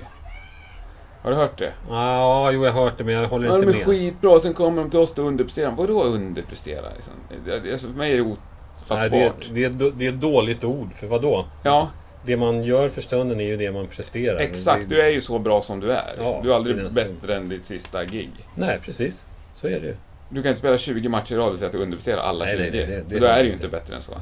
Har 1.24 1.32
du 1.32 1.38
hört 1.38 1.58
det? 1.58 1.72
Ja, 1.90 2.52
jo 2.52 2.66
jag 2.66 2.72
har 2.72 2.84
hört 2.84 2.98
det 2.98 3.04
men 3.04 3.14
jag 3.14 3.28
håller 3.28 3.48
Ja, 3.48 3.56
inte 3.56 3.66
de 3.66 3.72
är 3.72 3.78
med. 3.78 3.86
skitbra, 3.86 4.40
sen 4.40 4.54
kommer 4.54 4.82
de 4.82 4.90
till 4.90 5.00
oss 5.00 5.14
och 5.18 5.26
underpresterar. 5.26 5.72
Vadå 5.72 6.04
underprestera? 6.04 6.86
Liksom? 6.96 7.14
Det- 7.46 7.60
det- 7.60 7.72
Alltså, 7.72 7.88
för 7.88 7.94
mig 7.94 8.14
är 8.14 8.18
det 8.18 8.24
Nej, 8.24 8.34
ofattbart. 8.78 9.10
det, 9.10 9.50
är, 9.50 9.54
det, 9.54 9.64
är, 9.66 9.70
ett 9.70 9.80
då- 9.80 9.90
det 9.90 10.06
är 10.06 10.10
ett 10.10 10.22
dåligt 10.22 10.64
ord. 10.64 10.94
För 10.94 11.08
vad 11.08 11.22
då? 11.22 11.46
Ja, 11.64 11.90
Det 12.26 12.38
man 12.38 12.64
gör 12.64 12.90
för 12.90 13.02
stunden 13.02 13.40
är 13.40 13.44
ju 13.46 13.58
det 13.58 13.72
man 13.72 13.88
presterar. 13.88 14.38
exakt. 14.40 14.90
Det, 14.90 14.96
Du 14.96 15.02
är 15.02 15.10
ju 15.10 15.22
så 15.22 15.40
bra 15.40 15.62
som 15.62 15.80
du 15.80 15.92
är. 15.92 16.16
Ja, 16.18 16.40
du 16.44 16.52
är 16.52 16.56
aldrig 16.56 16.92
bättre 16.92 17.36
än 17.36 17.50
ditt 17.50 17.66
sista 17.66 18.06
gig. 18.06 18.30
Nej, 18.56 18.80
precis. 18.86 19.26
Så 19.54 19.68
är 19.68 19.80
det 19.80 19.88
ju. 19.88 19.96
Du 20.30 20.42
kan 20.42 20.50
inte 20.50 20.60
spela 20.60 20.78
20 20.78 21.10
matcher 21.10 21.34
i 21.34 21.38
rad 21.38 21.52
och 21.52 21.58
säga 21.58 21.66
att 21.68 21.72
du 21.74 21.80
underpresterar 21.82 22.18
alla 22.22 22.46
Nej, 22.46 22.54
20. 22.58 22.62
nej, 22.62 22.72
det- 22.72 22.86
det- 22.86 23.04
det 23.10 23.20
då 23.20 23.26
är 23.26 23.38
du 23.40 23.44
ju 23.48 23.54
inte. 23.54 23.66
inte 23.66 23.78
bättre 23.78 23.96
än 23.96 24.02
så. 24.02 24.14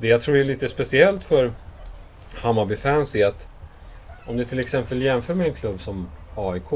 Det 0.00 0.08
jag 0.08 0.20
tror 0.20 0.36
är 0.36 0.44
lite 0.44 0.68
speciellt 0.68 1.24
för 1.24 1.52
Hammarby-fans 2.34 3.14
är 3.16 3.26
att 3.26 3.48
om 4.26 4.36
du 4.36 4.44
till 4.44 4.60
exempel 4.60 5.02
jämför 5.02 5.34
med 5.34 5.46
en 5.46 5.54
klubb 5.54 5.80
som 5.80 6.08
AIK. 6.36 6.72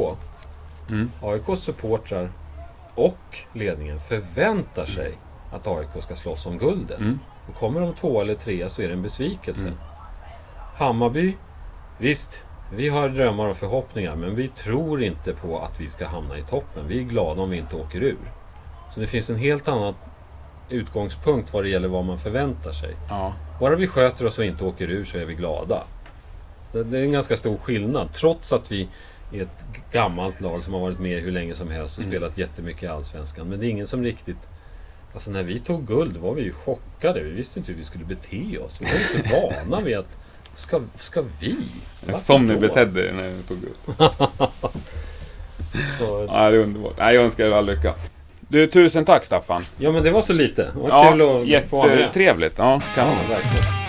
Mm. 0.88 1.10
AIKs 1.22 1.60
supportrar 1.60 2.30
och 2.94 3.38
ledningen 3.52 4.00
förväntar 4.00 4.86
sig 4.86 5.18
att 5.52 5.66
AIK 5.66 6.02
ska 6.02 6.16
slåss 6.16 6.46
om 6.46 6.58
guldet. 6.58 7.00
Mm. 7.00 7.18
Och 7.48 7.54
kommer 7.54 7.80
de 7.80 7.94
två 7.94 8.20
eller 8.20 8.34
tre 8.34 8.68
så 8.68 8.82
är 8.82 8.88
det 8.88 8.94
en 8.94 9.02
besvikelse. 9.02 9.62
Mm. 9.62 9.74
Hammarby, 10.76 11.36
visst, 11.98 12.44
vi 12.72 12.88
har 12.88 13.08
drömmar 13.08 13.48
och 13.48 13.56
förhoppningar 13.56 14.16
men 14.16 14.34
vi 14.34 14.48
tror 14.48 15.02
inte 15.02 15.32
på 15.32 15.58
att 15.58 15.80
vi 15.80 15.88
ska 15.88 16.06
hamna 16.06 16.38
i 16.38 16.42
toppen. 16.42 16.88
Vi 16.88 16.98
är 16.98 17.02
glada 17.02 17.42
om 17.42 17.50
vi 17.50 17.56
inte 17.56 17.76
åker 17.76 18.02
ur. 18.02 18.32
Så 18.90 19.00
det 19.00 19.06
finns 19.06 19.30
en 19.30 19.36
helt 19.36 19.68
annan 19.68 19.94
utgångspunkt 20.68 21.52
vad 21.52 21.64
det 21.64 21.68
gäller 21.68 21.88
vad 21.88 22.04
man 22.04 22.18
förväntar 22.18 22.72
sig. 22.72 22.96
Ja. 23.08 23.32
Bara 23.60 23.76
vi 23.76 23.86
sköter 23.86 24.26
oss 24.26 24.38
och 24.38 24.44
inte 24.44 24.64
åker 24.64 24.90
ur 24.90 25.04
så 25.04 25.18
är 25.18 25.24
vi 25.24 25.34
glada. 25.34 25.82
Det, 26.72 26.98
är 26.98 27.02
en 27.02 27.12
ganska 27.12 27.36
stor 27.36 27.56
skillnad. 27.58 28.12
Trots 28.12 28.52
att 28.52 28.72
vi 28.72 28.88
är 29.32 29.42
ett 29.42 29.64
gammalt 29.92 30.40
lag 30.40 30.64
som 30.64 30.72
har 30.72 30.80
varit 30.80 30.98
med 30.98 31.22
hur 31.22 31.32
länge 31.32 31.54
som 31.54 31.70
helst 31.70 31.98
och 31.98 32.04
Mm. 32.04 32.12
spelat 32.16 32.38
jättemycket 32.38 32.82
i 32.82 32.86
Allsvenskan. 32.86 33.48
Men 33.48 33.60
det 33.60 33.66
är 33.66 33.70
ingen 33.70 33.86
som 33.86 34.04
riktigt... 34.04 34.36
Alltså 35.14 35.30
när 35.30 35.42
vi 35.42 35.58
tog 35.58 35.86
guld 35.86 36.16
var 36.16 36.34
vi 36.34 36.42
ju 36.42 36.52
chockade. 36.52 37.20
Vi 37.22 37.30
visste 37.30 37.58
inte 37.58 37.72
hur 37.72 37.78
vi 37.78 37.84
skulle 37.84 38.04
bete 38.04 38.58
oss. 38.58 38.80
Vi 38.80 38.84
var 38.86 39.16
inte 39.18 39.64
vana 39.70 39.80
vid 39.84 39.96
att... 39.98 40.16
Ska, 40.54 40.80
ska 40.98 41.24
vi? 41.40 41.56
Varför 42.06 42.24
Som 42.24 42.46
ni 42.46 42.56
betedde 42.56 43.08
er 43.08 43.12
när 43.12 43.30
ni 43.30 43.42
tog 43.42 43.58
upp. 43.64 44.00
Så, 45.98 46.26
Ja, 46.28 46.50
det 46.50 46.56
är 46.56 46.60
underbart. 46.60 46.94
Nej, 46.98 47.14
jag 47.14 47.24
önskar 47.24 47.46
er 47.46 47.50
all 47.50 47.66
lycka. 47.66 47.94
Du, 48.48 48.66
tusen 48.66 49.04
tack 49.04 49.24
Staffan. 49.24 49.66
ja 49.78 49.92
men 49.92 50.02
det 50.02 50.10
var 50.10 50.22
så 50.22 50.32
lite. 50.32 50.62
Det 50.74 50.80
var 50.80 50.88
Ja, 50.88 51.10
kul 51.12 51.54
att 51.56 51.68
få 51.68 51.76
vara 51.76 51.88
med. 51.88 51.98
jättetrevligt. 52.00 52.58
Ja, 52.58 52.64
Ja, 52.72 52.82
kanon. 52.94 53.16
verkligen. 53.28 53.87